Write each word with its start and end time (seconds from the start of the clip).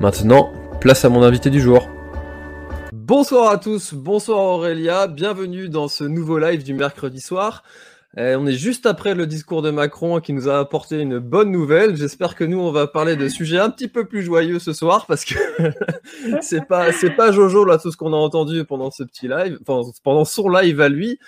Maintenant, 0.00 0.50
place 0.80 1.04
à 1.04 1.10
mon 1.10 1.22
invité 1.22 1.50
du 1.50 1.60
jour. 1.60 1.90
Bonsoir 2.90 3.50
à 3.50 3.58
tous, 3.58 3.92
bonsoir 3.92 4.38
Aurélia, 4.38 5.06
bienvenue 5.06 5.68
dans 5.68 5.88
ce 5.88 6.04
nouveau 6.04 6.38
live 6.38 6.64
du 6.64 6.72
mercredi 6.72 7.20
soir. 7.20 7.64
Eh, 8.16 8.34
on 8.34 8.46
est 8.46 8.54
juste 8.54 8.86
après 8.86 9.14
le 9.14 9.26
discours 9.26 9.60
de 9.60 9.70
Macron 9.70 10.20
qui 10.20 10.32
nous 10.32 10.48
a 10.48 10.58
apporté 10.58 11.00
une 11.00 11.18
bonne 11.18 11.50
nouvelle. 11.50 11.96
J'espère 11.96 12.34
que 12.34 12.44
nous 12.44 12.58
on 12.58 12.72
va 12.72 12.86
parler 12.86 13.14
de 13.14 13.28
sujets 13.28 13.58
un 13.58 13.68
petit 13.68 13.88
peu 13.88 14.06
plus 14.06 14.22
joyeux 14.22 14.58
ce 14.58 14.72
soir 14.72 15.04
parce 15.04 15.26
que 15.26 15.34
c'est 16.40 16.66
pas 16.66 16.86
pas 17.14 17.30
Jojo 17.30 17.66
là 17.66 17.76
tout 17.76 17.92
ce 17.92 17.98
qu'on 17.98 18.14
a 18.14 18.16
entendu 18.16 18.64
pendant 18.64 18.90
ce 18.90 19.02
petit 19.02 19.28
live, 19.28 19.58
pendant 20.02 20.24
son 20.24 20.48
live 20.48 20.80
à 20.80 20.88
lui. 20.88 21.18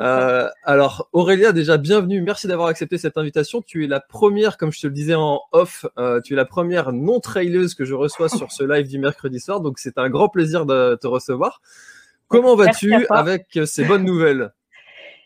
Euh, 0.00 0.48
alors, 0.64 1.08
Aurélia, 1.12 1.52
déjà 1.52 1.76
bienvenue. 1.76 2.22
Merci 2.22 2.46
d'avoir 2.46 2.68
accepté 2.68 2.96
cette 2.96 3.18
invitation. 3.18 3.60
Tu 3.60 3.84
es 3.84 3.86
la 3.86 4.00
première, 4.00 4.56
comme 4.56 4.72
je 4.72 4.80
te 4.80 4.86
le 4.86 4.94
disais 4.94 5.14
en 5.14 5.40
off, 5.52 5.84
euh, 5.98 6.22
tu 6.22 6.32
es 6.32 6.36
la 6.36 6.46
première 6.46 6.92
non 6.92 7.20
traileuse 7.20 7.74
que 7.74 7.84
je 7.84 7.94
reçois 7.94 8.30
sur 8.30 8.50
ce 8.50 8.64
live 8.64 8.88
du 8.88 8.98
mercredi 8.98 9.40
soir. 9.40 9.60
Donc, 9.60 9.78
c'est 9.78 9.98
un 9.98 10.08
grand 10.08 10.30
plaisir 10.30 10.64
de 10.64 10.94
te 10.94 11.06
recevoir. 11.06 11.60
Comment 12.28 12.56
vas-tu 12.56 12.94
avec 13.10 13.58
ces 13.66 13.84
bonnes 13.84 14.04
nouvelles? 14.04 14.52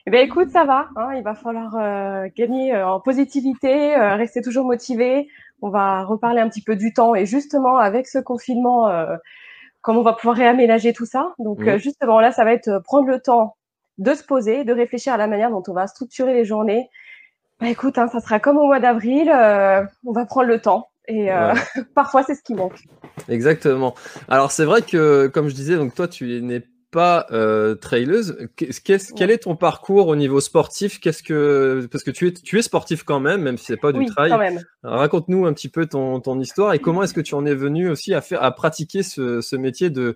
Eh 0.07 0.11
bien, 0.11 0.23
écoute, 0.23 0.51
ça 0.51 0.65
va. 0.65 0.89
Hein, 0.97 1.15
il 1.17 1.23
va 1.23 1.35
falloir 1.35 1.77
euh, 1.77 2.29
gagner 2.37 2.77
en 2.77 2.99
positivité, 2.99 3.95
rester 3.97 4.43
toujours 4.43 4.65
motivé. 4.65 5.29
On 5.63 5.71
va 5.71 6.03
reparler 6.03 6.41
un 6.41 6.49
petit 6.49 6.63
peu 6.63 6.75
du 6.75 6.93
temps 6.93 7.15
et 7.15 7.27
justement 7.27 7.79
avec 7.79 8.09
ce 8.09 8.19
confinement, 8.19 8.91
comment 9.83 10.01
on 10.01 10.03
va 10.03 10.15
pouvoir 10.15 10.37
réaménager 10.37 10.93
tout 10.93 11.07
ça. 11.07 11.33
Donc, 11.39 11.61
mmh. 11.61 11.77
justement, 11.77 12.19
là, 12.19 12.33
ça 12.33 12.45
va 12.45 12.53
être 12.53 12.83
prendre 12.85 13.07
le 13.07 13.21
temps 13.21 13.55
de 13.99 14.15
se 14.15 14.25
poser, 14.25 14.65
de 14.65 14.73
réfléchir 14.73 15.13
à 15.13 15.17
la 15.17 15.27
manière 15.27 15.51
dont 15.51 15.63
on 15.69 15.73
va 15.73 15.87
structurer 15.87 16.35
les 16.35 16.45
journées. 16.45 16.89
Bah, 17.61 17.69
écoute, 17.69 17.99
hein, 17.99 18.09
ça 18.09 18.21
sera 18.21 18.41
comme 18.41 18.57
au 18.57 18.67
mois 18.67 18.81
d'avril, 18.81 19.31
euh, 19.31 19.83
on 20.05 20.13
va 20.13 20.27
prendre 20.27 20.49
le 20.49 20.61
temps. 20.61 20.89
Et 21.07 21.33
euh, 21.33 21.55
parfois, 21.95 22.23
c'est 22.23 22.35
ce 22.35 22.43
qui 22.43 22.55
manque. 22.55 22.83
Exactement. 23.29 23.95
Alors, 24.29 24.51
c'est 24.51 24.65
vrai 24.65 24.83
que, 24.83 25.29
comme 25.29 25.49
je 25.49 25.55
disais, 25.55 25.77
donc 25.77 25.95
toi, 25.95 26.09
tu 26.09 26.41
n'es 26.43 26.65
pas 26.95 27.27
euh, 27.33 27.75
traileuse. 27.75 28.39
quel 28.57 29.31
est 29.31 29.39
ton 29.39 29.57
parcours 29.57 30.07
au 30.07 30.15
niveau 30.15 30.41
sportif? 30.41 31.01
Qu'est-ce 31.01 31.25
que 31.25 31.89
parce 31.91 32.05
que 32.05 32.13
tu 32.13 32.29
es 32.29 32.33
tu 32.33 32.57
es 32.57 32.63
sportif 32.63 33.03
quand 33.03 33.19
même, 33.19 33.43
même 33.43 33.59
si 33.59 33.65
c'est 33.65 33.77
pas 33.77 33.91
du 33.91 33.99
oui, 33.99 34.07
trail. 34.07 34.33
Raconte-nous 34.85 35.45
un 35.45 35.53
petit 35.53 35.69
peu 35.69 35.87
ton, 35.87 36.21
ton 36.21 36.39
histoire 36.39 36.73
et 36.73 36.79
comment 36.79 37.03
est-ce 37.03 37.13
que 37.13 37.21
tu 37.21 37.35
en 37.35 37.47
es 37.47 37.55
venu 37.55 37.91
aussi 37.91 38.15
à 38.15 38.21
faire 38.21 38.45
à 38.45 38.53
pratiquer 38.53 39.03
ce, 39.03 39.41
ce 39.41 39.57
métier 39.57 39.91
de 39.91 40.15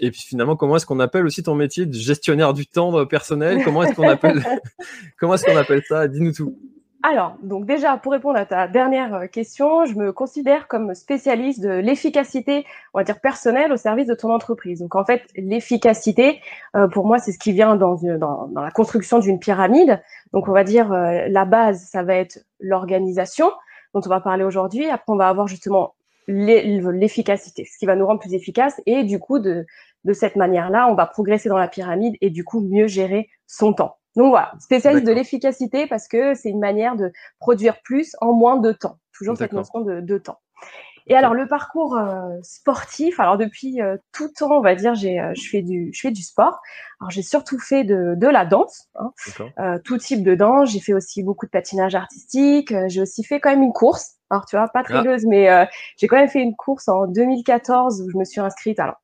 et 0.00 0.10
puis 0.10 0.20
finalement 0.20 0.56
comment 0.56 0.76
est-ce 0.76 0.86
qu'on 0.86 1.00
appelle 1.00 1.26
aussi 1.26 1.42
ton 1.42 1.54
métier 1.54 1.86
de 1.86 1.94
gestionnaire 1.94 2.52
du 2.54 2.66
temps 2.66 2.96
euh, 2.98 3.04
personnel? 3.04 3.62
Comment 3.64 3.82
est-ce 3.82 3.94
qu'on 3.94 4.08
appelle 4.08 4.42
comment 5.18 5.34
est-ce 5.34 5.44
qu'on 5.44 5.56
appelle 5.56 5.82
ça? 5.88 6.08
Dis-nous 6.08 6.32
tout. 6.32 6.56
Alors, 7.02 7.36
donc 7.42 7.66
déjà, 7.66 7.96
pour 7.98 8.12
répondre 8.12 8.36
à 8.38 8.46
ta 8.46 8.66
dernière 8.66 9.14
euh, 9.14 9.26
question, 9.26 9.84
je 9.84 9.94
me 9.94 10.12
considère 10.12 10.66
comme 10.66 10.94
spécialiste 10.94 11.60
de 11.60 11.68
l'efficacité, 11.68 12.64
on 12.94 12.98
va 12.98 13.04
dire 13.04 13.20
personnelle, 13.20 13.72
au 13.72 13.76
service 13.76 14.06
de 14.06 14.14
ton 14.14 14.32
entreprise. 14.32 14.80
Donc 14.80 14.94
en 14.96 15.04
fait, 15.04 15.22
l'efficacité, 15.36 16.40
euh, 16.74 16.88
pour 16.88 17.06
moi, 17.06 17.18
c'est 17.18 17.32
ce 17.32 17.38
qui 17.38 17.52
vient 17.52 17.76
dans, 17.76 17.94
dans, 17.94 18.48
dans 18.48 18.62
la 18.62 18.70
construction 18.70 19.18
d'une 19.20 19.38
pyramide. 19.38 20.02
Donc 20.32 20.48
on 20.48 20.52
va 20.52 20.64
dire, 20.64 20.88
la 20.90 21.44
base, 21.44 21.88
ça 21.90 22.02
va 22.02 22.14
être 22.14 22.44
l'organisation, 22.60 23.52
dont 23.94 24.00
on 24.04 24.08
va 24.08 24.20
parler 24.20 24.44
aujourd'hui. 24.44 24.88
Après, 24.90 25.12
on 25.12 25.16
va 25.16 25.28
avoir 25.28 25.46
justement 25.46 25.94
l'efficacité, 26.26 27.64
ce 27.64 27.78
qui 27.78 27.86
va 27.86 27.96
nous 27.96 28.06
rendre 28.06 28.20
plus 28.20 28.34
efficaces. 28.34 28.80
Et 28.86 29.04
du 29.04 29.18
coup, 29.18 29.38
de, 29.38 29.66
de 30.04 30.12
cette 30.12 30.36
manière-là, 30.36 30.88
on 30.90 30.94
va 30.94 31.06
progresser 31.06 31.48
dans 31.48 31.58
la 31.58 31.68
pyramide 31.68 32.16
et 32.20 32.30
du 32.30 32.44
coup 32.44 32.60
mieux 32.60 32.86
gérer 32.86 33.28
son 33.46 33.72
temps. 33.72 33.96
Donc 34.16 34.30
voilà, 34.30 34.52
spécialiste 34.60 35.06
de 35.06 35.12
l'efficacité 35.12 35.86
parce 35.86 36.08
que 36.08 36.34
c'est 36.34 36.48
une 36.48 36.58
manière 36.58 36.96
de 36.96 37.12
produire 37.38 37.82
plus 37.82 38.16
en 38.20 38.32
moins 38.32 38.56
de 38.56 38.72
temps. 38.72 38.98
Toujours 39.12 39.36
cette 39.36 39.52
notion 39.52 39.80
de, 39.80 40.00
de 40.00 40.18
temps. 40.18 40.38
Et 41.08 41.14
alors 41.14 41.34
le 41.34 41.46
parcours 41.46 41.96
euh, 41.96 42.36
sportif, 42.42 43.20
alors 43.20 43.38
depuis 43.38 43.80
euh, 43.80 43.96
tout 44.12 44.28
temps, 44.28 44.58
on 44.58 44.60
va 44.60 44.74
dire, 44.74 44.94
j'ai, 44.96 45.20
euh, 45.20 45.32
je 45.36 45.48
fais 45.48 45.62
du, 45.62 45.90
je 45.92 46.00
fais 46.00 46.10
du 46.10 46.22
sport. 46.22 46.60
Alors 47.00 47.10
j'ai 47.10 47.22
surtout 47.22 47.60
fait 47.60 47.84
de, 47.84 48.14
de 48.16 48.26
la 48.26 48.44
danse, 48.44 48.88
hein, 48.96 49.12
tout 49.84 49.98
type 49.98 50.24
de 50.24 50.34
danse. 50.34 50.72
J'ai 50.72 50.80
fait 50.80 50.94
aussi 50.94 51.22
beaucoup 51.22 51.46
de 51.46 51.50
patinage 51.50 51.94
artistique. 51.94 52.74
j'ai 52.88 53.00
aussi 53.00 53.22
fait 53.22 53.38
quand 53.38 53.50
même 53.50 53.62
une 53.62 53.72
course. 53.72 54.16
Alors 54.30 54.46
tu 54.46 54.56
vois, 54.56 54.66
pas 54.68 54.80
ah. 54.80 54.84
traileuse, 54.84 55.26
mais 55.26 55.68
j'ai 55.96 56.08
quand 56.08 56.16
même 56.16 56.28
fait 56.28 56.42
une 56.42 56.56
course 56.56 56.88
en 56.88 57.06
2014 57.06 58.02
où 58.02 58.10
je 58.10 58.16
me 58.16 58.24
suis 58.24 58.40
inscrite. 58.40 58.80
Alors 58.80 58.96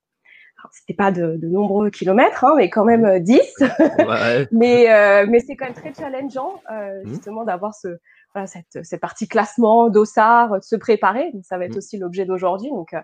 c'était 0.72 0.94
pas 0.94 1.12
de, 1.12 1.38
nombreux 1.42 1.90
kilomètres, 1.90 2.44
hein, 2.44 2.54
mais 2.56 2.68
quand 2.68 2.84
même 2.84 3.20
10. 3.20 3.40
mais 4.50 5.26
mais 5.28 5.38
c'est 5.38 5.54
quand 5.54 5.66
même 5.66 5.74
très 5.74 5.94
challengeant 5.94 6.60
mmh. 6.68 7.08
justement 7.08 7.44
d'avoir 7.44 7.74
ce 7.74 7.98
voilà, 8.34 8.46
cette, 8.46 8.84
cette 8.84 9.00
partie 9.00 9.28
classement, 9.28 9.90
dossard, 9.90 10.56
de 10.56 10.64
se 10.64 10.76
préparer. 10.76 11.30
Donc 11.32 11.44
ça 11.44 11.58
va 11.58 11.66
être 11.66 11.74
mmh. 11.74 11.78
aussi 11.78 11.98
l'objet 11.98 12.24
d'aujourd'hui. 12.24 12.70
Donc 12.70 12.94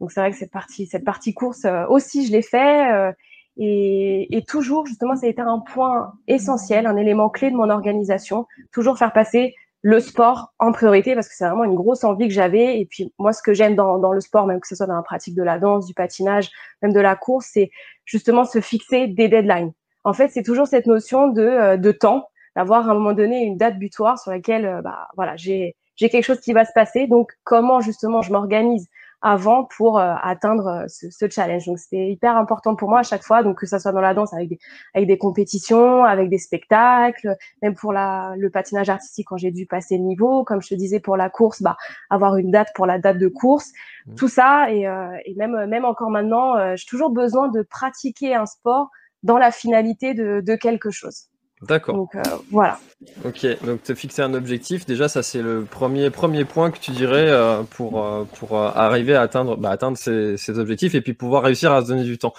donc 0.00 0.10
c'est 0.10 0.20
vrai 0.20 0.30
que 0.30 0.36
cette 0.36 0.50
partie 0.50 0.86
cette 0.86 1.04
partie 1.04 1.32
course 1.32 1.66
aussi 1.88 2.26
je 2.26 2.32
l'ai 2.32 2.42
fait. 2.42 3.12
Et, 3.58 4.34
et, 4.34 4.44
toujours, 4.44 4.86
justement, 4.86 5.14
ça 5.14 5.26
a 5.26 5.28
été 5.28 5.42
un 5.42 5.58
point 5.58 6.14
essentiel, 6.26 6.86
un 6.86 6.96
élément 6.96 7.28
clé 7.28 7.50
de 7.50 7.56
mon 7.56 7.68
organisation. 7.68 8.46
Toujours 8.72 8.96
faire 8.96 9.12
passer 9.12 9.54
le 9.82 9.98
sport 9.98 10.54
en 10.60 10.70
priorité 10.70 11.14
parce 11.14 11.28
que 11.28 11.34
c'est 11.34 11.44
vraiment 11.44 11.64
une 11.64 11.74
grosse 11.74 12.04
envie 12.04 12.28
que 12.28 12.34
j'avais. 12.34 12.80
Et 12.80 12.86
puis 12.86 13.12
moi, 13.18 13.32
ce 13.32 13.42
que 13.42 13.52
j'aime 13.52 13.74
dans, 13.74 13.98
dans, 13.98 14.12
le 14.12 14.20
sport, 14.20 14.46
même 14.46 14.60
que 14.60 14.68
ce 14.68 14.76
soit 14.76 14.86
dans 14.86 14.96
la 14.96 15.02
pratique 15.02 15.34
de 15.34 15.42
la 15.42 15.58
danse, 15.58 15.86
du 15.86 15.94
patinage, 15.94 16.50
même 16.80 16.92
de 16.92 17.00
la 17.00 17.16
course, 17.16 17.50
c'est 17.52 17.70
justement 18.04 18.44
se 18.44 18.60
fixer 18.60 19.08
des 19.08 19.28
deadlines. 19.28 19.72
En 20.04 20.12
fait, 20.12 20.28
c'est 20.28 20.42
toujours 20.42 20.66
cette 20.66 20.86
notion 20.86 21.28
de, 21.28 21.42
euh, 21.42 21.76
de 21.76 21.92
temps, 21.92 22.28
d'avoir 22.56 22.88
à 22.88 22.92
un 22.92 22.94
moment 22.94 23.12
donné 23.12 23.44
une 23.44 23.56
date 23.56 23.78
butoir 23.78 24.18
sur 24.18 24.30
laquelle, 24.30 24.66
euh, 24.66 24.82
bah, 24.82 25.08
voilà, 25.16 25.36
j'ai 25.36 25.76
j'ai 25.96 26.08
quelque 26.08 26.24
chose 26.24 26.40
qui 26.40 26.52
va 26.52 26.64
se 26.64 26.72
passer. 26.74 27.06
Donc, 27.06 27.32
comment 27.44 27.80
justement 27.80 28.22
je 28.22 28.32
m'organise 28.32 28.88
avant 29.24 29.64
pour 29.64 30.00
euh, 30.00 30.14
atteindre 30.20 30.66
euh, 30.66 30.84
ce, 30.88 31.08
ce, 31.10 31.30
challenge? 31.30 31.66
Donc 31.66 31.78
c'était 31.78 32.10
hyper 32.10 32.36
important 32.36 32.74
pour 32.74 32.88
moi 32.88 33.00
à 33.00 33.02
chaque 33.04 33.22
fois, 33.22 33.44
donc 33.44 33.58
que 33.58 33.66
ça 33.66 33.78
soit 33.78 33.92
dans 33.92 34.00
la 34.00 34.14
danse 34.14 34.34
avec 34.34 34.48
des, 34.48 34.58
avec 34.94 35.06
des 35.06 35.16
compétitions, 35.16 36.04
avec 36.04 36.28
des 36.28 36.38
spectacles, 36.38 37.36
même 37.62 37.76
pour 37.76 37.92
la, 37.92 38.34
le 38.36 38.50
patinage 38.50 38.88
artistique 38.88 39.28
quand 39.28 39.36
j'ai 39.36 39.52
dû 39.52 39.66
passer 39.66 39.96
le 39.96 40.02
niveau, 40.02 40.42
comme 40.44 40.60
je 40.60 40.70
te 40.70 40.74
disais 40.74 40.98
pour 40.98 41.16
la 41.16 41.30
course, 41.30 41.62
bah 41.62 41.76
avoir 42.10 42.36
une 42.36 42.50
date 42.50 42.70
pour 42.74 42.86
la 42.86 42.98
date 42.98 43.18
de 43.18 43.28
course, 43.28 43.70
mmh. 44.06 44.14
tout 44.16 44.28
ça 44.28 44.72
et, 44.72 44.88
euh, 44.88 45.16
et, 45.24 45.34
même 45.36 45.66
même 45.66 45.84
encore 45.84 46.10
maintenant, 46.10 46.74
j'ai 46.74 46.86
toujours 46.86 47.10
besoin 47.10 47.48
de 47.48 47.62
pratiquer 47.62 48.34
un 48.34 48.46
sport 48.46 48.90
dans 49.22 49.38
la 49.38 49.52
finalité 49.52 50.14
de, 50.14 50.40
de 50.40 50.56
quelque 50.56 50.90
chose. 50.90 51.28
D'accord. 51.62 51.94
Donc 51.94 52.14
euh, 52.16 52.20
voilà. 52.50 52.78
Ok, 53.24 53.46
donc 53.64 53.82
te 53.82 53.94
fixer 53.94 54.22
un 54.22 54.34
objectif, 54.34 54.86
déjà 54.86 55.08
ça 55.08 55.22
c'est 55.22 55.42
le 55.42 55.64
premier, 55.64 56.10
premier 56.10 56.44
point 56.44 56.70
que 56.70 56.78
tu 56.78 56.92
dirais 56.92 57.28
euh, 57.30 57.62
pour, 57.62 58.04
euh, 58.04 58.24
pour 58.38 58.56
arriver 58.56 59.14
à 59.14 59.22
atteindre, 59.22 59.56
bah, 59.56 59.70
atteindre 59.70 59.96
ces, 59.96 60.36
ces, 60.36 60.58
objectifs 60.58 60.94
et 60.94 61.00
puis 61.00 61.12
pouvoir 61.12 61.42
réussir 61.42 61.72
à 61.72 61.82
se 61.82 61.88
donner 61.88 62.04
du 62.04 62.18
temps. 62.18 62.32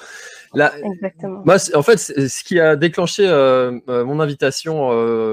Là, 0.54 0.72
Exactement. 0.78 1.42
Moi, 1.46 1.56
en 1.74 1.81
fait, 1.81 1.98
ce 1.98 2.44
qui 2.44 2.60
a 2.60 2.75
déclenché 2.75 3.25
mon 3.88 4.20
invitation 4.20 4.90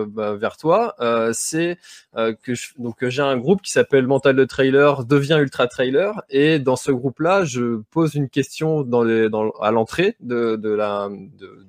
bah, 0.06 0.34
vers 0.34 0.56
toi, 0.56 0.96
c'est 1.32 1.76
que 2.14 2.54
je, 2.54 2.68
donc 2.78 3.06
j'ai 3.06 3.20
un 3.20 3.36
groupe 3.36 3.60
qui 3.60 3.70
s'appelle 3.70 4.06
Mental 4.06 4.34
de 4.34 4.44
Trailer 4.46 5.04
devient 5.04 5.36
Ultra 5.38 5.66
Trailer 5.66 6.22
et 6.30 6.58
dans 6.58 6.76
ce 6.76 6.90
groupe-là, 6.90 7.44
je 7.44 7.82
pose 7.90 8.14
une 8.14 8.30
question 8.30 8.80
dans 8.80 9.04
les, 9.04 9.28
dans, 9.28 9.50
à 9.60 9.70
l'entrée 9.70 10.16
de, 10.20 10.56
de 10.56 10.70
la, 10.70 11.10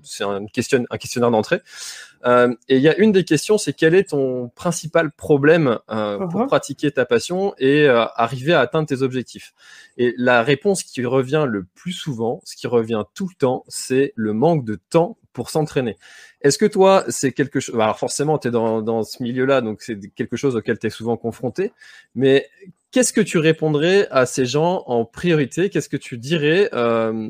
c'est 0.01 0.23
un, 0.23 0.45
question, 0.45 0.85
un 0.89 0.97
questionnaire 0.97 1.31
d'entrée. 1.31 1.61
Euh, 2.25 2.53
et 2.67 2.77
il 2.77 2.81
y 2.81 2.89
a 2.89 2.97
une 2.97 3.11
des 3.11 3.23
questions, 3.23 3.57
c'est 3.57 3.73
quel 3.73 3.95
est 3.95 4.09
ton 4.09 4.49
principal 4.49 5.11
problème 5.11 5.79
euh, 5.89 6.17
pour 6.27 6.41
uh-huh. 6.41 6.47
pratiquer 6.47 6.91
ta 6.91 7.05
passion 7.05 7.53
et 7.57 7.87
euh, 7.87 8.05
arriver 8.15 8.53
à 8.53 8.59
atteindre 8.59 8.87
tes 8.87 9.01
objectifs? 9.01 9.53
Et 9.97 10.13
la 10.17 10.43
réponse 10.43 10.83
qui 10.83 11.05
revient 11.05 11.45
le 11.47 11.65
plus 11.75 11.93
souvent, 11.93 12.41
ce 12.43 12.55
qui 12.55 12.67
revient 12.67 13.03
tout 13.13 13.27
le 13.27 13.35
temps, 13.35 13.63
c'est 13.67 14.13
le 14.15 14.33
manque 14.33 14.65
de 14.65 14.79
temps 14.89 15.17
pour 15.33 15.49
s'entraîner. 15.49 15.95
Est-ce 16.41 16.57
que 16.57 16.65
toi, 16.65 17.05
c'est 17.07 17.31
quelque 17.31 17.59
chose... 17.59 17.75
Alors 17.75 17.97
forcément, 17.97 18.37
tu 18.37 18.49
es 18.49 18.51
dans, 18.51 18.81
dans 18.81 19.03
ce 19.03 19.23
milieu-là, 19.23 19.61
donc 19.61 19.81
c'est 19.81 19.97
quelque 20.13 20.35
chose 20.35 20.55
auquel 20.55 20.77
tu 20.77 20.87
es 20.87 20.89
souvent 20.89 21.17
confronté, 21.17 21.71
mais 22.15 22.47
Qu'est-ce 22.91 23.13
que 23.13 23.21
tu 23.21 23.37
répondrais 23.37 24.09
à 24.11 24.25
ces 24.25 24.45
gens 24.45 24.83
en 24.85 25.05
priorité? 25.05 25.69
Qu'est-ce 25.69 25.87
que 25.87 25.95
tu 25.95 26.17
dirais 26.17 26.69
euh, 26.73 27.29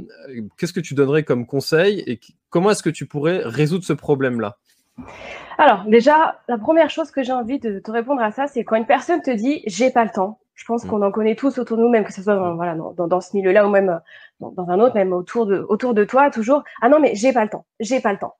Qu'est-ce 0.58 0.74
que 0.74 0.80
tu 0.80 0.96
donnerais 0.96 1.22
comme 1.22 1.46
conseil 1.46 2.04
Et 2.08 2.20
comment 2.50 2.72
est-ce 2.72 2.82
que 2.82 2.90
tu 2.90 3.06
pourrais 3.06 3.42
résoudre 3.46 3.86
ce 3.86 3.94
problème-là? 3.94 4.58
Alors, 5.58 5.84
déjà, 5.86 6.40
la 6.48 6.58
première 6.58 6.90
chose 6.90 7.12
que 7.12 7.24
j'ai 7.24 7.34
envie 7.34 7.60
de 7.60 7.80
te 7.80 7.92
répondre 7.92 8.22
à 8.22 8.32
ça, 8.32 8.48
c'est 8.48 8.64
quand 8.64 8.76
une 8.76 8.86
personne 8.86 9.22
te 9.22 9.32
dit 9.32 9.62
j'ai 9.68 9.92
pas 9.92 10.04
le 10.04 10.10
temps. 10.10 10.40
Je 10.56 10.66
pense 10.66 10.86
mm. 10.86 10.90
qu'on 10.90 11.02
en 11.02 11.12
connaît 11.12 11.36
tous 11.36 11.58
autour 11.60 11.78
de 11.78 11.84
nous, 11.84 11.90
même 11.90 12.04
que 12.04 12.14
ce 12.14 12.24
soit 12.24 12.36
dans, 12.36 12.56
voilà, 12.56 12.76
dans, 12.76 13.08
dans 13.08 13.22
ce 13.22 13.36
milieu-là 13.36 13.68
ou 13.68 13.70
même 13.70 13.90
euh, 13.90 13.98
dans, 14.40 14.52
dans, 14.52 14.70
un 14.70 14.80
autre, 14.80 14.96
même 14.96 15.14
autour 15.14 15.46
de, 15.46 15.66
autour 15.70 15.94
de 15.94 16.04
toi, 16.04 16.30
toujours. 16.30 16.64
Ah 16.82 16.90
non, 16.90 17.00
mais 17.00 17.16
j'ai 17.16 17.34
pas 17.34 17.44
le 17.44 17.50
temps, 17.50 17.66
j'ai 17.80 18.00
pas 18.00 18.12
le 18.12 18.20
temps. 18.20 18.36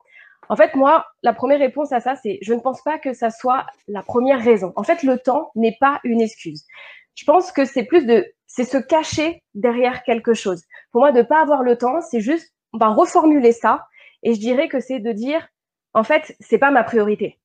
En 0.48 0.56
fait, 0.56 0.74
moi, 0.74 1.06
la 1.22 1.32
première 1.32 1.60
réponse 1.60 1.92
à 1.92 2.00
ça, 2.00 2.14
c'est 2.16 2.38
je 2.42 2.52
ne 2.54 2.60
pense 2.60 2.82
pas 2.82 2.98
que 2.98 3.12
ça 3.12 3.30
soit 3.30 3.66
la 3.88 4.02
première 4.02 4.42
raison. 4.42 4.72
En 4.76 4.82
fait, 4.82 5.02
le 5.02 5.18
temps 5.18 5.50
n'est 5.54 5.76
pas 5.80 6.00
une 6.04 6.20
excuse. 6.20 6.66
Je 7.14 7.24
pense 7.24 7.52
que 7.52 7.64
c'est 7.64 7.84
plus 7.84 8.06
de, 8.06 8.26
c'est 8.46 8.64
se 8.64 8.78
cacher 8.78 9.42
derrière 9.54 10.02
quelque 10.02 10.34
chose. 10.34 10.64
Pour 10.90 11.02
moi, 11.02 11.12
de 11.12 11.22
pas 11.22 11.40
avoir 11.40 11.62
le 11.62 11.76
temps, 11.76 12.00
c'est 12.00 12.20
juste, 12.20 12.52
on 12.72 12.78
va 12.78 12.88
reformuler 12.88 13.52
ça. 13.52 13.86
Et 14.22 14.34
je 14.34 14.40
dirais 14.40 14.68
que 14.68 14.80
c'est 14.80 15.00
de 15.00 15.12
dire, 15.12 15.46
en 15.94 16.04
fait, 16.04 16.36
c'est 16.40 16.58
pas 16.58 16.70
ma 16.70 16.84
priorité. 16.84 17.38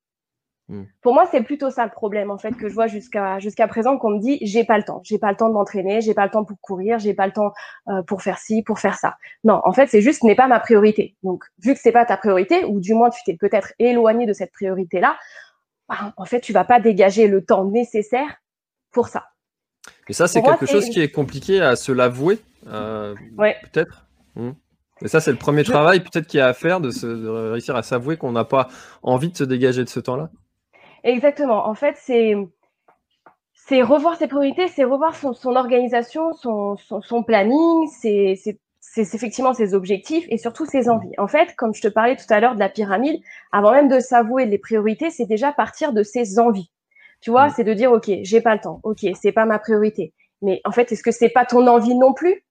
Hmm. 0.70 0.84
Pour 1.02 1.14
moi, 1.14 1.26
c'est 1.32 1.42
plutôt 1.44 1.70
ça 1.70 1.86
le 1.86 1.92
problème 1.92 2.30
en 2.30 2.38
fait 2.38 2.52
que 2.52 2.68
je 2.68 2.74
vois 2.74 2.88
jusqu'à 2.88 3.40
jusqu'à 3.40 3.70
présent 3.70 3.98
qu'on 3.98 4.10
me 4.10 4.20
dit 4.20 4.38
j'ai 4.42 4.66
pas 4.66 4.78
le 4.78 4.84
temps, 4.84 5.00
j'ai 5.04 5.18
pas 5.18 5.32
le 5.32 5.38
temps 5.38 5.48
de 5.48 5.54
m'entraîner, 5.54 6.02
j'ai 6.02 6.14
pas 6.14 6.26
le 6.26 6.32
temps 6.32 6.44
pour 6.44 6.60
courir, 6.60 7.00
j'ai 7.00 7.14
pas 7.14 7.26
le 7.26 7.32
temps 7.32 7.54
euh, 7.88 8.02
pour 8.04 8.22
faire 8.22 8.38
ci, 8.38 8.64
pour 8.64 8.80
faire 8.80 8.98
ça. 8.98 9.16
Non, 9.46 9.62
en 9.64 9.72
fait, 9.72 9.88
c'est 9.88 10.02
juste 10.02 10.22
ce 10.22 10.26
n'est 10.26 10.36
pas 10.36 10.48
ma 10.48 10.60
priorité. 10.60 11.16
Donc, 11.24 11.46
vu 11.60 11.74
que 11.74 11.80
c'est 11.80 11.94
pas 11.94 12.04
ta 12.04 12.18
priorité 12.18 12.66
ou 12.66 12.82
du 12.82 12.94
moins 12.94 13.10
tu 13.10 13.22
t'es 13.26 13.38
peut-être 13.38 13.72
éloigné 13.80 14.26
de 14.26 14.34
cette 14.34 14.52
priorité 14.52 15.00
là, 15.00 15.18
bah, 15.88 16.14
en 16.18 16.26
fait, 16.26 16.42
tu 16.42 16.52
vas 16.52 16.66
pas 16.66 16.82
dégager 16.82 17.30
le 17.30 17.46
temps 17.46 17.64
nécessaire 17.64 18.36
pour 18.92 19.08
ça. 19.08 19.28
Et 20.10 20.14
ça, 20.14 20.28
c'est 20.28 20.42
quelque 20.42 20.66
chose 20.66 20.90
qui 20.90 21.02
est 21.02 21.12
compliqué 21.12 21.62
à 21.62 21.78
se 21.78 21.94
l'avouer, 21.94 22.40
euh, 22.68 23.16
ouais. 23.38 23.56
peut-être. 23.64 24.06
Hmm. 24.36 24.52
Et 25.04 25.08
ça, 25.08 25.20
c'est 25.20 25.32
le 25.32 25.38
premier 25.38 25.64
travail 25.64 26.00
peut-être 26.00 26.28
qu'il 26.28 26.40
y 26.40 26.42
a 26.42 26.48
à 26.48 26.54
faire, 26.54 26.82
de, 26.82 26.90
se, 26.90 27.06
réussir 27.52 27.76
à 27.76 27.84
s'avouer 27.84 28.18
qu'on 28.18 28.32
n'a 28.32 28.46
pas 28.46 28.68
envie 29.04 29.30
de 29.30 29.38
se 29.38 29.44
dégager 29.44 29.84
de 29.84 29.90
ce 29.90 30.00
temps-là. 30.00 30.30
Exactement. 31.04 31.68
En 31.68 31.76
fait, 31.76 31.96
c'est 31.98 32.36
c'est 33.54 33.82
revoir 33.82 34.16
ses 34.16 34.28
priorités, 34.28 34.70
c'est 34.70 34.86
revoir 34.86 35.14
son, 35.14 35.34
son 35.34 35.56
organisation, 35.56 36.32
son, 36.34 36.78
son, 36.78 37.02
son 37.02 37.22
planning, 37.22 37.88
c'est 37.88 38.38
effectivement 38.96 39.54
ses 39.54 39.74
objectifs 39.74 40.26
et 40.30 40.38
surtout 40.38 40.66
ses 40.66 40.90
envies. 40.90 41.12
En 41.18 41.28
fait, 41.28 41.54
comme 41.56 41.74
je 41.74 41.82
te 41.82 41.88
parlais 41.90 42.16
tout 42.16 42.26
à 42.30 42.40
l'heure 42.40 42.56
de 42.56 42.60
la 42.60 42.70
pyramide, 42.70 43.22
avant 43.52 43.72
même 43.72 43.90
de 43.90 44.00
s'avouer 44.00 44.46
les 44.46 44.58
priorités, 44.58 45.10
c'est 45.10 45.26
déjà 45.26 45.52
partir 45.52 45.92
de 45.92 46.02
ses 46.02 46.40
envies. 46.40 46.72
Tu 47.20 47.30
vois, 47.30 47.48
mm. 47.48 47.54
c'est 47.56 47.64
de 47.66 47.74
dire 47.74 47.92
ok, 47.92 48.10
j'ai 48.22 48.42
pas 48.42 48.56
le 48.56 48.62
temps, 48.62 48.80
ok, 48.84 49.06
c'est 49.20 49.34
pas 49.34 49.46
ma 49.46 49.60
priorité. 49.60 50.14
Mais 50.42 50.62
en 50.64 50.72
fait, 50.72 50.92
est-ce 50.92 51.04
que 51.04 51.12
c'est 51.12 51.30
pas 51.30 51.46
ton 51.46 51.68
envie 51.68 51.96
non 51.96 52.14
plus? 52.14 52.46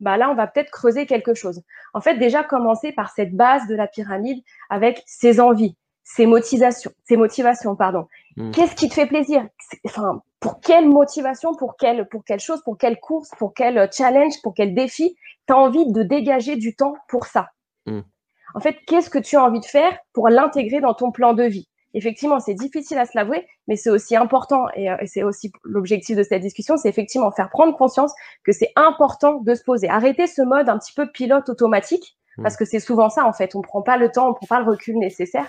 Bah 0.00 0.16
là, 0.16 0.30
on 0.30 0.34
va 0.34 0.46
peut-être 0.46 0.70
creuser 0.70 1.06
quelque 1.06 1.34
chose. 1.34 1.62
En 1.94 2.00
fait, 2.00 2.16
déjà 2.16 2.44
commencer 2.44 2.92
par 2.92 3.10
cette 3.10 3.34
base 3.34 3.66
de 3.66 3.74
la 3.74 3.86
pyramide 3.86 4.42
avec 4.68 5.02
ses 5.06 5.40
envies, 5.40 5.76
ses 6.04 6.26
motivations, 6.26 6.92
ses 7.04 7.16
motivations, 7.16 7.76
pardon. 7.76 8.06
Hmm. 8.36 8.50
Qu'est-ce 8.50 8.74
qui 8.74 8.88
te 8.88 8.94
fait 8.94 9.06
plaisir? 9.06 9.46
Enfin, 9.86 10.22
pour 10.40 10.60
quelle 10.60 10.88
motivation, 10.88 11.54
pour 11.54 11.76
quelle, 11.76 12.08
pour 12.08 12.24
quelle 12.24 12.40
chose, 12.40 12.62
pour 12.62 12.78
quelle 12.78 13.00
course, 13.00 13.30
pour 13.38 13.54
quel 13.54 13.88
challenge, 13.92 14.34
pour 14.42 14.54
quel 14.54 14.74
défi, 14.74 15.16
tu 15.46 15.52
as 15.52 15.56
envie 15.56 15.90
de 15.90 16.02
dégager 16.02 16.56
du 16.56 16.76
temps 16.76 16.94
pour 17.08 17.26
ça? 17.26 17.48
Hmm. 17.86 18.02
En 18.54 18.60
fait, 18.60 18.76
qu'est-ce 18.86 19.10
que 19.10 19.18
tu 19.18 19.36
as 19.36 19.44
envie 19.44 19.60
de 19.60 19.64
faire 19.64 19.98
pour 20.12 20.28
l'intégrer 20.28 20.80
dans 20.80 20.94
ton 20.94 21.10
plan 21.10 21.32
de 21.32 21.44
vie? 21.44 21.68
Effectivement, 21.94 22.40
c'est 22.40 22.54
difficile 22.54 22.98
à 22.98 23.06
se 23.06 23.12
l'avouer, 23.14 23.46
mais 23.68 23.76
c'est 23.76 23.90
aussi 23.90 24.16
important, 24.16 24.66
et, 24.74 24.90
euh, 24.90 24.96
c'est 25.06 25.22
aussi 25.22 25.52
l'objectif 25.64 26.16
de 26.16 26.22
cette 26.22 26.42
discussion, 26.42 26.76
c'est 26.76 26.88
effectivement 26.88 27.30
faire 27.32 27.48
prendre 27.50 27.76
conscience 27.76 28.12
que 28.44 28.52
c'est 28.52 28.72
important 28.76 29.40
de 29.40 29.54
se 29.54 29.64
poser. 29.64 29.88
Arrêter 29.88 30.26
ce 30.26 30.42
mode 30.42 30.68
un 30.68 30.78
petit 30.78 30.92
peu 30.92 31.10
pilote 31.10 31.48
automatique, 31.48 32.16
mmh. 32.36 32.42
parce 32.42 32.56
que 32.56 32.64
c'est 32.64 32.80
souvent 32.80 33.08
ça, 33.08 33.26
en 33.26 33.32
fait. 33.32 33.54
On 33.54 33.58
ne 33.58 33.64
prend 33.64 33.82
pas 33.82 33.96
le 33.96 34.10
temps, 34.10 34.26
on 34.26 34.30
ne 34.30 34.34
prend 34.34 34.46
pas 34.46 34.60
le 34.60 34.66
recul 34.66 34.98
nécessaire 34.98 35.46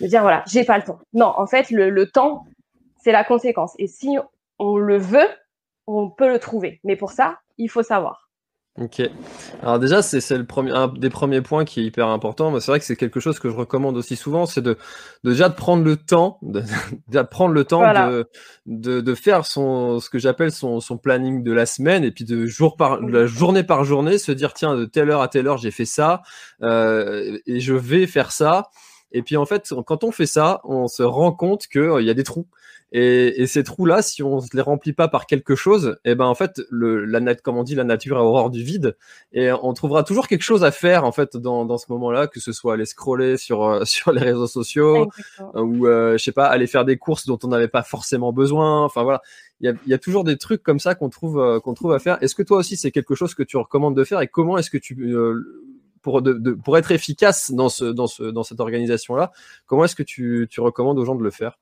de 0.00 0.06
dire, 0.06 0.22
voilà, 0.22 0.42
j'ai 0.46 0.64
pas 0.64 0.78
le 0.78 0.84
temps. 0.84 0.98
Non, 1.12 1.32
en 1.36 1.46
fait, 1.46 1.70
le, 1.70 1.90
le 1.90 2.10
temps, 2.10 2.44
c'est 3.02 3.12
la 3.12 3.24
conséquence. 3.24 3.74
Et 3.78 3.86
si 3.86 4.16
on 4.58 4.76
le 4.76 4.98
veut, 4.98 5.28
on 5.86 6.10
peut 6.10 6.28
le 6.28 6.38
trouver. 6.38 6.80
Mais 6.84 6.96
pour 6.96 7.10
ça, 7.10 7.38
il 7.58 7.68
faut 7.68 7.82
savoir. 7.82 8.21
Ok. 8.80 9.02
Alors 9.62 9.78
déjà, 9.78 10.00
c'est 10.00 10.38
le 10.38 10.46
premier, 10.46 10.70
un 10.70 10.88
des 10.88 11.10
premiers 11.10 11.42
points 11.42 11.66
qui 11.66 11.80
est 11.80 11.84
hyper 11.84 12.08
important. 12.08 12.58
C'est 12.58 12.70
vrai 12.70 12.78
que 12.78 12.86
c'est 12.86 12.96
quelque 12.96 13.20
chose 13.20 13.38
que 13.38 13.50
je 13.50 13.54
recommande 13.54 13.98
aussi 13.98 14.16
souvent, 14.16 14.46
c'est 14.46 14.62
de, 14.62 14.78
déjà 15.24 15.50
de 15.50 15.54
prendre 15.54 15.84
le 15.84 15.96
temps, 15.96 16.38
de, 16.40 16.62
prendre 17.30 17.52
le 17.52 17.64
temps 17.64 17.82
de, 17.82 18.26
de, 18.64 19.02
de, 19.02 19.14
faire 19.14 19.44
son, 19.44 20.00
ce 20.00 20.08
que 20.08 20.18
j'appelle 20.18 20.52
son, 20.52 20.80
son 20.80 20.96
planning 20.96 21.42
de 21.42 21.52
la 21.52 21.66
semaine 21.66 22.02
et 22.02 22.12
puis 22.12 22.24
de 22.24 22.46
jour 22.46 22.76
par, 22.78 23.02
la 23.02 23.26
journée 23.26 23.62
par 23.62 23.84
journée, 23.84 24.16
se 24.16 24.32
dire 24.32 24.54
tiens 24.54 24.74
de 24.74 24.86
telle 24.86 25.10
heure 25.10 25.20
à 25.20 25.28
telle 25.28 25.48
heure 25.48 25.58
j'ai 25.58 25.70
fait 25.70 25.84
ça 25.84 26.22
euh, 26.62 27.38
et 27.46 27.60
je 27.60 27.74
vais 27.74 28.06
faire 28.06 28.32
ça 28.32 28.70
Et 29.12 29.22
puis 29.22 29.36
en 29.36 29.46
fait, 29.46 29.72
quand 29.86 30.04
on 30.04 30.10
fait 30.10 30.26
ça, 30.26 30.60
on 30.64 30.88
se 30.88 31.02
rend 31.02 31.32
compte 31.32 31.66
qu'il 31.66 32.02
y 32.02 32.10
a 32.10 32.14
des 32.14 32.24
trous. 32.24 32.46
Et, 32.94 33.46
ces 33.46 33.64
trous-là, 33.64 34.02
si 34.02 34.22
on 34.22 34.36
ne 34.36 34.46
les 34.52 34.60
remplit 34.60 34.92
pas 34.92 35.08
par 35.08 35.24
quelque 35.24 35.54
chose, 35.54 35.96
et 36.04 36.10
eh 36.10 36.14
ben 36.14 36.26
en 36.26 36.34
fait, 36.34 36.60
le, 36.68 37.06
la 37.06 37.34
comme 37.36 37.56
on 37.56 37.62
dit, 37.62 37.74
la 37.74 37.84
nature 37.84 38.18
a 38.18 38.22
horreur 38.22 38.50
du 38.50 38.62
vide, 38.62 38.98
et 39.32 39.50
on 39.50 39.72
trouvera 39.72 40.04
toujours 40.04 40.28
quelque 40.28 40.42
chose 40.42 40.62
à 40.62 40.70
faire 40.70 41.04
en 41.04 41.12
fait 41.12 41.38
dans, 41.38 41.64
dans 41.64 41.78
ce 41.78 41.86
moment-là, 41.88 42.26
que 42.26 42.38
ce 42.38 42.52
soit 42.52 42.74
aller 42.74 42.84
scroller 42.84 43.38
sur 43.38 43.80
sur 43.86 44.12
les 44.12 44.20
réseaux 44.20 44.46
sociaux 44.46 45.08
ou 45.54 45.86
je 45.86 46.18
sais 46.18 46.32
pas 46.32 46.46
aller 46.46 46.66
faire 46.66 46.84
des 46.84 46.98
courses 46.98 47.26
dont 47.26 47.38
on 47.42 47.48
n'avait 47.48 47.68
pas 47.68 47.82
forcément 47.82 48.30
besoin. 48.30 48.84
Enfin 48.84 49.04
voilà, 49.04 49.22
il 49.62 49.76
y 49.86 49.94
a, 49.94 49.98
toujours 49.98 50.24
des 50.24 50.36
trucs 50.36 50.62
comme 50.62 50.80
ça 50.80 50.96
qu'on 50.96 51.08
trouve, 51.08 51.38
euh, 51.38 51.60
qu'on 51.60 51.72
trouve 51.72 51.92
à 51.92 52.00
faire. 52.00 52.18
Est-ce 52.20 52.34
que 52.34 52.42
toi 52.42 52.58
aussi, 52.58 52.76
c'est 52.76 52.90
quelque 52.90 53.14
chose 53.14 53.34
que 53.34 53.44
tu 53.44 53.56
recommandes 53.56 53.96
de 53.96 54.02
faire? 54.02 54.20
Et 54.20 54.26
comment 54.26 54.58
est-ce 54.58 54.70
que 54.70 54.78
tu, 54.78 55.14
pour, 56.02 56.22
pour 56.64 56.78
être 56.78 56.90
efficace 56.90 57.52
dans, 57.52 57.68
ce, 57.68 57.84
dans, 57.84 58.06
ce, 58.06 58.24
dans 58.24 58.42
cette 58.42 58.60
organisation-là, 58.60 59.32
comment 59.66 59.84
est-ce 59.84 59.96
que 59.96 60.02
tu, 60.02 60.46
tu 60.50 60.60
recommandes 60.60 60.98
aux 60.98 61.04
gens 61.04 61.14
de 61.14 61.22
le 61.22 61.30
faire? 61.30 61.58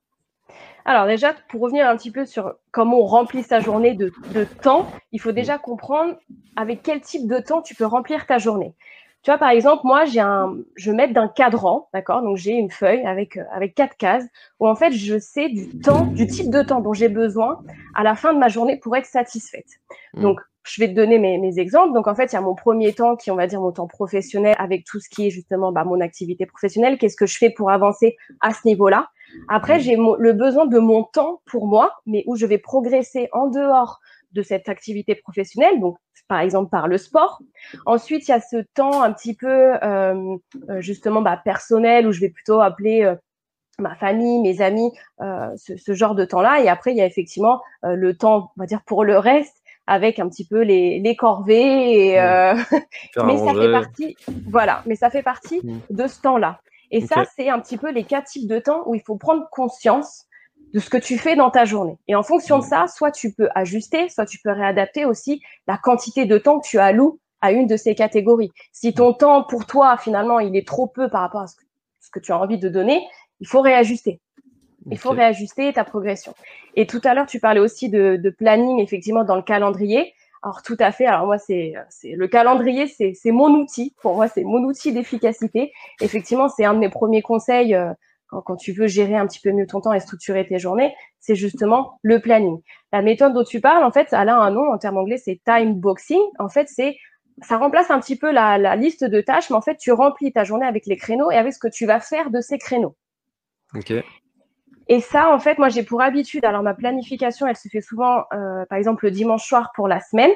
Alors 0.84 1.06
déjà, 1.06 1.34
pour 1.48 1.60
revenir 1.60 1.86
un 1.88 1.96
petit 1.96 2.10
peu 2.10 2.24
sur 2.24 2.54
comment 2.70 3.00
on 3.00 3.06
remplit 3.06 3.42
sa 3.42 3.60
journée 3.60 3.94
de, 3.94 4.12
de, 4.34 4.44
temps, 4.44 4.90
il 5.12 5.20
faut 5.20 5.32
déjà 5.32 5.58
comprendre 5.58 6.14
avec 6.56 6.82
quel 6.82 7.00
type 7.00 7.28
de 7.28 7.38
temps 7.38 7.62
tu 7.62 7.74
peux 7.74 7.84
remplir 7.84 8.26
ta 8.26 8.38
journée. 8.38 8.74
Tu 9.22 9.30
vois, 9.30 9.36
par 9.36 9.50
exemple, 9.50 9.82
moi, 9.84 10.06
j'ai 10.06 10.20
un, 10.20 10.56
je 10.76 10.90
mets 10.90 11.08
d'un 11.08 11.28
cadran, 11.28 11.88
d'accord? 11.92 12.22
Donc, 12.22 12.38
j'ai 12.38 12.52
une 12.52 12.70
feuille 12.70 13.04
avec, 13.04 13.36
euh, 13.36 13.44
avec 13.52 13.74
quatre 13.74 13.94
cases 13.98 14.24
où, 14.58 14.66
en 14.66 14.74
fait, 14.74 14.92
je 14.92 15.18
sais 15.18 15.50
du 15.50 15.78
temps, 15.78 16.06
du 16.06 16.26
type 16.26 16.50
de 16.50 16.62
temps 16.62 16.80
dont 16.80 16.94
j'ai 16.94 17.10
besoin 17.10 17.60
à 17.94 18.02
la 18.02 18.14
fin 18.14 18.32
de 18.32 18.38
ma 18.38 18.48
journée 18.48 18.78
pour 18.78 18.96
être 18.96 19.04
satisfaite. 19.04 19.66
Mmh. 20.14 20.22
Donc, 20.22 20.40
je 20.64 20.80
vais 20.80 20.88
te 20.88 20.94
donner 20.94 21.18
mes, 21.18 21.38
mes, 21.38 21.58
exemples. 21.58 21.94
Donc, 21.94 22.06
en 22.06 22.14
fait, 22.14 22.32
il 22.32 22.34
y 22.34 22.38
a 22.38 22.40
mon 22.40 22.54
premier 22.54 22.92
temps 22.92 23.16
qui, 23.16 23.30
on 23.30 23.36
va 23.36 23.46
dire, 23.46 23.60
mon 23.60 23.72
temps 23.72 23.86
professionnel 23.86 24.54
avec 24.58 24.84
tout 24.84 25.00
ce 25.00 25.08
qui 25.08 25.26
est 25.26 25.30
justement 25.30 25.72
bah, 25.72 25.84
mon 25.84 26.00
activité 26.00 26.46
professionnelle. 26.46 26.98
Qu'est-ce 26.98 27.16
que 27.16 27.26
je 27.26 27.38
fais 27.38 27.50
pour 27.50 27.70
avancer 27.70 28.16
à 28.40 28.52
ce 28.52 28.66
niveau-là? 28.66 29.08
Après, 29.48 29.78
mmh. 29.78 29.80
j'ai 29.80 29.96
le 29.96 30.32
besoin 30.32 30.66
de 30.66 30.78
mon 30.78 31.04
temps 31.04 31.40
pour 31.46 31.66
moi, 31.66 31.92
mais 32.06 32.24
où 32.26 32.36
je 32.36 32.46
vais 32.46 32.58
progresser 32.58 33.28
en 33.32 33.48
dehors 33.48 34.00
de 34.32 34.42
cette 34.42 34.68
activité 34.68 35.14
professionnelle, 35.14 35.80
donc 35.80 35.96
par 36.28 36.40
exemple 36.40 36.70
par 36.70 36.86
le 36.86 36.98
sport. 36.98 37.40
Ensuite, 37.86 38.28
il 38.28 38.30
y 38.30 38.34
a 38.34 38.40
ce 38.40 38.58
temps 38.74 39.02
un 39.02 39.12
petit 39.12 39.34
peu 39.34 39.74
euh, 39.82 40.36
euh, 40.68 40.80
justement 40.80 41.22
bah, 41.22 41.40
personnel 41.44 42.06
où 42.06 42.12
je 42.12 42.20
vais 42.20 42.28
plutôt 42.28 42.60
appeler 42.60 43.02
euh, 43.02 43.16
ma 43.80 43.96
famille, 43.96 44.40
mes 44.40 44.60
amis, 44.60 44.92
ce, 45.18 45.94
genre 45.94 46.14
de 46.14 46.24
temps-là. 46.26 46.60
Et 46.62 46.68
après, 46.68 46.92
il 46.92 46.98
y 46.98 47.00
a 47.00 47.06
effectivement 47.06 47.62
le 47.82 48.14
temps, 48.14 48.52
on 48.54 48.60
va 48.60 48.66
dire 48.66 48.82
pour 48.84 49.04
le 49.04 49.16
reste, 49.16 49.59
avec 49.90 50.18
un 50.18 50.28
petit 50.28 50.46
peu 50.46 50.60
les, 50.62 51.00
les 51.00 51.16
corvées. 51.16 52.12
Et, 52.12 52.14
mais 53.24 53.36
ça 53.38 53.52
fait 53.54 53.72
partie, 53.72 54.16
voilà, 54.48 54.82
mais 54.86 54.94
ça 54.94 55.10
fait 55.10 55.22
partie 55.22 55.60
mmh. 55.62 55.78
de 55.90 56.06
ce 56.06 56.20
temps-là. 56.22 56.60
Et 56.90 57.00
ça, 57.06 57.24
c'est 57.36 57.48
un 57.48 57.60
petit 57.60 57.76
peu 57.76 57.90
les 57.90 58.04
quatre 58.04 58.26
types 58.26 58.48
de 58.48 58.58
temps 58.58 58.82
où 58.86 58.94
il 58.94 59.02
faut 59.02 59.16
prendre 59.16 59.48
conscience 59.50 60.26
de 60.72 60.78
ce 60.78 60.90
que 60.90 60.96
tu 60.96 61.18
fais 61.18 61.36
dans 61.36 61.50
ta 61.50 61.64
journée. 61.64 61.98
Et 62.08 62.14
en 62.14 62.22
fonction 62.22 62.58
de 62.58 62.64
mm. 62.64 62.68
ça, 62.68 62.86
soit 62.88 63.10
tu 63.10 63.32
peux 63.32 63.48
ajuster, 63.54 64.08
soit 64.08 64.26
tu 64.26 64.38
peux 64.42 64.50
réadapter 64.50 65.04
aussi 65.04 65.42
la 65.66 65.76
quantité 65.76 66.26
de 66.26 66.38
temps 66.38 66.60
que 66.60 66.66
tu 66.66 66.78
alloues 66.78 67.18
à 67.40 67.52
une 67.52 67.66
de 67.66 67.76
ces 67.76 67.94
catégories. 67.94 68.50
Si 68.72 68.92
ton 68.92 69.12
temps 69.14 69.44
pour 69.44 69.66
toi, 69.66 69.96
finalement, 69.96 70.40
il 70.40 70.56
est 70.56 70.66
trop 70.66 70.86
peu 70.86 71.08
par 71.08 71.22
rapport 71.22 71.42
à 71.42 71.46
ce 71.46 71.54
que, 72.12 72.20
tu 72.20 72.32
as 72.32 72.38
envie 72.38 72.58
de 72.58 72.68
donner, 72.68 73.02
il 73.40 73.46
faut 73.46 73.60
réajuster. 73.60 74.20
Il 74.90 74.98
faut 74.98 75.10
réajuster 75.10 75.72
ta 75.72 75.84
progression. 75.84 76.34
Et 76.74 76.86
tout 76.86 77.00
à 77.04 77.14
l'heure, 77.14 77.26
tu 77.26 77.40
parlais 77.40 77.60
aussi 77.60 77.90
de, 77.90 78.16
de, 78.16 78.30
planning, 78.30 78.80
effectivement, 78.80 79.24
dans 79.24 79.36
le 79.36 79.42
calendrier. 79.42 80.14
Alors 80.42 80.62
tout 80.62 80.76
à 80.78 80.90
fait. 80.90 81.06
Alors 81.06 81.26
moi, 81.26 81.38
c'est 81.38 81.74
le 82.02 82.28
calendrier, 82.28 82.86
c'est 82.86 83.30
mon 83.30 83.50
outil. 83.50 83.94
Pour 84.00 84.14
moi, 84.14 84.28
c'est 84.28 84.44
mon 84.44 84.62
outil 84.64 84.92
d'efficacité. 84.92 85.72
Effectivement, 86.00 86.48
c'est 86.48 86.64
un 86.64 86.74
de 86.74 86.78
mes 86.78 86.88
premiers 86.88 87.22
conseils. 87.22 87.74
Euh, 87.74 87.92
quand, 88.30 88.56
tu 88.56 88.72
veux 88.72 88.86
gérer 88.86 89.16
un 89.16 89.26
petit 89.26 89.40
peu 89.40 89.50
mieux 89.50 89.66
ton 89.66 89.80
temps 89.80 89.92
et 89.92 90.00
structurer 90.00 90.46
tes 90.46 90.58
journées, 90.58 90.94
c'est 91.18 91.34
justement 91.34 91.98
le 92.02 92.20
planning. 92.20 92.60
La 92.92 93.02
méthode 93.02 93.34
dont 93.34 93.42
tu 93.42 93.60
parles, 93.60 93.82
en 93.82 93.90
fait, 93.90 94.06
elle 94.12 94.28
a 94.28 94.36
un 94.36 94.50
nom 94.52 94.72
en 94.72 94.78
termes 94.78 94.98
anglais, 94.98 95.18
c'est 95.18 95.40
time 95.44 95.74
boxing. 95.74 96.20
En 96.38 96.48
fait, 96.48 96.68
c'est 96.68 96.96
ça 97.42 97.56
remplace 97.56 97.90
un 97.90 97.98
petit 98.00 98.16
peu 98.16 98.30
la, 98.30 98.76
liste 98.76 99.04
de 99.04 99.20
tâches, 99.20 99.50
mais 99.50 99.56
en 99.56 99.62
fait, 99.62 99.76
tu 99.76 99.92
remplis 99.92 100.32
ta 100.32 100.44
journée 100.44 100.66
avec 100.66 100.86
les 100.86 100.96
créneaux 100.96 101.30
et 101.30 101.36
avec 101.36 101.52
ce 101.52 101.58
que 101.58 101.68
tu 101.68 101.86
vas 101.86 102.00
faire 102.00 102.30
de 102.30 102.40
ces 102.40 102.58
créneaux. 102.58 102.96
Ok. 103.74 103.92
Et 104.92 105.00
ça, 105.00 105.32
en 105.32 105.38
fait, 105.38 105.56
moi, 105.58 105.68
j'ai 105.68 105.84
pour 105.84 106.02
habitude, 106.02 106.44
alors 106.44 106.64
ma 106.64 106.74
planification, 106.74 107.46
elle 107.46 107.56
se 107.56 107.68
fait 107.68 107.80
souvent, 107.80 108.24
euh, 108.34 108.66
par 108.68 108.76
exemple, 108.76 109.04
le 109.04 109.12
dimanche 109.12 109.46
soir 109.46 109.70
pour 109.76 109.86
la 109.86 110.00
semaine. 110.00 110.32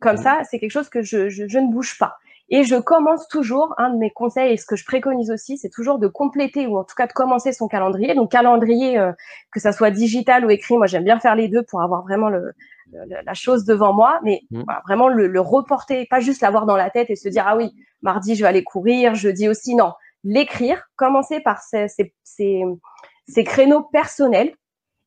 Comme 0.00 0.16
ça, 0.16 0.40
c'est 0.50 0.58
quelque 0.58 0.72
chose 0.72 0.88
que 0.88 1.02
je, 1.02 1.28
je, 1.28 1.58
ne 1.60 1.70
bouge 1.70 1.96
pas. 1.96 2.16
Et 2.48 2.64
je 2.64 2.74
commence 2.74 3.28
toujours, 3.28 3.72
un 3.78 3.90
de 3.90 3.98
mes 3.98 4.10
conseils 4.10 4.54
et 4.54 4.56
ce 4.56 4.66
que 4.66 4.74
je 4.74 4.84
préconise 4.84 5.30
aussi, 5.30 5.56
c'est 5.56 5.68
toujours 5.70 6.00
de 6.00 6.08
compléter 6.08 6.66
ou 6.66 6.76
en 6.76 6.82
tout 6.82 6.96
cas 6.96 7.06
de 7.06 7.12
commencer 7.12 7.52
son 7.52 7.68
calendrier. 7.68 8.16
Donc 8.16 8.32
calendrier, 8.32 8.98
euh, 8.98 9.12
que 9.52 9.60
ça 9.60 9.70
soit 9.70 9.92
digital 9.92 10.44
ou 10.44 10.50
écrit, 10.50 10.76
moi 10.76 10.88
j'aime 10.88 11.04
bien 11.04 11.20
faire 11.20 11.36
les 11.36 11.46
deux 11.46 11.62
pour 11.62 11.80
avoir 11.80 12.02
vraiment 12.02 12.28
le, 12.28 12.52
la 13.24 13.34
chose 13.34 13.64
devant 13.64 13.92
moi, 13.92 14.18
mais 14.24 14.40
mmh. 14.50 14.62
vraiment 14.84 15.06
le, 15.06 15.28
le, 15.28 15.40
reporter, 15.40 16.08
pas 16.10 16.18
juste 16.18 16.42
l'avoir 16.42 16.66
dans 16.66 16.76
la 16.76 16.90
tête 16.90 17.08
et 17.08 17.14
se 17.14 17.28
dire 17.28 17.44
ah 17.46 17.56
oui, 17.56 17.70
mardi 18.02 18.34
je 18.34 18.42
vais 18.42 18.48
aller 18.48 18.64
courir, 18.64 19.14
jeudi 19.14 19.48
aussi, 19.48 19.76
non, 19.76 19.92
l'écrire, 20.24 20.88
commencer 20.96 21.40
par 21.40 21.62
ces, 21.62 21.86
ces, 21.86 22.12
ces, 22.24 22.64
ces 23.28 23.44
créneaux 23.44 23.82
personnels 23.82 24.54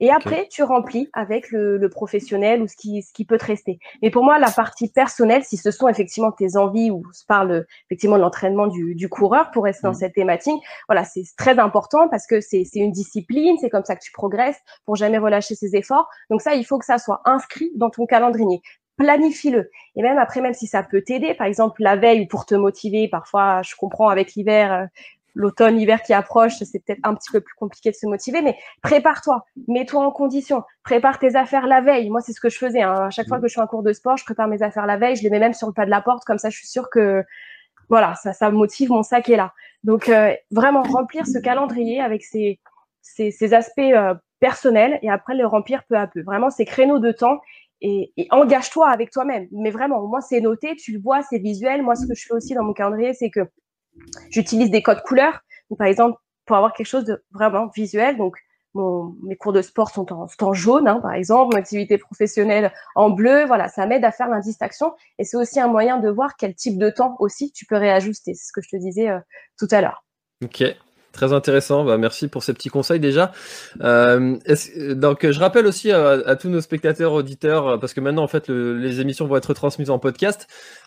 et 0.02 0.12
après, 0.12 0.48
tu 0.52 0.62
remplis 0.62 1.10
avec 1.14 1.52
le, 1.52 1.88
professionnel 1.90 2.62
ou 2.62 2.68
ce 2.68 2.76
qui, 2.76 3.02
ce 3.02 3.14
qui 3.14 3.24
peut 3.24 3.38
te 3.38 3.46
rester. 3.46 3.80
Mais 4.02 4.10
pour 4.10 4.24
moi, 4.24 4.40
la 4.40 4.52
partie 4.52 4.90
personnelle, 4.90 5.44
si 5.46 5.56
ce 5.56 5.72
sont 5.72 5.88
effectivement 5.88 6.32
tes 6.32 6.58
envies 6.58 6.92
ou 6.92 7.04
se 7.14 7.24
parle 7.26 7.66
effectivement 7.86 8.18
de 8.18 8.22
l'entraînement 8.22 8.68
du, 8.68 8.96
du, 8.96 9.08
coureur 9.08 9.52
pour 9.52 9.64
rester 9.64 9.84
dans 9.84 9.92
mmh. 9.92 10.00
cette 10.00 10.14
thématique, 10.14 10.62
voilà, 10.90 11.06
c'est 11.06 11.24
très 11.38 11.60
important 11.60 12.10
parce 12.10 12.28
que 12.28 12.42
c'est 12.42 12.68
une 12.76 12.92
discipline, 12.92 13.58
c'est 13.62 13.70
comme 13.70 13.86
ça 13.86 13.96
que 13.96 14.04
tu 14.04 14.12
progresses 14.12 14.60
pour 14.86 14.98
jamais 14.98 15.18
relâcher 15.18 15.56
ses 15.56 15.76
efforts. 15.78 16.10
Donc 16.30 16.42
ça, 16.42 16.56
il 16.56 16.66
faut 16.66 16.78
que 16.78 16.86
ça 16.86 16.98
soit 16.98 17.22
inscrit 17.24 17.72
dans 17.76 17.90
ton 17.90 18.06
calendrier 18.06 18.62
planifie-le. 18.98 19.70
Et 19.96 20.02
même 20.02 20.18
après, 20.18 20.42
même 20.42 20.54
si 20.54 20.68
ça 20.68 20.84
peut 20.84 21.02
t'aider, 21.02 21.34
par 21.34 21.48
exemple 21.48 21.82
la 21.82 21.96
veille 21.96 22.22
ou 22.22 22.28
pour 22.28 22.46
te 22.46 22.56
motiver, 22.56 23.08
parfois 23.08 23.62
je 23.62 23.76
comprends 23.76 24.10
avec 24.10 24.36
l'hiver, 24.36 24.74
euh, 24.74 24.86
l'automne, 25.36 25.78
l'hiver 25.78 26.02
qui 26.02 26.14
approche, 26.14 26.56
c'est 26.58 26.84
peut-être 26.84 27.02
un 27.04 27.14
petit 27.14 27.32
peu 27.32 27.42
plus 27.42 27.54
compliqué 27.56 27.92
de 27.92 27.96
se 27.96 28.08
motiver, 28.08 28.42
mais 28.42 28.58
prépare-toi, 28.82 29.46
mets-toi 29.68 30.04
en 30.04 30.12
condition, 30.12 30.64
prépare 30.84 31.20
tes 31.20 31.36
affaires 31.36 31.68
la 31.68 31.82
veille. 31.82 32.10
Moi, 32.10 32.22
c'est 32.22 32.34
ce 32.34 32.40
que 32.40 32.50
je 32.50 32.58
faisais. 32.58 32.82
Hein. 32.82 33.08
À 33.08 33.10
chaque 33.10 33.28
fois 33.28 33.40
que 33.40 33.48
je 33.48 33.52
suis 33.52 33.62
en 33.62 33.68
cours 33.68 33.84
de 33.84 33.94
sport, 33.94 34.18
je 34.18 34.24
prépare 34.24 34.48
mes 34.48 34.64
affaires 34.64 34.86
la 34.86 34.98
veille, 34.98 35.16
je 35.16 35.24
les 35.24 35.30
mets 35.30 35.40
même 35.40 35.54
sur 35.54 35.68
le 35.68 35.74
pas 35.74 35.86
de 35.86 35.92
la 35.92 36.02
porte, 36.02 36.24
comme 36.24 36.38
ça, 36.38 36.50
je 36.50 36.58
suis 36.58 36.68
sûre 36.68 36.90
que 36.90 37.24
voilà, 37.90 38.16
ça, 38.16 38.34
ça 38.34 38.50
motive, 38.50 38.90
mon 38.90 39.04
sac 39.04 39.30
est 39.30 39.36
là. 39.36 39.54
Donc, 39.84 40.10
euh, 40.10 40.34
vraiment 40.52 40.82
remplir 40.82 41.28
ce 41.28 41.38
calendrier 41.38 42.02
avec 42.02 42.24
ces, 42.24 42.60
ces, 43.02 43.54
aspects 43.54 43.80
euh, 43.80 44.16
personnels 44.40 44.98
et 45.04 45.10
après 45.10 45.36
le 45.36 45.46
remplir 45.46 45.84
peu 45.84 45.96
à 45.96 46.08
peu. 46.08 46.24
Vraiment, 46.24 46.50
ces 46.50 46.66
créneaux 46.66 47.00
de 47.00 47.12
temps 47.12 47.42
et, 47.82 48.12
et 48.18 48.28
engage-toi 48.32 48.90
avec 48.90 49.12
toi-même. 49.12 49.48
Mais 49.52 49.70
vraiment, 49.70 50.08
moi, 50.08 50.22
c'est 50.22 50.40
noté, 50.40 50.76
tu 50.76 50.94
le 50.94 51.00
vois, 51.00 51.22
c'est 51.22 51.38
visuel. 51.38 51.84
Moi, 51.84 51.96
ce 51.96 52.08
que 52.08 52.16
je 52.16 52.26
fais 52.26 52.34
aussi 52.34 52.56
dans 52.56 52.64
mon 52.64 52.74
calendrier, 52.74 53.14
c'est 53.14 53.30
que 53.30 53.42
J'utilise 54.30 54.72
des 54.72 54.82
codes 54.82 55.02
couleurs. 55.02 55.40
par 55.78 55.88
exemple, 55.88 56.18
pour 56.46 56.58
avoir 56.58 56.74
quelque 56.74 56.88
chose 56.88 57.06
de 57.06 57.24
vraiment 57.32 57.68
visuel, 57.76 58.18
donc 58.18 58.38
mes 59.24 59.36
cours 59.38 59.54
de 59.54 59.62
sport 59.62 59.90
sont 59.90 60.06
en, 60.12 60.54
jaune, 60.54 60.88
hein, 60.88 61.00
par 61.02 61.14
exemple, 61.14 61.54
mon 61.54 61.60
activité 61.60 61.98
professionnelle 61.98 62.74
en 62.96 63.10
bleu. 63.10 63.46
Voilà, 63.46 63.70
ça 63.70 63.86
m'aide 63.86 64.04
à 64.04 64.12
faire 64.12 64.28
l'indistinction 64.28 64.94
et 65.18 65.24
c'est 65.24 65.38
aussi 65.38 65.60
un 65.60 65.68
moyen 65.68 66.00
de 66.00 66.10
voir 66.10 66.36
quel 66.38 66.56
type 66.56 66.78
de 66.78 66.90
temps 66.90 67.16
aussi 67.20 67.52
tu 67.52 67.66
peux 67.66 67.78
réajuster. 67.78 68.34
C'est 68.34 68.48
ce 68.48 68.52
que 68.52 68.62
je 68.62 68.70
te 68.70 68.76
disais 68.78 69.10
euh, 69.10 69.20
tout 69.58 69.68
à 69.72 69.82
l'heure. 69.82 70.04
Ok, 70.44 70.64
Très 71.16 71.32
intéressant, 71.32 71.86
bah, 71.86 71.98
merci 71.98 72.28
pour 72.28 72.44
ces 72.44 72.54
petits 72.54 72.68
conseils 72.68 73.00
déjà. 73.00 73.32
Euh, 73.80 74.36
donc 74.96 75.26
je 75.32 75.40
rappelle 75.40 75.66
aussi 75.66 75.90
à, 75.90 76.36
tous 76.36 76.50
nos 76.50 76.60
spectateurs, 76.60 77.14
auditeurs, 77.14 77.80
parce 77.80 77.94
que 77.94 78.02
maintenant 78.02 78.24
en 78.24 78.28
fait 78.28 78.50
les 78.50 79.00
émissions 79.00 79.26
vont 79.26 79.38
être 79.38 79.54
transmises 79.54 79.90
en 79.90 79.98
podcast. 79.98 80.46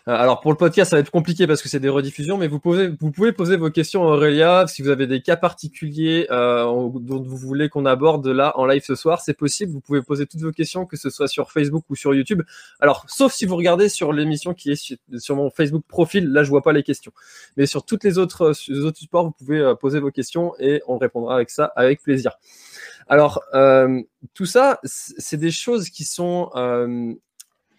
Euh, 0.09 0.13
alors 0.13 0.39
pour 0.39 0.51
le 0.51 0.57
podcast 0.57 0.89
ça 0.89 0.95
va 0.95 1.01
être 1.01 1.11
compliqué 1.11 1.45
parce 1.45 1.61
que 1.61 1.69
c'est 1.69 1.79
des 1.79 1.89
rediffusions, 1.89 2.37
mais 2.37 2.47
vous 2.47 2.59
pouvez, 2.59 2.89
poser 3.31 3.57
vos 3.57 3.69
questions 3.69 4.03
à 4.03 4.15
Aurélia 4.15 4.65
si 4.67 4.81
vous 4.81 4.89
avez 4.89 5.05
des 5.05 5.21
cas 5.21 5.35
particuliers 5.35 6.25
euh, 6.31 6.63
dont 6.63 7.21
vous 7.21 7.37
voulez 7.37 7.69
qu'on 7.69 7.85
aborde 7.85 8.25
là 8.27 8.57
en 8.57 8.65
live 8.65 8.81
ce 8.83 8.95
soir, 8.95 9.21
c'est 9.21 9.35
possible. 9.35 9.71
Vous 9.71 9.81
pouvez 9.81 10.01
poser 10.01 10.25
toutes 10.25 10.41
vos 10.41 10.51
questions, 10.51 10.87
que 10.87 10.97
ce 10.97 11.11
soit 11.11 11.27
sur 11.27 11.51
Facebook 11.51 11.83
ou 11.89 11.95
sur 11.95 12.15
YouTube. 12.15 12.41
Alors 12.79 13.05
sauf 13.07 13.33
si 13.33 13.45
vous 13.45 13.55
regardez 13.55 13.87
sur 13.87 14.11
l'émission 14.11 14.55
qui 14.55 14.71
est 14.71 14.97
sur, 15.17 15.35
mon 15.35 15.51
Facebook 15.51 15.83
profil, 15.87 16.31
là 16.31 16.43
je 16.43 16.49
vois 16.49 16.63
pas 16.63 16.73
les 16.73 16.83
questions, 16.83 17.11
mais 17.55 17.67
sur 17.67 17.85
toutes 17.85 18.03
les 18.03 18.17
autres, 18.17 18.53
autres 18.83 18.97
supports 18.97 19.25
vous 19.25 19.31
pouvez 19.31 19.73
poser 19.79 19.99
vos 19.99 20.11
questions 20.11 20.53
et 20.59 20.81
on 20.87 20.97
répondra 20.97 21.35
avec 21.35 21.51
ça 21.51 21.71
avec 21.75 22.01
plaisir. 22.01 22.37
Alors, 23.09 23.43
euh, 23.55 24.01
tout 24.35 24.45
ça, 24.45 24.79
c'est 24.83 25.37
des 25.37 25.49
choses 25.49 25.89
qui 25.89 26.03
sont 26.03 26.51
euh, 26.55 27.15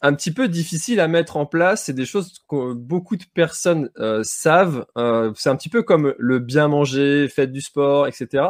un 0.02 0.14
petit 0.14 0.30
peu 0.30 0.48
difficiles 0.48 0.98
à 1.00 1.08
mettre 1.08 1.36
en 1.36 1.46
place. 1.46 1.84
C'est 1.84 1.92
des 1.92 2.06
choses 2.06 2.42
que 2.48 2.72
beaucoup 2.72 3.16
de 3.16 3.24
personnes 3.34 3.90
euh, 3.98 4.22
savent. 4.24 4.86
Euh, 4.96 5.32
c'est 5.36 5.50
un 5.50 5.56
petit 5.56 5.68
peu 5.68 5.82
comme 5.82 6.14
le 6.18 6.38
bien 6.38 6.68
manger, 6.68 7.28
faites 7.28 7.52
du 7.52 7.60
sport, 7.60 8.06
etc. 8.06 8.44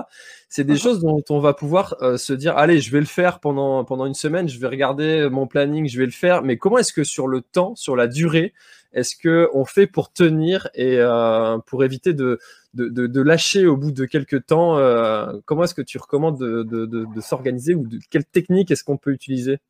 C'est 0.49 0.64
des 0.64 0.76
choses 0.76 1.00
dont 1.00 1.23
on 1.28 1.40
va 1.40 1.54
pouvoir 1.54 1.97
euh, 2.02 2.16
se 2.16 2.33
dire, 2.33 2.57
allez, 2.57 2.80
je 2.80 2.90
vais 2.92 3.00
le 3.00 3.07
faire 3.07 3.40
pendant, 3.40 3.85
pendant 3.85 4.07
une 4.07 4.14
semaine, 4.14 4.49
je 4.49 4.59
vais 4.59 4.69
regarder 4.69 5.28
mon 5.30 5.47
planning, 5.47 5.88
je 5.88 5.99
vais 5.99 6.07
le 6.07 6.12
faire. 6.12 6.42
Mais 6.42 6.57
comment 6.57 6.78
est-ce 6.78 6.92
que 6.92 7.04
sur 7.04 7.26
le 7.26 7.40
temps, 7.40 7.75
sur 7.75 7.97
la 7.97 8.07
durée, 8.07 8.52
est-ce 8.92 9.16
que 9.16 9.49
on 9.52 9.64
fait 9.64 9.87
pour 9.87 10.12
tenir 10.12 10.69
et 10.75 10.99
pour 11.66 11.85
éviter 11.85 12.12
de, 12.12 12.40
de, 12.75 12.88
de, 12.88 13.23
lâcher 13.23 13.66
au 13.66 13.76
bout 13.76 13.92
de 13.92 14.04
quelques 14.04 14.47
temps 14.47 14.76
Comment 15.45 15.62
est-ce 15.62 15.75
que 15.75 15.83
tu 15.83 15.99
recommandes 15.99 16.40
de, 16.40 16.64
de 16.64 17.21
s'organiser 17.21 17.75
ou 17.75 17.87
de, 17.87 18.00
quelle 18.11 18.25
technique 18.25 18.73
est-ce 18.73 18.83
qu'on 18.83 18.97
peut 18.97 19.12
utiliser? 19.12 19.61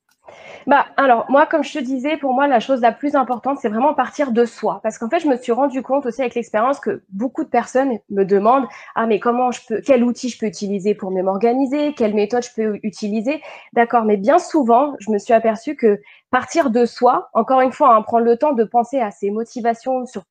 Bah, 0.67 0.87
alors, 0.97 1.25
moi, 1.31 1.47
comme 1.47 1.65
je 1.65 1.73
te 1.73 1.79
disais, 1.79 2.17
pour 2.17 2.33
moi, 2.33 2.47
la 2.47 2.61
chose 2.61 2.81
la 2.81 2.93
plus 2.93 3.15
importante, 3.15 3.59
c'est 3.61 3.69
vraiment 3.69 3.95
partir 3.95 4.33
de 4.33 4.45
soi. 4.45 4.81
Parce 4.83 4.99
qu'en 4.99 5.09
fait, 5.09 5.21
je 5.21 5.29
me 5.29 5.37
suis 5.37 5.53
rendu 5.53 5.83
compte 5.83 6.07
aussi 6.07 6.21
avec 6.21 6.35
l'expérience 6.35 6.81
que 6.81 7.03
beaucoup 7.11 7.45
de 7.45 7.49
personnes 7.49 7.99
me 8.11 8.25
demandent, 8.25 8.67
ah, 8.95 9.07
mais 9.07 9.21
comment 9.21 9.51
je 9.51 9.61
peux, 9.67 9.81
quel 9.81 10.05
outil 10.05 10.29
je 10.29 10.39
peux 10.39 10.47
utiliser 10.47 10.95
pour 10.95 11.11
mieux 11.11 11.23
m'organiser? 11.23 11.95
Quelle 11.95 12.15
méthode 12.15 12.45
je 12.45 12.51
peux 12.55 12.79
utiliser? 12.83 13.43
D'accord. 13.73 14.05
Mais 14.05 14.17
bien 14.17 14.39
souvent, 14.39 14.95
je 15.01 15.11
me 15.11 15.19
suis 15.19 15.33
aperçue 15.33 15.77
que 15.77 16.01
partir 16.31 16.71
de 16.71 16.85
soi, 16.85 17.31
encore 17.33 17.61
une 17.61 17.73
fois, 17.73 17.95
hein, 17.95 18.03
prendre 18.03 18.25
le 18.25 18.37
temps 18.37 18.53
de 18.53 18.65
penser 18.65 19.01
à 19.01 19.11
ses 19.11 19.31
motivations, 19.31 20.05
sur, 20.07 20.25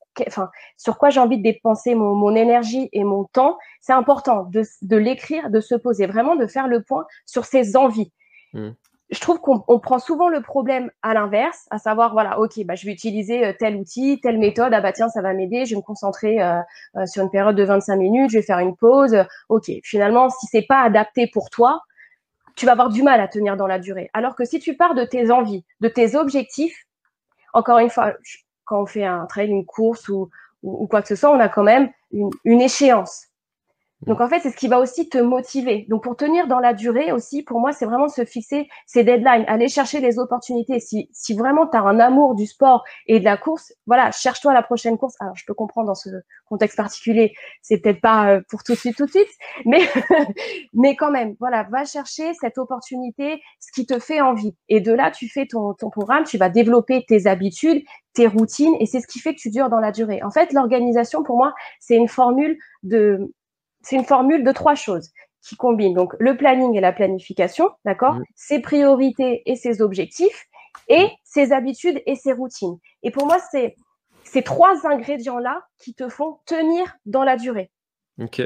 quoi 0.98 1.10
j'ai 1.10 1.19
envie 1.19 1.38
de 1.38 1.43
dépenser 1.43 1.96
mon, 1.96 2.13
mon, 2.15 2.36
énergie 2.36 2.89
et 2.93 3.03
mon 3.03 3.24
temps, 3.25 3.58
c'est 3.81 3.93
important 3.93 4.43
de, 4.43 4.63
de 4.81 4.98
l'écrire, 4.98 5.50
de 5.50 5.60
se 5.60 5.75
poser, 5.75 6.05
vraiment 6.08 6.36
de 6.36 6.46
faire 6.46 6.67
le 6.67 6.84
point 6.84 7.05
sur 7.25 7.46
ses 7.46 7.75
envies. 7.75 8.12
Mmh 8.53 8.69
je 9.12 9.20
trouve 9.20 9.39
qu'on 9.39 9.80
prend 9.80 9.98
souvent 9.98 10.30
le 10.30 10.42
problème 10.42 10.92
à 11.01 11.13
l'inverse, 11.16 11.68
à 11.72 11.80
savoir 11.80 12.13
voilà, 12.13 12.39
ok, 12.39 12.63
bah 12.66 12.75
je 12.75 12.86
vais 12.86 12.92
utiliser 12.92 13.44
euh, 13.44 13.54
tel 13.58 13.75
outil, 13.75 14.20
telle 14.22 14.38
méthode, 14.38 14.72
ah 14.74 14.82
bah 14.82 14.94
tiens, 14.94 15.10
ça 15.10 15.22
va 15.22 15.34
m'aider, 15.34 15.66
je 15.66 15.72
vais 15.72 15.78
me 15.78 15.82
concentrer 15.82 16.42
euh, 16.42 16.60
euh, 16.96 17.06
sur 17.08 17.24
une 17.24 17.32
période 17.32 17.56
de 17.56 17.63
25 17.63 17.96
minutes, 17.96 18.30
je 18.30 18.38
vais 18.38 18.44
faire 18.44 18.60
une 18.60 18.75
pause, 18.75 19.18
ok. 19.50 19.72
Finalement, 19.84 20.30
si 20.30 20.46
c'est 20.48 20.62
pas 20.62 20.82
adapté 20.82 21.28
pour 21.28 21.50
toi, 21.50 21.82
tu 22.56 22.68
vas 22.68 22.74
avoir 22.74 22.89
du 22.89 23.01
mal 23.01 23.20
à 23.20 23.28
tenir 23.28 23.58
dans 23.58 23.68
la 23.68 23.80
durée. 23.80 24.12
Alors 24.13 24.36
que 24.36 24.46
si 24.46 24.60
tu 24.60 24.75
pars 24.75 24.94
de 24.94 25.06
tes 25.06 25.32
envies, 25.32 25.66
de 25.80 25.88
tes 25.88 26.16
objectifs, 26.16 26.86
encore 27.54 27.80
une 27.80 27.89
fois, 27.89 28.13
quand 28.66 28.84
on 28.84 28.86
fait 28.86 29.06
un 29.06 29.25
trail, 29.25 29.50
une 29.50 29.66
course 29.66 30.08
ou, 30.10 30.30
quoi 30.62 31.01
que 31.01 31.08
ce 31.08 31.16
soit, 31.16 31.32
on 31.32 31.39
a 31.39 31.50
quand 31.50 31.63
même 31.63 31.89
une 32.12 32.62
échéance. 32.62 33.28
Donc 34.08 34.22
en 34.22 34.29
fait, 34.29 34.39
c'est 34.39 34.50
ce 34.50 34.56
qui 34.56 34.70
va 34.70 34.79
aussi 34.79 35.10
te 35.10 35.18
motiver. 35.18 35.86
Donc 35.89 36.03
pour 36.03 36.15
tenir 36.15 36.48
dans 36.48 36.60
la 36.60 36.74
durée 36.74 37.12
aussi, 37.12 37.44
pour 37.44 37.60
moi, 37.60 37.74
c'est 37.74 37.86
vraiment 37.86 38.08
se 38.08 38.24
fixer 38.24 38.70
ces 38.86 39.03
deadlines, 39.03 39.44
aller 39.48 39.68
chercher 39.68 40.00
les 40.00 40.20
opportunités. 40.20 40.79
Si, 40.79 41.10
si 41.12 41.34
vraiment 41.34 41.68
tu 41.68 41.75
as 41.75 41.82
un 41.82 42.00
amour 42.00 42.34
du 42.36 42.46
sport 42.46 42.86
et 43.08 43.20
de 43.20 43.25
la 43.25 43.36
course, 43.36 43.74
voilà, 43.88 44.12
cherche-toi 44.12 44.53
la 44.53 44.63
prochaine 44.63 44.98
course. 44.98 45.15
Alors 45.20 45.36
je 45.36 45.44
peux 45.46 45.53
comprendre 45.53 45.88
dans 45.88 45.96
ce 45.96 46.10
contexte 46.46 46.77
particulier, 46.77 47.34
c'est 47.62 47.79
peut-être 47.79 48.00
pas 48.00 48.36
euh, 48.36 48.41
pour 48.50 48.63
tout 48.63 48.72
de 48.72 48.77
suite, 48.77 48.96
tout 48.96 49.06
de 49.06 49.12
suite, 49.12 49.29
mais 49.65 49.82
mais 50.74 50.96
quand 50.96 51.12
même, 51.12 51.36
voilà, 51.39 51.63
va 51.63 51.84
chercher 51.84 52.34
cette 52.36 52.58
opportunité, 52.58 53.41
ce 53.60 53.72
qui 53.74 53.86
te 53.86 54.00
fait 54.00 54.22
envie. 54.22 54.56
Et 54.70 54.79
de 54.79 54.94
là, 54.94 55.12
tu 55.12 55.27
fais 55.27 55.46
ton, 55.46 55.74
ton 55.74 55.89
programme, 55.89 56.24
tu 56.24 56.38
vas 56.38 56.50
développer 56.50 57.03
tes 57.06 57.27
habitudes, 57.27 57.84
tes 58.13 58.27
routines, 58.27 58.75
et 58.79 58.86
c'est 58.86 59.01
ce 59.01 59.08
qui 59.08 59.20
fait 59.20 59.36
que 59.36 59.39
tu 59.39 59.50
dures 59.50 59.70
dans 59.70 59.79
la 59.79 59.91
durée. 59.91 60.24
En 60.24 60.32
fait, 60.32 60.53
l'organisation, 60.53 61.22
pour 61.24 61.36
moi, 61.36 61.53
c'est 61.79 61.96
une 61.96 62.08
formule 62.08 62.58
de 62.84 63.34
c'est 63.89 63.96
une 63.96 64.05
formule 64.05 64.43
de 64.43 64.51
trois 64.51 64.75
choses 64.75 65.10
qui 65.41 65.55
combine 65.55 65.96
donc 65.96 66.13
le 66.19 66.38
planning 66.38 66.75
et 66.75 66.81
la 66.81 66.91
planification, 66.91 67.72
d'accord, 67.86 68.15
mmh. 68.15 68.24
ses 68.36 68.62
priorités 68.62 69.41
et 69.48 69.55
ses 69.55 69.81
objectifs, 69.81 70.46
et 70.89 71.08
ses 71.24 71.53
habitudes 71.53 72.00
et 72.05 72.15
ses 72.15 72.34
routines. 72.34 72.77
Et 73.01 73.10
pour 73.10 73.25
moi, 73.25 73.38
c'est 73.51 73.75
ces 74.24 74.43
trois 74.43 74.86
ingrédients-là 74.86 75.63
qui 75.79 75.96
te 75.96 76.08
font 76.08 76.38
tenir 76.46 76.98
dans 77.08 77.24
la 77.24 77.36
durée. 77.36 77.72
Ok. 78.22 78.43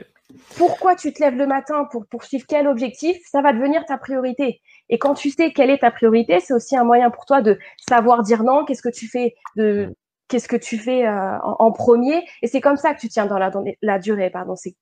Pourquoi 0.58 0.96
tu 0.96 1.12
te 1.12 1.22
lèves 1.22 1.36
le 1.36 1.46
matin 1.46 1.90
pour 1.92 2.06
poursuivre 2.08 2.46
quel 2.48 2.68
objectif? 2.68 3.18
Ça 3.30 3.42
va 3.42 3.52
devenir 3.52 3.86
ta 3.86 3.98
priorité. 3.98 4.62
Et 4.88 4.98
quand 4.98 5.14
tu 5.14 5.30
sais 5.30 5.52
quelle 5.52 5.70
est 5.70 5.80
ta 5.80 5.92
priorité, 5.92 6.40
c'est 6.40 6.54
aussi 6.54 6.78
un 6.78 6.86
moyen 6.86 7.10
pour 7.10 7.26
toi 7.26 7.42
de 7.42 7.60
savoir 7.90 8.24
dire 8.24 8.44
non. 8.44 8.64
Qu'est-ce 8.64 8.82
que 8.82 8.90
tu 8.90 9.10
fais 9.10 9.36
de 9.58 9.88
mmh. 9.88 9.94
qu'est-ce 10.30 10.48
que 10.48 10.56
tu 10.56 10.78
fais 10.78 11.06
euh, 11.06 11.38
en, 11.42 11.72
premier 11.74 12.24
Et 12.42 12.48
c'est 12.48 12.62
comme 12.62 12.78
ça 12.78 12.94
que 12.94 13.02
tu 13.02 13.10
tiens 13.10 13.26
dans 13.26 13.38
la, 13.38 13.50
dans 13.50 13.66
la 13.82 14.00
durée. 14.00 14.30
Pardon. 14.30 14.56
C'est 14.56 14.76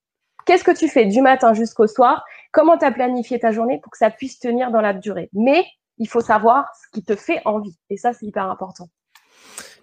Qu'est-ce 0.45 0.63
que 0.63 0.75
tu 0.75 0.87
fais 0.87 1.05
du 1.05 1.21
matin 1.21 1.53
jusqu'au 1.53 1.87
soir? 1.87 2.23
Comment 2.51 2.77
tu 2.77 2.85
as 2.85 2.91
planifié 2.91 3.39
ta 3.39 3.51
journée 3.51 3.79
pour 3.81 3.91
que 3.91 3.97
ça 3.97 4.09
puisse 4.09 4.39
tenir 4.39 4.71
dans 4.71 4.81
la 4.81 4.93
durée? 4.93 5.29
Mais 5.33 5.65
il 5.97 6.07
faut 6.07 6.21
savoir 6.21 6.65
ce 6.81 6.89
qui 6.91 7.03
te 7.03 7.15
fait 7.15 7.41
envie. 7.45 7.77
Et 7.89 7.97
ça, 7.97 8.13
c'est 8.13 8.25
hyper 8.25 8.49
important. 8.49 8.89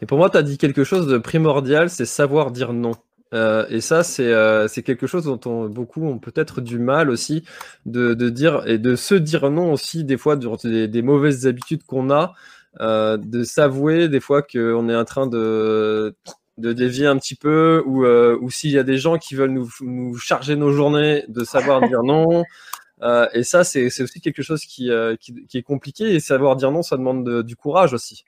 Et 0.02 0.06
pour 0.06 0.18
moi, 0.18 0.30
tu 0.30 0.36
as 0.36 0.42
dit 0.42 0.58
quelque 0.58 0.84
chose 0.84 1.06
de 1.06 1.18
primordial, 1.18 1.90
c'est 1.90 2.06
savoir 2.06 2.50
dire 2.50 2.72
non. 2.72 2.92
Euh, 3.34 3.66
et 3.68 3.80
ça, 3.80 4.02
euh, 4.20 4.68
c'est 4.68 4.82
quelque 4.82 5.06
chose 5.06 5.24
dont 5.24 5.40
on, 5.44 5.68
beaucoup 5.68 6.04
ont 6.06 6.18
peut-être 6.18 6.60
du 6.60 6.78
mal 6.78 7.10
aussi 7.10 7.44
de, 7.84 8.14
dire 8.14 8.62
et 8.66 8.78
de 8.78 8.96
se 8.96 9.14
dire 9.14 9.50
non 9.50 9.72
aussi 9.72 10.04
des 10.04 10.16
fois 10.16 10.36
durant 10.36 10.56
des, 10.62 11.02
mauvaises 11.02 11.46
habitudes 11.46 11.84
qu'on 11.84 12.10
a, 12.10 12.32
euh, 12.80 13.16
de 13.18 13.44
s'avouer 13.44 14.08
des 14.08 14.20
fois 14.20 14.42
qu'on 14.42 14.88
est 14.88 14.96
en 14.96 15.04
train 15.04 15.26
de 15.26 16.14
de 16.58 16.72
dévier 16.72 17.06
un 17.06 17.16
petit 17.16 17.36
peu 17.36 17.82
ou, 17.86 18.04
euh, 18.04 18.36
ou 18.40 18.50
s'il 18.50 18.70
y 18.70 18.78
a 18.78 18.82
des 18.82 18.98
gens 18.98 19.16
qui 19.16 19.34
veulent 19.34 19.52
nous, 19.52 19.68
nous 19.80 20.16
charger 20.16 20.56
nos 20.56 20.72
journées 20.72 21.24
de 21.28 21.44
savoir 21.44 21.80
dire 21.88 22.02
non. 22.02 22.44
Euh, 23.00 23.28
et 23.32 23.44
ça, 23.44 23.62
c'est 23.62 23.86
aussi 23.86 24.20
quelque 24.20 24.42
chose 24.42 24.62
qui, 24.62 24.90
euh, 24.90 25.14
qui, 25.14 25.46
qui, 25.46 25.56
est 25.56 25.62
compliqué 25.62 26.16
et 26.16 26.18
savoir 26.18 26.56
dire 26.56 26.72
non, 26.72 26.82
ça 26.82 26.96
demande 26.96 27.44
du 27.44 27.54
courage 27.54 27.94
aussi. 27.94 28.24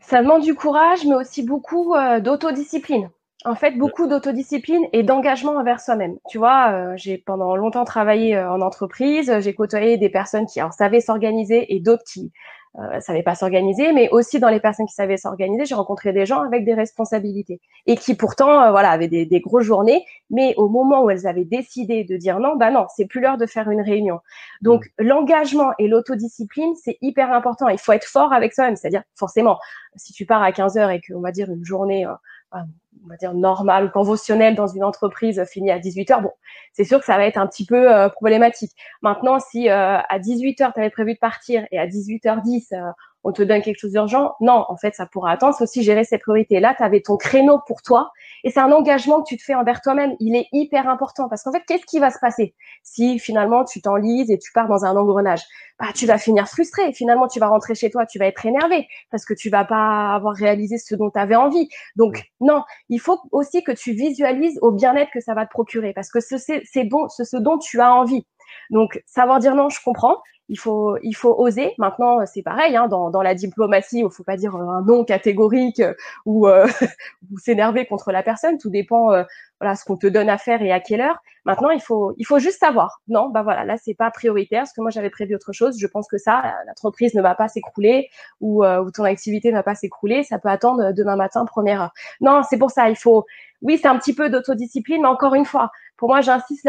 Ça 0.00 0.20
demande 0.20 0.42
du 0.42 0.54
courage, 0.54 1.06
mais 1.06 1.14
aussi 1.14 1.42
beaucoup 1.42 1.94
d'autodiscipline. 2.20 3.08
En 3.46 3.54
fait, 3.54 3.70
beaucoup 3.70 4.06
d'autodiscipline 4.06 4.82
et 4.92 5.02
d'engagement 5.02 5.52
envers 5.52 5.80
soi-même. 5.80 6.18
Tu 6.28 6.36
vois, 6.36 6.94
j'ai 6.96 7.16
pendant 7.16 7.56
longtemps 7.56 7.86
travaillé 7.86 8.38
en 8.38 8.60
entreprise, 8.60 9.32
j'ai 9.38 9.54
côtoyé 9.54 9.96
des 9.96 10.10
personnes 10.10 10.44
qui 10.44 10.60
alors, 10.60 10.74
savaient 10.74 11.00
s'organiser 11.00 11.74
et 11.74 11.80
d'autres 11.80 12.04
qui 12.04 12.32
euh, 12.78 13.00
savaient 13.00 13.22
pas 13.22 13.34
s'organiser, 13.34 13.92
mais 13.92 14.08
aussi 14.10 14.38
dans 14.38 14.50
les 14.50 14.60
personnes 14.60 14.86
qui 14.86 14.94
savaient 14.94 15.16
s'organiser, 15.16 15.64
j'ai 15.64 15.74
rencontré 15.74 16.12
des 16.12 16.26
gens 16.26 16.42
avec 16.42 16.64
des 16.64 16.74
responsabilités 16.74 17.60
et 17.86 17.96
qui 17.96 18.14
pourtant, 18.14 18.62
euh, 18.62 18.70
voilà, 18.70 18.90
avaient 18.90 19.08
des, 19.08 19.24
des 19.24 19.40
grosses 19.40 19.64
journées, 19.64 20.04
mais 20.30 20.54
au 20.56 20.68
moment 20.68 21.02
où 21.02 21.10
elles 21.10 21.26
avaient 21.26 21.44
décidé 21.44 22.04
de 22.04 22.16
dire 22.16 22.38
non, 22.38 22.56
bah 22.56 22.70
non, 22.70 22.86
c'est 22.94 23.06
plus 23.06 23.20
l'heure 23.20 23.38
de 23.38 23.46
faire 23.46 23.70
une 23.70 23.80
réunion. 23.80 24.20
Donc 24.60 24.84
mmh. 24.98 25.04
l'engagement 25.04 25.70
et 25.78 25.88
l'autodiscipline, 25.88 26.74
c'est 26.76 26.98
hyper 27.00 27.32
important. 27.32 27.68
Il 27.68 27.78
faut 27.78 27.92
être 27.92 28.06
fort 28.06 28.32
avec 28.32 28.52
soi-même, 28.52 28.76
c'est-à-dire 28.76 29.02
forcément, 29.14 29.58
si 29.96 30.12
tu 30.12 30.26
pars 30.26 30.42
à 30.42 30.52
15 30.52 30.76
heures 30.76 30.90
et 30.90 31.00
qu'on 31.00 31.20
va 31.20 31.32
dire 31.32 31.48
une 31.50 31.64
journée 31.64 32.06
euh, 32.06 32.58
on 33.06 33.08
va 33.08 33.16
dire 33.16 33.34
normal 33.34 33.90
conventionnel 33.92 34.54
dans 34.54 34.66
une 34.66 34.84
entreprise 34.84 35.42
finit 35.48 35.70
à 35.70 35.78
18 35.78 36.10
heures, 36.10 36.22
bon, 36.22 36.32
c'est 36.72 36.84
sûr 36.84 36.98
que 36.98 37.04
ça 37.04 37.16
va 37.16 37.26
être 37.26 37.38
un 37.38 37.46
petit 37.46 37.64
peu 37.64 37.92
euh, 37.92 38.08
problématique. 38.08 38.72
Maintenant, 39.00 39.38
si 39.38 39.70
euh, 39.70 39.98
à 39.98 40.18
18 40.18 40.60
heures 40.60 40.72
tu 40.72 40.80
avais 40.80 40.90
prévu 40.90 41.14
de 41.14 41.18
partir 41.18 41.66
et 41.70 41.78
à 41.78 41.86
18h10 41.86 42.74
euh, 42.74 42.90
on 43.26 43.32
te 43.32 43.42
donne 43.42 43.60
quelque 43.60 43.78
chose 43.78 43.90
d'urgent, 43.90 44.34
non, 44.40 44.64
en 44.68 44.76
fait, 44.76 44.94
ça 44.94 45.04
pourra 45.04 45.32
attendre. 45.32 45.54
C'est 45.58 45.64
aussi 45.64 45.82
gérer 45.82 46.04
ses 46.04 46.16
priorités. 46.16 46.60
Là, 46.60 46.74
tu 46.76 46.84
avais 46.84 47.00
ton 47.00 47.16
créneau 47.16 47.60
pour 47.66 47.82
toi 47.82 48.12
et 48.44 48.50
c'est 48.50 48.60
un 48.60 48.70
engagement 48.70 49.20
que 49.20 49.28
tu 49.28 49.36
te 49.36 49.42
fais 49.42 49.54
envers 49.54 49.80
toi-même. 49.80 50.14
Il 50.20 50.36
est 50.36 50.46
hyper 50.52 50.88
important 50.88 51.28
parce 51.28 51.42
qu'en 51.42 51.50
fait, 51.50 51.62
qu'est-ce 51.66 51.84
qui 51.86 51.98
va 51.98 52.10
se 52.10 52.20
passer 52.20 52.54
si 52.84 53.18
finalement 53.18 53.64
tu 53.64 53.82
t'enlises 53.82 54.30
et 54.30 54.38
tu 54.38 54.52
pars 54.52 54.68
dans 54.68 54.84
un 54.84 54.96
engrenage? 54.96 55.42
Bah, 55.80 55.88
tu 55.92 56.06
vas 56.06 56.18
finir 56.18 56.46
frustré. 56.48 56.92
Finalement, 56.92 57.26
tu 57.26 57.40
vas 57.40 57.48
rentrer 57.48 57.74
chez 57.74 57.90
toi, 57.90 58.06
tu 58.06 58.20
vas 58.20 58.26
être 58.26 58.46
énervé 58.46 58.86
parce 59.10 59.24
que 59.24 59.34
tu 59.34 59.50
vas 59.50 59.64
pas 59.64 60.14
avoir 60.14 60.34
réalisé 60.36 60.78
ce 60.78 60.94
dont 60.94 61.10
tu 61.10 61.18
avais 61.18 61.34
envie. 61.36 61.68
Donc, 61.96 62.22
non, 62.40 62.62
il 62.88 63.00
faut 63.00 63.18
aussi 63.32 63.64
que 63.64 63.72
tu 63.72 63.90
visualises 63.92 64.58
au 64.62 64.70
bien-être 64.70 65.10
que 65.12 65.20
ça 65.20 65.34
va 65.34 65.46
te 65.46 65.50
procurer 65.50 65.92
parce 65.92 66.10
que 66.10 66.20
c'est 66.20 66.84
bon, 66.84 67.08
c'est 67.08 67.24
ce 67.24 67.36
dont 67.36 67.58
tu 67.58 67.80
as 67.80 67.92
envie. 67.92 68.24
Donc, 68.70 69.02
savoir 69.06 69.38
dire 69.38 69.54
non, 69.54 69.68
je 69.68 69.80
comprends 69.84 70.18
il 70.48 70.58
faut, 70.58 70.96
il 71.02 71.14
faut 71.14 71.34
oser. 71.38 71.74
Maintenant, 71.78 72.24
c'est 72.26 72.42
pareil, 72.42 72.76
hein, 72.76 72.86
dans, 72.88 73.10
dans, 73.10 73.22
la 73.22 73.34
diplomatie, 73.34 74.00
il 74.00 74.10
faut 74.10 74.22
pas 74.22 74.36
dire 74.36 74.54
un 74.54 74.82
non 74.82 75.04
catégorique 75.04 75.80
euh, 75.80 75.94
ou, 76.24 76.46
euh, 76.46 76.66
ou 77.32 77.38
s'énerver 77.38 77.86
contre 77.86 78.12
la 78.12 78.22
personne. 78.22 78.58
Tout 78.58 78.70
dépend, 78.70 79.12
euh, 79.12 79.24
voilà, 79.60 79.74
ce 79.74 79.84
qu'on 79.84 79.96
te 79.96 80.06
donne 80.06 80.28
à 80.28 80.38
faire 80.38 80.62
et 80.62 80.70
à 80.70 80.80
quelle 80.80 81.00
heure. 81.00 81.18
Maintenant, 81.44 81.70
il 81.70 81.80
faut, 81.80 82.12
il 82.16 82.24
faut 82.24 82.38
juste 82.38 82.58
savoir. 82.60 83.00
Non, 83.08 83.28
bah 83.28 83.42
voilà, 83.42 83.64
là, 83.64 83.76
c'est 83.76 83.94
pas 83.94 84.10
prioritaire 84.10 84.62
parce 84.62 84.72
que 84.72 84.80
moi, 84.80 84.90
j'avais 84.90 85.10
prévu 85.10 85.34
autre 85.34 85.52
chose. 85.52 85.76
Je 85.78 85.86
pense 85.86 86.08
que 86.08 86.18
ça, 86.18 86.54
l'entreprise 86.66 87.14
ne 87.14 87.22
va 87.22 87.34
pas 87.34 87.48
s'écrouler 87.48 88.08
ou, 88.40 88.64
ou 88.64 88.90
ton 88.90 89.04
activité 89.04 89.50
ne 89.50 89.56
va 89.56 89.62
pas 89.62 89.76
s'écrouler. 89.76 90.24
Ça 90.24 90.40
peut 90.40 90.48
attendre 90.48 90.92
demain 90.92 91.14
matin, 91.14 91.44
première 91.44 91.82
heure. 91.82 91.92
Non, 92.20 92.42
c'est 92.48 92.58
pour 92.58 92.72
ça. 92.72 92.90
Il 92.90 92.96
faut, 92.96 93.26
oui, 93.62 93.78
c'est 93.80 93.86
un 93.86 93.96
petit 93.96 94.12
peu 94.12 94.28
d'autodiscipline, 94.28 95.02
mais 95.02 95.08
encore 95.08 95.34
une 95.34 95.44
fois, 95.44 95.70
pour 95.96 96.08
moi, 96.08 96.20
j'insiste 96.20 96.64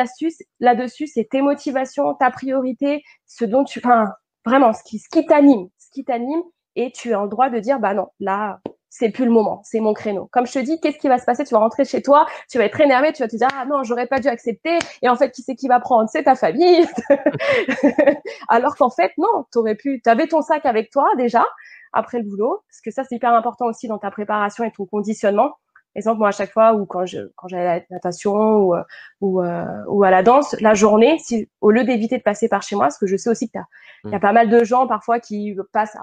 là-dessus, 0.60 1.08
c'est 1.08 1.30
tes 1.30 1.42
motivations, 1.42 2.14
ta 2.16 2.32
priorité, 2.32 3.04
ce 3.26 3.46
dont 3.46 3.64
tu, 3.64 3.80
enfin, 3.80 4.06
vraiment, 4.46 4.74
ce 4.74 4.84
qui, 4.84 5.00
ce 5.00 5.10
qui 5.10 5.26
t'anime, 5.26 5.68
ce 5.78 5.88
qui 5.92 6.04
t'anime, 6.04 6.42
et 6.76 6.92
tu 6.92 7.14
as 7.14 7.22
le 7.22 7.30
droit 7.30 7.50
de 7.50 7.60
dire, 7.60 7.80
bah 7.80 7.94
non, 7.94 8.08
là, 8.20 8.60
c'est 8.90 9.10
plus 9.10 9.26
le 9.26 9.32
moment, 9.32 9.62
c'est 9.64 9.80
mon 9.80 9.94
créneau. 9.94 10.28
Comme 10.32 10.48
je 10.48 10.54
te 10.54 10.60
dis, 10.60 10.80
qu'est-ce 10.80 10.98
qui 10.98 11.08
va 11.08 11.20
se 11.20 11.26
passer? 11.26 11.44
Tu 11.44 11.54
vas 11.54 11.60
rentrer 11.60 11.86
chez 11.86 12.02
toi, 12.02 12.26
tu 12.50 12.58
vas 12.58 12.66
être 12.66 12.80
énervé, 12.80 13.12
tu 13.14 13.22
vas 13.22 13.28
te 13.28 13.36
dire 13.36 13.48
ah 13.54 13.66
non, 13.66 13.84
j'aurais 13.84 14.08
pas 14.08 14.20
dû 14.20 14.28
accepter. 14.28 14.80
Et 15.02 15.10
en 15.10 15.16
fait, 15.16 15.32
qui 15.32 15.42
c'est 15.44 15.56
qui 15.56 15.68
va 15.68 15.80
prendre? 15.80 16.10
C'est 16.10 16.24
ta 16.24 16.36
famille. 16.36 16.88
Alors 18.50 18.76
qu'en 18.76 18.90
fait, 18.90 19.12
non, 19.18 19.46
t'aurais 19.52 19.76
pu, 19.76 20.02
tu 20.04 20.10
avais 20.10 20.28
ton 20.28 20.42
sac 20.42 20.66
avec 20.66 20.90
toi 20.90 21.08
déjà. 21.18 21.46
après 21.94 22.20
le 22.20 22.26
boulot, 22.26 22.62
parce 22.70 22.82
que 22.82 22.92
ça, 22.92 23.04
c'est 23.04 23.16
hyper 23.16 23.34
important 23.34 23.66
aussi 23.66 23.88
dans 23.88 23.98
ta 23.98 24.12
préparation 24.12 24.64
et 24.64 24.72
ton 24.72 24.86
conditionnement. 24.86 25.56
Exemple, 25.98 26.20
moi, 26.20 26.28
à 26.28 26.32
chaque 26.32 26.52
fois, 26.52 26.76
ou 26.76 26.86
quand 26.86 27.08
je 27.08 27.18
quand 27.36 27.48
j'allais 27.48 27.68
à 27.68 27.76
la 27.78 27.82
natation 27.90 28.36
ou, 28.36 28.76
euh, 28.76 28.84
ou, 29.20 29.42
euh, 29.42 29.66
ou, 29.88 30.04
à 30.04 30.12
la 30.12 30.22
danse, 30.22 30.56
la 30.62 30.76
journée, 30.76 31.18
si, 31.18 31.50
au 31.60 31.72
lieu 31.72 31.84
d'éviter 31.84 32.20
de 32.20 32.24
passer 32.24 32.48
par 32.48 32.62
chez 32.62 32.76
moi, 32.76 32.86
parce 32.86 33.00
que 33.00 33.08
je 33.08 33.18
sais 33.18 33.32
aussi 33.32 33.50
qu'il 33.50 33.60
y, 34.06 34.14
a 34.14 34.20
pas 34.20 34.32
mal 34.32 34.48
de 34.48 34.64
gens 34.64 34.86
parfois 34.86 35.20
qui 35.20 35.58
passent, 35.74 35.98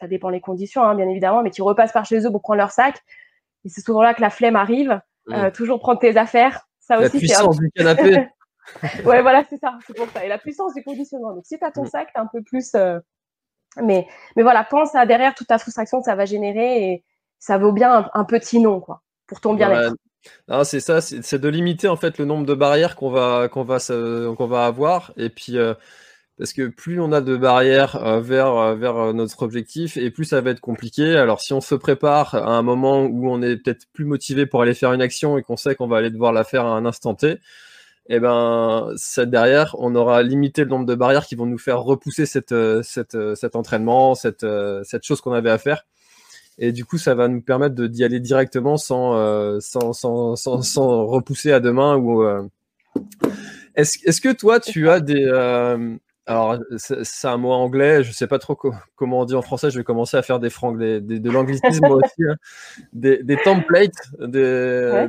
ça 0.00 0.08
dépend 0.08 0.30
des 0.30 0.40
conditions, 0.40 0.82
hein, 0.82 0.94
bien 0.94 1.06
évidemment, 1.10 1.42
mais 1.42 1.50
qui 1.50 1.60
repassent 1.60 1.92
par 1.92 2.06
chez 2.06 2.26
eux 2.26 2.30
pour 2.30 2.40
prendre 2.40 2.56
leur 2.56 2.70
sac. 2.70 3.02
Et 3.66 3.68
c'est 3.68 3.82
souvent 3.82 4.00
là 4.00 4.14
que 4.14 4.22
la 4.22 4.30
flemme 4.30 4.56
arrive. 4.56 4.98
Euh, 5.30 5.48
mm. 5.48 5.52
toujours 5.52 5.78
prendre 5.78 6.00
tes 6.00 6.16
affaires. 6.16 6.66
Ça 6.80 6.98
la 6.98 7.10
puissance 7.10 7.58
du 7.58 7.70
canapé. 7.70 8.26
ouais, 9.04 9.20
voilà, 9.20 9.44
c'est 9.50 9.58
ça, 9.58 9.78
c'est 9.86 9.94
pour 9.94 10.08
ça. 10.08 10.24
Et 10.24 10.28
la 10.28 10.38
puissance 10.38 10.72
du 10.72 10.82
conditionnement. 10.82 11.34
Donc, 11.34 11.44
si 11.44 11.58
tu 11.58 11.64
as 11.66 11.70
ton 11.70 11.84
mm. 11.84 11.88
sac, 11.88 12.08
tu 12.14 12.18
un 12.18 12.26
peu 12.32 12.42
plus. 12.42 12.74
Mais, 13.82 14.06
mais 14.36 14.42
voilà, 14.42 14.64
pense 14.64 14.94
à 14.94 15.04
derrière 15.04 15.34
toute 15.34 15.48
ta 15.48 15.58
frustration 15.58 15.98
que 15.98 16.06
ça 16.06 16.14
va 16.14 16.24
générer 16.24 16.92
et 16.92 17.04
ça 17.38 17.58
vaut 17.58 17.72
bien 17.72 18.08
un 18.14 18.24
petit 18.24 18.58
nom, 18.58 18.80
quoi 18.80 19.02
pour 19.34 19.40
ton 19.40 19.54
bien-être. 19.54 19.96
c'est 20.64 20.80
ça, 20.80 21.00
c'est 21.00 21.38
de 21.38 21.48
limiter 21.48 21.88
en 21.88 21.96
fait 21.96 22.18
le 22.18 22.24
nombre 22.24 22.46
de 22.46 22.54
barrières 22.54 22.94
qu'on 22.94 23.10
va 23.10 23.48
qu'on 23.48 23.64
va 23.64 23.78
qu'on 24.36 24.46
va 24.46 24.66
avoir 24.66 25.12
et 25.16 25.28
puis 25.28 25.58
euh, 25.58 25.74
parce 26.38 26.52
que 26.52 26.68
plus 26.68 27.00
on 27.00 27.10
a 27.12 27.20
de 27.20 27.36
barrières 27.36 27.96
euh, 27.96 28.20
vers 28.20 28.56
euh, 28.56 28.74
vers 28.76 29.12
notre 29.12 29.42
objectif 29.42 29.96
et 29.96 30.10
plus 30.10 30.24
ça 30.24 30.40
va 30.40 30.50
être 30.50 30.60
compliqué. 30.60 31.16
Alors 31.16 31.40
si 31.40 31.52
on 31.52 31.60
se 31.60 31.74
prépare 31.74 32.36
à 32.36 32.56
un 32.56 32.62
moment 32.62 33.04
où 33.04 33.28
on 33.28 33.42
est 33.42 33.56
peut-être 33.56 33.86
plus 33.92 34.04
motivé 34.04 34.46
pour 34.46 34.62
aller 34.62 34.74
faire 34.74 34.92
une 34.92 35.02
action 35.02 35.36
et 35.36 35.42
qu'on 35.42 35.56
sait 35.56 35.74
qu'on 35.74 35.88
va 35.88 35.96
aller 35.98 36.10
devoir 36.10 36.32
la 36.32 36.44
faire 36.44 36.64
à 36.64 36.76
un 36.76 36.86
instant 36.86 37.14
T, 37.14 37.30
et 37.30 37.38
eh 38.16 38.20
ben 38.20 38.92
ça 38.96 39.26
derrière 39.26 39.74
on 39.78 39.94
aura 39.96 40.22
limité 40.22 40.62
le 40.62 40.70
nombre 40.70 40.86
de 40.86 40.94
barrières 40.94 41.26
qui 41.26 41.34
vont 41.36 41.46
nous 41.46 41.58
faire 41.58 41.80
repousser 41.80 42.26
cette, 42.26 42.54
cette 42.82 43.16
cet 43.34 43.56
entraînement, 43.56 44.14
cette 44.14 44.46
cette 44.84 45.04
chose 45.04 45.20
qu'on 45.20 45.32
avait 45.32 45.50
à 45.50 45.58
faire 45.58 45.84
et 46.58 46.72
du 46.72 46.84
coup 46.84 46.98
ça 46.98 47.14
va 47.14 47.28
nous 47.28 47.40
permettre 47.40 47.74
d'y 47.86 48.04
aller 48.04 48.20
directement 48.20 48.76
sans, 48.76 49.16
euh, 49.16 49.58
sans, 49.60 49.92
sans, 49.92 50.36
sans, 50.36 50.62
sans, 50.62 51.06
repousser 51.06 51.52
à 51.52 51.60
demain 51.60 51.96
ou 51.96 52.22
euh... 52.22 52.42
est-ce 53.74 53.98
est-ce 54.08 54.20
que 54.20 54.32
toi 54.32 54.60
tu 54.60 54.88
as 54.88 55.00
des 55.00 55.24
euh, 55.24 55.96
alors, 56.26 56.58
c'est 56.78 57.28
un 57.28 57.36
mot 57.36 57.52
anglais, 57.52 58.02
je 58.02 58.10
sais 58.10 58.26
pas 58.26 58.38
trop 58.38 58.58
comment 58.96 59.20
on 59.20 59.24
dit 59.26 59.34
en 59.34 59.42
français, 59.42 59.70
je 59.70 59.76
vais 59.76 59.84
commencer 59.84 60.16
à 60.16 60.22
faire 60.22 60.40
des 60.40 60.48
franglais, 60.48 61.02
de 61.02 61.30
l'anglicisme 61.30 61.84
aussi, 61.84 62.24
hein. 62.26 62.36
des, 62.94 63.22
des, 63.22 63.36
templates, 63.36 63.92
des, 64.20 65.06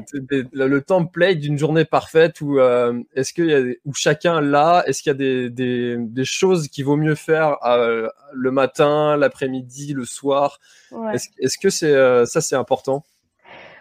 le 0.52 0.80
template 0.80 1.40
d'une 1.40 1.58
journée 1.58 1.86
parfaite 1.86 2.42
où 2.42 2.60
euh, 2.60 3.02
est-ce 3.16 3.34
qu'il 3.34 3.46
y 3.46 3.54
a 3.54 3.62
où 3.86 3.94
chacun 3.94 4.42
là, 4.42 4.84
est-ce 4.88 5.02
qu'il 5.02 5.12
y 5.12 5.16
a 5.16 5.18
des, 5.18 5.50
des, 5.50 5.96
des, 5.98 6.26
choses 6.26 6.68
qu'il 6.68 6.84
vaut 6.84 6.98
mieux 6.98 7.16
faire 7.16 7.66
euh, 7.66 8.10
le 8.34 8.52
matin, 8.52 9.16
l'après-midi, 9.16 9.94
le 9.94 10.04
soir? 10.04 10.60
Est-ce 11.14 11.30
est 11.40 11.58
que 11.62 11.70
c'est 11.70 11.94
euh, 11.94 12.26
ça 12.26 12.42
c'est 12.42 12.58
important? 12.58 13.06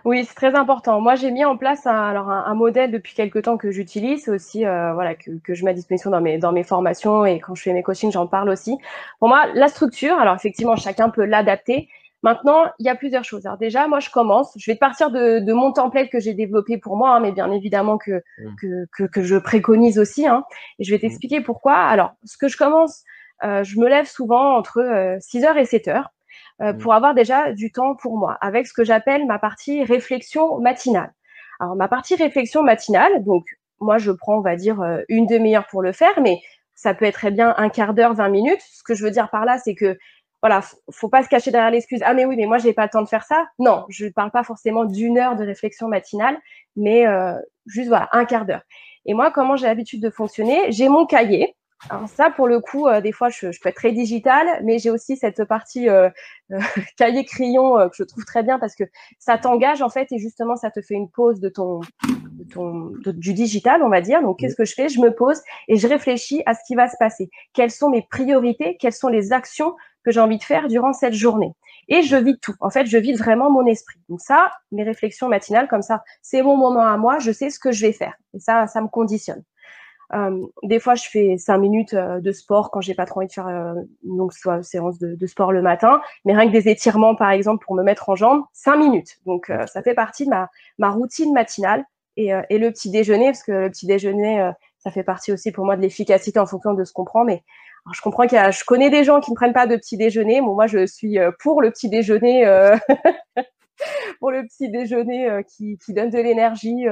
Oui, 0.04 0.24
c'est 0.26 0.34
très 0.34 0.54
important. 0.54 1.00
Moi, 1.00 1.14
j'ai 1.14 1.30
mis 1.30 1.44
en 1.44 1.56
place 1.56 1.86
un, 1.86 1.94
alors 1.94 2.28
un, 2.28 2.54
modèle 2.54 2.90
depuis 2.90 3.14
quelques 3.14 3.42
temps 3.42 3.56
que 3.56 3.70
j'utilise 3.70 4.28
aussi, 4.28 4.66
euh, 4.66 4.92
voilà, 4.92 5.14
que, 5.14 5.30
que, 5.42 5.54
je 5.54 5.64
mets 5.64 5.70
à 5.70 5.74
disposition 5.74 6.10
dans 6.10 6.20
mes 6.20 6.36
dans 6.36 6.52
mes 6.52 6.62
formations 6.62 7.24
et 7.24 7.40
quand 7.40 7.54
je 7.54 7.62
fais 7.62 7.72
mes 7.72 7.82
coachings, 7.82 8.12
j'en 8.12 8.26
parle 8.26 8.50
aussi. 8.50 8.76
Pour 9.18 9.28
moi, 9.28 9.46
la 9.54 9.68
structure, 9.68 10.18
alors 10.18 10.34
effectivement, 10.34 10.76
chacun 10.76 11.08
peut 11.08 11.24
l'adapter. 11.24 11.88
Maintenant, 12.22 12.64
il 12.78 12.86
y 12.86 12.88
a 12.88 12.94
plusieurs 12.94 13.24
choses. 13.24 13.46
Alors 13.46 13.58
déjà, 13.58 13.86
moi, 13.86 14.00
je 14.00 14.10
commence. 14.10 14.52
Je 14.56 14.70
vais 14.70 14.76
partir 14.76 15.10
de, 15.10 15.40
de 15.40 15.52
mon 15.52 15.72
template 15.72 16.10
que 16.10 16.20
j'ai 16.20 16.34
développé 16.34 16.78
pour 16.78 16.96
moi, 16.96 17.10
hein, 17.10 17.20
mais 17.20 17.32
bien 17.32 17.50
évidemment 17.50 17.98
que, 17.98 18.22
mmh. 18.38 18.54
que, 18.60 18.86
que, 18.96 19.04
que, 19.04 19.22
je 19.22 19.36
préconise 19.36 19.98
aussi. 19.98 20.26
Hein, 20.26 20.44
et 20.78 20.84
je 20.84 20.90
vais 20.90 20.96
mmh. 20.96 21.00
t'expliquer 21.00 21.40
pourquoi. 21.42 21.76
Alors, 21.76 22.12
ce 22.24 22.38
que 22.38 22.48
je 22.48 22.56
commence, 22.56 23.04
euh, 23.42 23.62
je 23.62 23.78
me 23.78 23.88
lève 23.88 24.06
souvent 24.06 24.56
entre 24.56 25.18
6 25.20 25.44
euh, 25.44 25.48
heures 25.48 25.58
et 25.58 25.66
7 25.66 25.88
heures. 25.88 26.13
Euh, 26.62 26.72
mm. 26.72 26.78
pour 26.78 26.94
avoir 26.94 27.14
déjà 27.14 27.52
du 27.52 27.72
temps 27.72 27.96
pour 27.96 28.16
moi, 28.16 28.38
avec 28.40 28.66
ce 28.66 28.72
que 28.72 28.84
j'appelle 28.84 29.26
ma 29.26 29.38
partie 29.38 29.82
réflexion 29.82 30.58
matinale. 30.60 31.12
Alors 31.60 31.76
ma 31.76 31.88
partie 31.88 32.14
réflexion 32.14 32.62
matinale, 32.62 33.24
donc 33.24 33.44
moi 33.80 33.98
je 33.98 34.12
prends 34.12 34.38
on 34.38 34.40
va 34.40 34.56
dire 34.56 34.80
euh, 34.80 35.00
une 35.08 35.26
demi-heure 35.26 35.66
pour 35.66 35.82
le 35.82 35.92
faire, 35.92 36.20
mais 36.20 36.38
ça 36.74 36.94
peut 36.94 37.04
être 37.06 37.14
très 37.14 37.30
bien 37.30 37.54
un 37.56 37.68
quart 37.68 37.94
d'heure, 37.94 38.14
20 38.14 38.28
minutes. 38.28 38.60
Ce 38.60 38.82
que 38.84 38.94
je 38.94 39.04
veux 39.04 39.10
dire 39.10 39.30
par 39.30 39.44
là, 39.44 39.58
c'est 39.58 39.74
que 39.74 39.98
voilà, 40.42 40.60
faut 40.90 41.08
pas 41.08 41.22
se 41.22 41.28
cacher 41.28 41.50
derrière 41.50 41.70
l'excuse. 41.70 42.00
Ah 42.04 42.12
mais 42.12 42.26
oui, 42.26 42.36
mais 42.36 42.46
moi 42.46 42.58
j'ai 42.58 42.72
pas 42.72 42.84
le 42.84 42.90
temps 42.90 43.02
de 43.02 43.08
faire 43.08 43.24
ça. 43.24 43.46
Non, 43.58 43.86
je 43.88 44.04
ne 44.04 44.10
parle 44.10 44.30
pas 44.30 44.44
forcément 44.44 44.84
d'une 44.84 45.18
heure 45.18 45.36
de 45.36 45.44
réflexion 45.44 45.88
matinale, 45.88 46.36
mais 46.76 47.06
euh, 47.06 47.34
juste 47.66 47.88
voilà 47.88 48.08
un 48.12 48.26
quart 48.26 48.44
d'heure. 48.44 48.62
Et 49.06 49.14
moi, 49.14 49.30
comment 49.30 49.56
j'ai 49.56 49.66
l'habitude 49.66 50.02
de 50.02 50.10
fonctionner? 50.10 50.70
J'ai 50.70 50.88
mon 50.88 51.06
cahier. 51.06 51.56
Alors 51.90 52.08
ça, 52.08 52.30
pour 52.30 52.48
le 52.48 52.60
coup, 52.60 52.88
euh, 52.88 53.00
des 53.00 53.12
fois, 53.12 53.28
je, 53.28 53.52
je, 53.52 53.60
peux 53.60 53.68
être 53.68 53.76
très 53.76 53.92
digital, 53.92 54.46
mais 54.64 54.78
j'ai 54.78 54.90
aussi 54.90 55.16
cette 55.16 55.44
partie 55.44 55.88
euh, 55.88 56.08
euh 56.50 56.58
cahier 56.96 57.24
crayon 57.24 57.88
que 57.88 57.96
je 57.96 58.04
trouve 58.04 58.24
très 58.24 58.42
bien 58.42 58.58
parce 58.58 58.74
que 58.74 58.84
ça 59.18 59.36
t'engage 59.36 59.82
en 59.82 59.90
fait 59.90 60.10
et 60.10 60.18
justement, 60.18 60.56
ça 60.56 60.70
te 60.70 60.80
fait 60.80 60.94
une 60.94 61.10
pause 61.10 61.40
de 61.40 61.48
ton, 61.48 61.80
de 62.08 62.44
ton 62.44 62.90
du 63.04 63.34
digital, 63.34 63.82
on 63.82 63.90
va 63.90 64.00
dire. 64.00 64.22
Donc, 64.22 64.38
qu'est-ce 64.38 64.56
que 64.56 64.64
je 64.64 64.74
fais? 64.74 64.88
Je 64.88 65.00
me 65.00 65.14
pose 65.14 65.40
et 65.68 65.76
je 65.76 65.86
réfléchis 65.86 66.42
à 66.46 66.54
ce 66.54 66.60
qui 66.66 66.74
va 66.74 66.88
se 66.88 66.96
passer. 66.98 67.28
Quelles 67.52 67.70
sont 67.70 67.90
mes 67.90 68.02
priorités? 68.02 68.76
Quelles 68.80 68.92
sont 68.92 69.08
les 69.08 69.32
actions 69.32 69.74
que 70.04 70.10
j'ai 70.10 70.20
envie 70.20 70.38
de 70.38 70.44
faire 70.44 70.68
durant 70.68 70.92
cette 70.92 71.14
journée? 71.14 71.52
Et 71.88 72.02
je 72.02 72.16
vide 72.16 72.40
tout. 72.40 72.54
En 72.60 72.70
fait, 72.70 72.86
je 72.86 72.96
vide 72.96 73.18
vraiment 73.18 73.50
mon 73.50 73.66
esprit. 73.66 74.00
Donc 74.08 74.20
ça, 74.20 74.50
mes 74.72 74.84
réflexions 74.84 75.28
matinales 75.28 75.68
comme 75.68 75.82
ça, 75.82 76.02
c'est 76.22 76.42
mon 76.42 76.56
moment 76.56 76.86
à 76.86 76.96
moi. 76.96 77.18
Je 77.18 77.30
sais 77.30 77.50
ce 77.50 77.58
que 77.58 77.72
je 77.72 77.86
vais 77.86 77.92
faire 77.92 78.14
et 78.32 78.40
ça, 78.40 78.66
ça 78.66 78.80
me 78.80 78.88
conditionne. 78.88 79.42
Euh, 80.12 80.46
des 80.62 80.78
fois, 80.78 80.94
je 80.94 81.08
fais 81.08 81.36
cinq 81.38 81.58
minutes 81.58 81.94
euh, 81.94 82.20
de 82.20 82.32
sport 82.32 82.70
quand 82.70 82.80
j'ai 82.80 82.94
pas 82.94 83.06
trop 83.06 83.20
envie 83.20 83.28
de 83.28 83.32
faire 83.32 83.48
euh, 83.48 83.74
une 84.04 84.18
longue 84.18 84.32
séance 84.62 84.98
de, 84.98 85.26
sport 85.26 85.52
le 85.52 85.62
matin, 85.62 86.00
mais 86.24 86.34
rien 86.34 86.46
que 86.46 86.52
des 86.52 86.68
étirements, 86.68 87.14
par 87.14 87.30
exemple, 87.30 87.64
pour 87.64 87.74
me 87.74 87.82
mettre 87.82 88.08
en 88.08 88.16
jambes, 88.16 88.42
cinq 88.52 88.76
minutes. 88.76 89.18
Donc, 89.26 89.50
ça 89.66 89.82
fait 89.82 89.94
partie 89.94 90.26
de 90.26 90.30
ma, 90.30 90.90
routine 90.90 91.32
matinale 91.32 91.84
et, 92.16 92.30
le 92.50 92.70
petit 92.70 92.90
déjeuner, 92.90 93.26
parce 93.26 93.42
que 93.42 93.52
le 93.52 93.70
petit 93.70 93.86
déjeuner, 93.86 94.50
ça 94.78 94.90
fait 94.90 95.02
partie 95.02 95.32
aussi 95.32 95.50
pour 95.50 95.64
moi 95.64 95.76
de 95.76 95.82
l'efficacité 95.82 96.38
en 96.38 96.46
fonction 96.46 96.74
de 96.74 96.84
ce 96.84 96.92
qu'on 96.92 97.04
prend. 97.04 97.24
Mais 97.24 97.42
je 97.92 98.00
comprends 98.02 98.26
qu'il 98.26 98.36
y 98.36 98.40
a, 98.40 98.50
je 98.50 98.64
connais 98.64 98.90
des 98.90 99.02
gens 99.02 99.20
qui 99.20 99.30
ne 99.30 99.36
prennent 99.36 99.54
pas 99.54 99.66
de 99.66 99.76
petit 99.76 99.96
déjeuner. 99.96 100.40
Moi, 100.40 100.66
je 100.66 100.86
suis 100.86 101.18
pour 101.40 101.62
le 101.62 101.70
petit 101.70 101.88
déjeuner. 101.88 102.44
pour 104.20 104.30
le 104.30 104.42
petit 104.42 104.70
déjeuner 104.70 105.42
qui 105.48 105.78
donne 105.88 106.10
de 106.10 106.18
l'énergie 106.18 106.84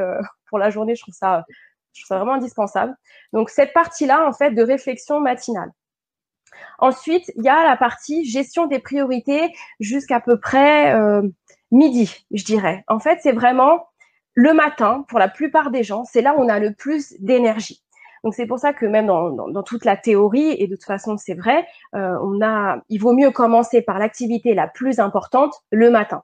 pour 0.48 0.58
la 0.58 0.70
journée, 0.70 0.94
je 0.94 1.02
trouve 1.02 1.14
ça 1.14 1.44
je 1.92 2.02
trouve 2.02 2.08
ça 2.08 2.16
vraiment 2.16 2.34
indispensable. 2.34 2.94
Donc 3.32 3.50
cette 3.50 3.72
partie-là, 3.72 4.26
en 4.26 4.32
fait, 4.32 4.52
de 4.52 4.62
réflexion 4.62 5.20
matinale. 5.20 5.70
Ensuite, 6.78 7.30
il 7.36 7.44
y 7.44 7.48
a 7.48 7.64
la 7.64 7.76
partie 7.76 8.24
gestion 8.24 8.66
des 8.66 8.78
priorités 8.78 9.52
jusqu'à 9.80 10.20
peu 10.20 10.38
près 10.38 10.94
euh, 10.94 11.22
midi, 11.70 12.26
je 12.32 12.44
dirais. 12.44 12.84
En 12.88 12.98
fait, 12.98 13.18
c'est 13.22 13.32
vraiment 13.32 13.86
le 14.34 14.52
matin, 14.52 15.04
pour 15.08 15.18
la 15.18 15.28
plupart 15.28 15.70
des 15.70 15.82
gens, 15.82 16.04
c'est 16.04 16.22
là 16.22 16.34
où 16.34 16.40
on 16.40 16.48
a 16.48 16.58
le 16.58 16.72
plus 16.72 17.14
d'énergie. 17.20 17.82
Donc 18.24 18.34
c'est 18.34 18.46
pour 18.46 18.58
ça 18.58 18.72
que 18.72 18.86
même 18.86 19.06
dans, 19.06 19.62
toute 19.62 19.84
la 19.84 19.96
théorie, 19.96 20.54
et 20.58 20.66
de 20.68 20.76
toute 20.76 20.84
façon 20.84 21.16
c'est 21.16 21.34
vrai, 21.34 21.66
euh, 21.94 22.16
on 22.22 22.40
a, 22.40 22.80
il 22.88 22.98
vaut 22.98 23.12
mieux 23.12 23.30
commencer 23.30 23.82
par 23.82 23.98
l'activité 23.98 24.54
la 24.54 24.68
plus 24.68 25.00
importante 25.00 25.54
le 25.70 25.90
matin. 25.90 26.22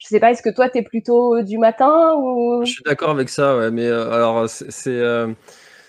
Je 0.00 0.08
sais 0.08 0.18
pas, 0.18 0.30
est-ce 0.30 0.42
que 0.42 0.48
toi, 0.48 0.70
tu 0.70 0.78
es 0.78 0.82
plutôt 0.82 1.42
du 1.42 1.58
matin 1.58 2.14
ou... 2.16 2.64
Je 2.64 2.72
suis 2.72 2.82
d'accord 2.84 3.10
avec 3.10 3.28
ça, 3.28 3.56
ouais, 3.56 3.70
mais 3.70 3.86
euh, 3.86 4.10
alors, 4.10 4.48
c'est. 4.48 4.88
Euh, 4.88 5.28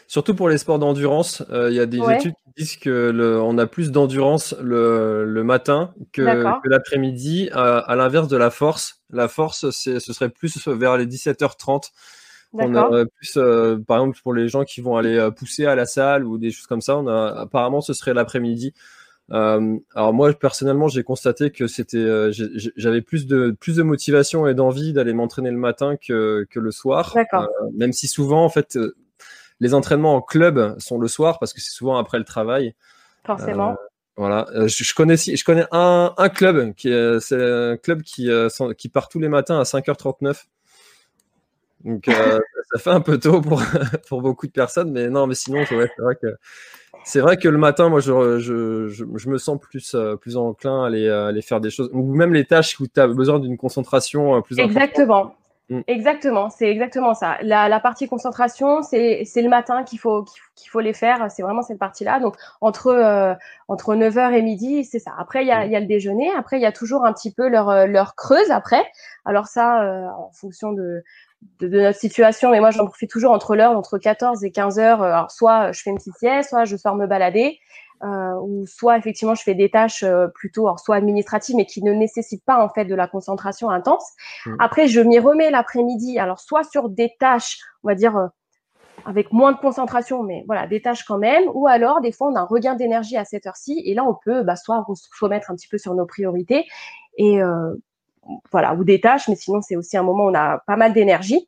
surtout 0.08 0.36
pour 0.36 0.50
les 0.50 0.58
sports 0.58 0.80
d'endurance, 0.80 1.43
euh, 1.50 1.69
il 1.71 1.78
y 1.78 1.80
a 1.80 1.86
des 1.86 2.00
études 2.00 2.34
qui 2.34 2.52
disent 2.58 2.76
que 2.76 2.89
le, 3.10 3.41
on 3.41 3.58
a 3.58 3.67
plus 3.67 3.89
d'endurance 3.91 4.54
le, 4.62 5.24
le, 5.24 5.43
matin 5.45 5.93
que, 6.12 6.24
que 6.24 6.69
l'après-midi, 6.69 7.50
à, 7.54 7.95
l'inverse 7.95 8.28
de 8.28 8.36
la 8.36 8.50
force. 8.50 9.02
La 9.12 9.30
force, 9.30 9.69
ce 9.69 10.00
serait 10.00 10.30
plus 10.30 10.67
vers 10.67 10.97
les 10.97 11.06
17h30. 11.06 11.91
On 12.52 12.76
a 12.76 13.06
plus, 13.06 13.39
par 13.88 14.00
exemple, 14.00 14.19
pour 14.21 14.34
les 14.34 14.50
gens 14.50 14.65
qui 14.65 14.82
vont 14.82 14.97
aller 14.97 15.30
pousser 15.38 15.65
à 15.65 15.76
la 15.76 15.86
salle 15.86 16.26
ou 16.26 16.38
des 16.38 16.52
choses 16.52 16.67
comme 16.67 16.82
ça, 16.82 16.97
on 16.97 17.08
a, 17.08 17.43
apparemment, 17.43 17.80
ce 17.80 17.93
serait 17.93 18.13
l'après-midi. 18.13 18.74
Euh, 19.32 19.78
alors 19.96 20.14
moi 20.14 20.34
personnellement, 20.34 20.88
j'ai 20.88 21.04
constaté 21.04 21.52
que 21.52 21.68
c'était, 21.68 21.98
euh, 21.98 22.32
j'avais 22.76 23.02
plus 23.02 23.28
de 23.28 23.56
plus 23.60 23.78
de 23.78 23.84
motivation 23.84 24.48
et 24.48 24.54
d'envie 24.54 24.94
d'aller 24.94 25.14
m'entraîner 25.14 25.52
le 25.52 25.58
matin 25.58 25.96
que 25.96 26.46
que 26.50 26.60
le 26.60 26.72
soir. 26.72 27.16
Euh, 27.16 27.46
même 27.74 27.94
si 27.94 28.08
souvent 28.08 28.44
en 28.44 28.50
fait 28.50 28.78
les 29.60 29.74
entraînements 29.74 30.16
en 30.16 30.22
club 30.22 30.76
sont 30.80 30.98
le 30.98 31.08
soir 31.08 31.40
parce 31.40 31.54
que 31.54 31.62
c'est 31.62 31.72
souvent 31.72 31.98
après 31.98 32.18
le 32.18 32.26
travail. 32.26 32.76
Forcément. 33.26 33.78
Voilà, 34.18 34.46
je, 34.54 34.84
je, 34.84 34.94
connais 34.94 35.16
je 35.16 35.44
connais 35.46 35.66
un, 35.72 36.14
un 36.18 36.30
club 36.30 36.74
qui 36.74 36.90
c'est 37.22 37.42
un 37.42 37.78
club 37.78 38.02
qui 38.02 38.30
qui 38.78 38.90
part 38.90 39.08
tous 39.08 39.20
les 39.20 39.30
matins 39.30 39.60
à 39.60 39.64
5h39. 39.64 40.46
Donc 41.84 42.06
ça 42.74 42.80
fait 42.80 42.89
un 42.89 43.02
peu 43.02 43.20
tôt 43.20 43.41
pour 43.41 43.62
pour 44.08 44.22
beaucoup 44.22 44.48
de 44.48 44.52
personnes, 44.52 44.91
mais 44.91 45.10
non, 45.10 45.28
mais 45.28 45.36
sinon 45.36 45.63
c'est 45.67 45.76
vrai 45.76 46.15
que 46.22 46.36
c'est 47.04 47.20
vrai 47.20 47.38
que 47.38 47.48
le 47.48 47.58
matin, 47.58 47.89
moi, 47.89 48.00
je, 48.00 48.39
je, 48.39 48.88
je, 48.88 49.30
me 49.30 49.38
sens 49.38 49.60
plus, 49.60 49.96
euh, 49.96 50.15
plus 50.15 50.38
enclin 50.38 50.84
à 50.84 50.88
aller, 50.88 51.10
à 51.10 51.28
aller, 51.28 51.41
faire 51.41 51.60
des 51.60 51.72
choses, 51.72 51.89
ou 51.94 52.04
même 52.13 52.34
les 52.34 52.46
tâches 52.46 52.80
où 52.80 52.86
tu 52.86 53.00
as 53.00 53.08
besoin 53.08 53.39
d'une 53.39 53.58
concentration 53.58 54.36
euh, 54.36 54.41
plus 54.41 54.60
Exactement. 54.60 55.34
Mm. 55.72 55.82
Exactement, 55.88 56.50
c'est 56.50 56.70
exactement 56.70 57.13
ça. 57.13 57.38
La, 57.44 57.80
partie 57.80 58.10
concentration, 58.10 58.82
c'est 58.82 59.24
le 59.38 59.48
matin 59.48 59.84
qu'il 59.84 60.00
faut, 60.00 60.26
qu'il 60.56 60.70
faut 60.70 60.82
les 60.82 60.94
faire. 60.94 61.32
C'est 61.32 61.44
vraiment 61.44 61.62
cette 61.62 61.80
partie-là. 61.80 62.20
Donc, 62.20 62.36
entre, 62.60 62.88
euh, 62.88 63.34
entre 63.70 63.96
9h 63.96 64.34
et 64.34 64.41
midi, 64.41 64.84
c'est 64.84 65.00
ça. 65.00 65.13
Après, 65.17 65.44
il 65.44 65.48
y, 65.48 65.52
a, 65.52 65.65
mm. 65.65 65.72
y 65.72 65.76
a 65.78 65.80
le 65.80 65.86
déjeuner. 65.86 66.30
Après, 66.38 66.58
il 66.58 66.62
y 66.62 66.65
a 66.65 66.74
toujours 66.74 67.06
un 67.06 67.13
petit 67.13 67.34
peu 67.34 67.48
leur, 67.48 67.70
euh, 67.70 67.86
leur 67.86 68.15
creuse 68.15 68.52
après. 68.52 68.84
Alors 69.24 69.48
ça, 69.48 69.82
euh, 69.84 70.08
en 70.08 70.32
fonction 70.34 70.74
de, 70.74 71.04
de, 71.60 71.68
notre 71.68 72.00
situation, 72.00 72.52
mais 72.52 72.60
moi, 72.60 72.72
j'en 72.72 72.86
profite 72.86 73.10
toujours 73.10 73.32
entre 73.32 73.56
l'heure, 73.56 73.72
entre 73.72 73.98
14 73.98 74.44
et 74.44 74.52
15 74.52 74.80
heures. 74.80 75.02
Alors, 75.02 75.32
soit 75.32 75.72
je 75.72 75.82
fais 75.82 75.90
une 75.90 75.98
petite 75.98 76.18
sieste, 76.18 76.50
soit 76.50 76.66
je 76.66 76.76
sors 76.76 76.96
me 76.96 77.08
balader. 77.08 77.60
Euh, 78.04 78.34
ou 78.42 78.66
soit 78.66 78.98
effectivement 78.98 79.36
je 79.36 79.44
fais 79.44 79.54
des 79.54 79.70
tâches 79.70 80.02
euh, 80.02 80.26
plutôt 80.28 80.68
soit 80.78 80.96
administratives 80.96 81.56
mais 81.56 81.68
qui 81.68 81.84
ne 81.84 81.94
nécessitent 81.94 82.44
pas 82.44 82.66
en 82.66 82.68
fait 82.68 82.86
de 82.86 82.96
la 82.96 83.08
concentration 83.08 83.70
intense. 83.70 84.04
Mmh. 84.48 84.56
Après 84.58 84.88
je 84.88 85.02
m'y 85.02 85.20
remets 85.20 85.52
l'après-midi 85.52 86.18
alors 86.18 86.40
soit 86.40 86.64
sur 86.64 86.90
des 86.90 87.14
tâches 87.20 87.60
on 87.84 87.90
va 87.90 87.94
dire 87.94 88.18
euh, 88.18 88.26
avec 89.06 89.32
moins 89.32 89.52
de 89.52 89.60
concentration 89.60 90.24
mais 90.24 90.44
voilà 90.48 90.66
des 90.66 90.82
tâches 90.82 91.04
quand 91.04 91.20
même 91.20 91.44
ou 91.54 91.68
alors 91.68 92.02
des 92.02 92.12
fois 92.12 92.30
on 92.30 92.36
a 92.36 92.40
un 92.40 92.46
regain 92.46 92.74
d'énergie 92.74 93.18
à 93.18 93.26
cette 93.26 93.46
heure-ci 93.46 93.80
et 93.86 93.94
là 93.94 94.04
on 94.04 94.16
peut 94.16 94.42
bah, 94.42 94.56
soit 94.56 94.84
se 94.96 95.24
remettre 95.24 95.52
un 95.52 95.56
petit 95.56 95.68
peu 95.68 95.78
sur 95.78 95.94
nos 95.94 96.08
priorités 96.08 96.66
et 97.20 97.40
voilà 98.52 98.74
ou 98.76 98.84
des 98.84 99.02
tâches 99.02 99.28
mais 99.28 99.36
sinon 99.36 99.62
c'est 99.62 99.76
aussi 99.76 99.98
un 99.98 100.04
moment 100.04 100.26
où 100.26 100.30
on 100.30 100.36
a 100.36 100.60
pas 100.68 100.76
mal 100.76 100.94
d'énergie. 100.94 101.48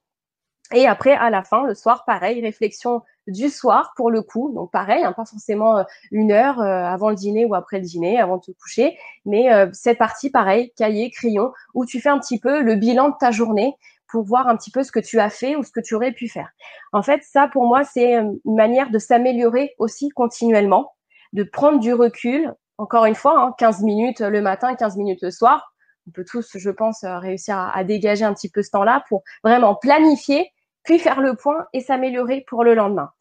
Et 0.74 0.88
après, 0.88 1.14
à 1.14 1.30
la 1.30 1.44
fin, 1.44 1.66
le 1.66 1.76
soir, 1.76 2.04
pareil, 2.06 2.42
réflexion 2.42 3.04
du 3.28 3.50
soir 3.50 3.94
pour 3.96 4.10
le 4.10 4.22
coup. 4.22 4.52
Donc 4.54 4.72
pareil, 4.72 5.04
hein, 5.04 5.14
pas 5.14 5.26
forcément 5.26 5.78
euh, 5.78 5.84
une 6.12 6.32
heure 6.32 6.60
euh, 6.60 6.84
avant 6.84 7.10
le 7.10 7.16
dîner 7.16 7.46
ou 7.46 7.54
après 7.54 7.78
le 7.78 7.86
dîner, 7.86 8.20
avant 8.20 8.38
de 8.38 8.42
te 8.42 8.52
coucher, 8.52 8.98
mais 9.26 9.54
euh, 9.54 9.70
cette 9.74 9.98
partie, 9.98 10.30
pareil, 10.30 10.72
cahier, 10.76 11.12
crayon, 11.12 11.52
où 11.74 11.86
tu 11.86 12.02
fais 12.02 12.10
un 12.10 12.20
petit 12.20 12.40
peu 12.40 12.62
le 12.62 12.76
bilan 12.76 13.10
de 13.10 13.16
ta 13.20 13.32
journée 13.32 13.76
pour 14.08 14.24
voir 14.24 14.48
un 14.48 14.56
petit 14.56 14.72
peu 14.72 14.84
ce 14.84 14.92
que 14.92 15.00
tu 15.00 15.20
as 15.20 15.30
fait 15.30 15.56
ou 15.56 15.64
ce 15.64 15.72
que 15.72 15.80
tu 15.80 15.96
aurais 15.96 16.12
pu 16.12 16.28
faire. 16.28 16.50
En 16.92 17.02
fait, 17.02 17.22
ça 17.24 17.48
pour 17.48 17.66
moi, 17.66 17.84
c'est 17.84 18.14
une 18.14 18.40
manière 18.46 18.90
de 18.90 19.00
s'améliorer 19.00 19.74
aussi 19.80 20.10
continuellement, 20.10 20.94
de 21.34 21.44
prendre 21.44 21.80
du 21.80 21.94
recul. 21.94 22.54
Encore 22.78 23.06
une 23.06 23.16
fois, 23.16 23.40
hein, 23.40 23.54
15 23.58 23.82
minutes 23.84 24.22
le 24.22 24.42
matin, 24.42 24.76
15 24.76 24.98
minutes 24.98 25.22
le 25.22 25.32
soir. 25.32 25.73
On 26.08 26.12
peut 26.12 26.26
tous, 26.26 26.58
je 26.58 26.70
pense, 26.70 27.04
réussir 27.04 27.58
à 27.58 27.84
dégager 27.84 28.26
un 28.26 28.34
petit 28.34 28.50
peu 28.50 28.62
ce 28.62 28.72
temps-là 28.72 29.04
pour 29.08 29.24
vraiment 29.44 29.76
planifier 29.76 30.52
puis 30.84 31.00
faire 31.00 31.22
le 31.22 31.36
point 31.36 31.66
et 31.74 31.80
s'améliorer 31.80 32.44
pour 32.48 32.64
le 32.64 32.74
lendemain. 32.74 33.12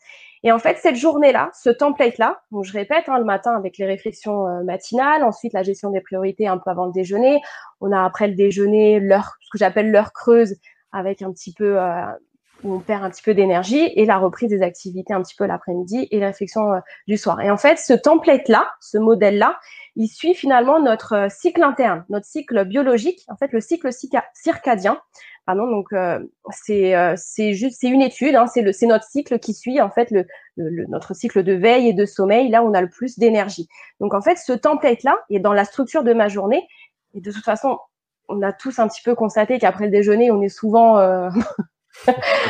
Et 0.44 0.50
en 0.50 0.58
fait, 0.58 0.78
cette 0.78 0.96
journée-là, 0.96 1.50
ce 1.54 1.70
template-là, 1.70 2.42
donc 2.50 2.64
je 2.64 2.72
répète, 2.72 3.08
hein, 3.08 3.18
le 3.18 3.24
matin 3.24 3.54
avec 3.54 3.78
les 3.78 3.86
réflexions 3.86 4.48
euh, 4.48 4.64
matinales, 4.64 5.22
ensuite 5.22 5.52
la 5.52 5.62
gestion 5.62 5.90
des 5.90 6.00
priorités 6.00 6.48
un 6.48 6.58
peu 6.58 6.68
avant 6.68 6.86
le 6.86 6.92
déjeuner, 6.92 7.40
on 7.80 7.92
a 7.92 8.04
après 8.04 8.26
le 8.26 8.34
déjeuner 8.34 8.98
l'heure, 8.98 9.36
ce 9.40 9.50
que 9.52 9.58
j'appelle 9.58 9.92
l'heure 9.92 10.12
creuse, 10.12 10.56
avec 10.90 11.22
un 11.22 11.30
petit 11.32 11.54
peu 11.54 11.80
euh, 11.80 12.06
où 12.64 12.74
on 12.74 12.80
perd 12.80 13.04
un 13.04 13.10
petit 13.10 13.22
peu 13.22 13.34
d'énergie, 13.34 13.90
et 13.94 14.04
la 14.04 14.18
reprise 14.18 14.48
des 14.48 14.62
activités 14.62 15.12
un 15.14 15.22
petit 15.22 15.34
peu 15.34 15.46
l'après-midi 15.46 16.08
et 16.10 16.24
réflexions 16.24 16.72
euh, 16.72 16.80
du 17.08 17.16
soir. 17.16 17.40
Et 17.40 17.50
en 17.50 17.56
fait, 17.56 17.78
ce 17.78 17.92
template-là, 17.92 18.70
ce 18.80 18.98
modèle-là, 18.98 19.58
il 19.96 20.08
suit 20.08 20.34
finalement 20.34 20.80
notre 20.80 21.28
cycle 21.30 21.62
interne, 21.62 22.04
notre 22.08 22.26
cycle 22.26 22.64
biologique, 22.64 23.24
en 23.28 23.36
fait 23.36 23.52
le 23.52 23.60
cycle 23.60 23.90
circadien, 24.34 24.98
Pardon, 25.44 25.66
donc 25.66 25.92
euh, 25.92 26.20
c'est 26.50 26.94
euh, 26.94 27.14
c'est 27.16 27.52
juste 27.52 27.80
c'est 27.80 27.88
une 27.88 28.00
étude, 28.00 28.36
hein, 28.36 28.46
c'est 28.46 28.62
le 28.62 28.72
c'est 28.72 28.86
notre 28.86 29.06
cycle 29.06 29.40
qui 29.40 29.54
suit 29.54 29.80
en 29.80 29.90
fait 29.90 30.12
le, 30.12 30.24
le, 30.56 30.86
notre 30.86 31.14
cycle 31.14 31.42
de 31.42 31.52
veille 31.52 31.88
et 31.88 31.92
de 31.92 32.06
sommeil. 32.06 32.48
Là, 32.48 32.62
on 32.62 32.72
a 32.74 32.80
le 32.80 32.88
plus 32.88 33.18
d'énergie. 33.18 33.66
Donc 33.98 34.14
en 34.14 34.22
fait, 34.22 34.36
ce 34.36 34.52
template 34.52 35.02
là 35.02 35.18
est 35.30 35.40
dans 35.40 35.52
la 35.52 35.64
structure 35.64 36.04
de 36.04 36.12
ma 36.12 36.28
journée. 36.28 36.68
Et 37.14 37.20
de 37.20 37.32
toute 37.32 37.44
façon, 37.44 37.78
on 38.28 38.40
a 38.42 38.52
tous 38.52 38.78
un 38.78 38.86
petit 38.86 39.02
peu 39.02 39.16
constaté 39.16 39.58
qu'après 39.58 39.86
le 39.86 39.90
déjeuner, 39.90 40.30
on 40.30 40.40
est 40.42 40.48
souvent 40.48 40.98
euh, 40.98 41.28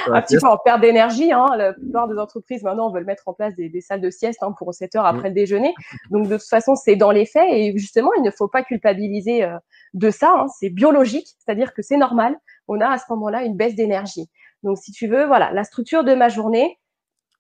un 0.09 0.22
petit 0.22 0.37
peu 0.38 0.46
en 0.46 0.57
perte 0.57 0.81
d'énergie. 0.81 1.33
Hein. 1.33 1.46
La 1.57 1.72
plupart 1.72 2.09
des 2.09 2.18
entreprises 2.18 2.62
maintenant 2.62 2.90
veulent 2.90 3.05
mettre 3.05 3.28
en 3.28 3.35
place 3.35 3.55
des, 3.55 3.81
salles 3.81 4.00
de 4.00 4.11
sieste 4.11 4.42
hein, 4.42 4.55
pour 4.57 4.72
7 4.72 4.96
heures 4.96 5.07
après 5.07 5.28
le 5.28 5.35
déjeuner. 5.35 5.74
Donc 6.11 6.28
de 6.28 6.37
toute 6.37 6.48
façon, 6.48 6.74
c'est 6.74 6.96
dans 6.96 7.11
les 7.11 7.26
faits 7.26 7.48
et 7.50 7.76
justement, 7.76 8.11
il 8.16 8.22
ne 8.22 8.31
faut 8.31 8.48
pas 8.48 8.62
culpabiliser 8.62 9.44
euh, 9.44 9.57
de 9.94 10.11
ça. 10.11 10.33
Hein. 10.37 10.46
C'est 10.59 10.70
biologique, 10.70 11.28
c'est-à-dire 11.38 11.74
que 11.74 11.83
c'est 11.83 11.96
normal. 11.96 12.37
On 12.68 12.81
a 12.81 12.88
à 12.88 12.98
ce 12.98 13.05
moment-là 13.11 13.44
une 13.44 13.57
baisse 13.57 13.74
d'énergie. 13.74 14.28
Donc 14.62 14.78
si 14.78 14.92
tu 14.92 15.09
veux, 15.09 15.26
voilà, 15.26 15.50
la 15.52 15.64
structure 15.64 16.05
de 16.05 16.14
ma 16.14 16.28
journée 16.28 16.78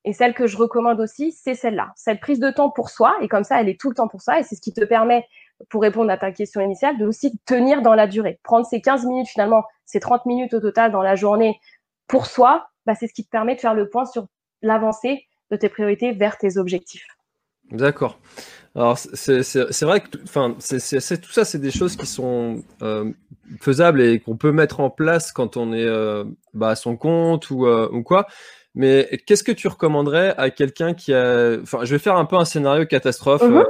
et 0.04 0.12
celle 0.12 0.34
que 0.34 0.48
je 0.48 0.56
recommande 0.56 1.00
aussi, 1.00 1.32
c'est 1.32 1.54
celle-là. 1.54 1.92
Cette 1.94 2.20
prise 2.20 2.40
de 2.40 2.50
temps 2.50 2.70
pour 2.70 2.90
soi 2.90 3.14
et 3.20 3.28
comme 3.28 3.44
ça, 3.44 3.60
elle 3.60 3.68
est 3.68 3.80
tout 3.80 3.88
le 3.88 3.94
temps 3.94 4.08
pour 4.08 4.20
ça 4.20 4.40
et 4.40 4.42
c'est 4.42 4.56
ce 4.56 4.60
qui 4.60 4.72
te 4.72 4.84
permet 4.84 5.24
pour 5.70 5.82
répondre 5.82 6.10
à 6.10 6.18
ta 6.18 6.32
question 6.32 6.60
initiale, 6.60 6.98
de 6.98 7.06
aussi 7.06 7.38
tenir 7.46 7.82
dans 7.82 7.94
la 7.94 8.08
durée. 8.08 8.40
Prendre 8.42 8.66
ces 8.66 8.80
15 8.80 9.06
minutes 9.06 9.28
finalement, 9.28 9.62
ces 9.86 10.00
30 10.00 10.26
minutes 10.26 10.54
au 10.54 10.60
total 10.60 10.90
dans 10.90 11.02
la 11.02 11.14
journée 11.14 11.60
pour 12.06 12.26
soi, 12.26 12.66
bah, 12.86 12.94
c'est 12.94 13.06
ce 13.06 13.14
qui 13.14 13.24
te 13.24 13.30
permet 13.30 13.54
de 13.54 13.60
faire 13.60 13.74
le 13.74 13.88
point 13.88 14.04
sur 14.04 14.26
l'avancée 14.60 15.26
de 15.50 15.56
tes 15.56 15.68
priorités 15.68 16.12
vers 16.12 16.38
tes 16.38 16.56
objectifs. 16.56 17.06
D'accord. 17.70 18.18
Alors 18.74 18.98
c'est 18.98 19.82
vrai 19.82 20.00
que 20.00 20.18
enfin 20.24 20.56
c'est 20.58 21.20
tout 21.20 21.30
ça, 21.30 21.44
c'est 21.44 21.58
des 21.58 21.70
choses 21.70 21.96
qui 21.96 22.06
sont 22.06 22.62
euh, 22.80 23.10
faisables 23.60 24.00
et 24.00 24.18
qu'on 24.18 24.36
peut 24.36 24.52
mettre 24.52 24.80
en 24.80 24.88
place 24.88 25.30
quand 25.30 25.58
on 25.58 25.74
est 25.74 25.84
euh, 25.84 26.24
bah, 26.54 26.70
à 26.70 26.74
son 26.74 26.96
compte 26.96 27.50
ou, 27.50 27.66
euh, 27.66 27.88
ou 27.92 28.02
quoi. 28.02 28.26
Mais 28.74 29.22
qu'est-ce 29.26 29.44
que 29.44 29.52
tu 29.52 29.68
recommanderais 29.68 30.34
à 30.38 30.50
quelqu'un 30.50 30.94
qui 30.94 31.12
a, 31.12 31.58
enfin, 31.62 31.84
je 31.84 31.92
vais 31.92 31.98
faire 31.98 32.16
un 32.16 32.24
peu 32.24 32.36
un 32.36 32.44
scénario 32.44 32.86
catastrophe. 32.86 33.42
Mhm. 33.42 33.64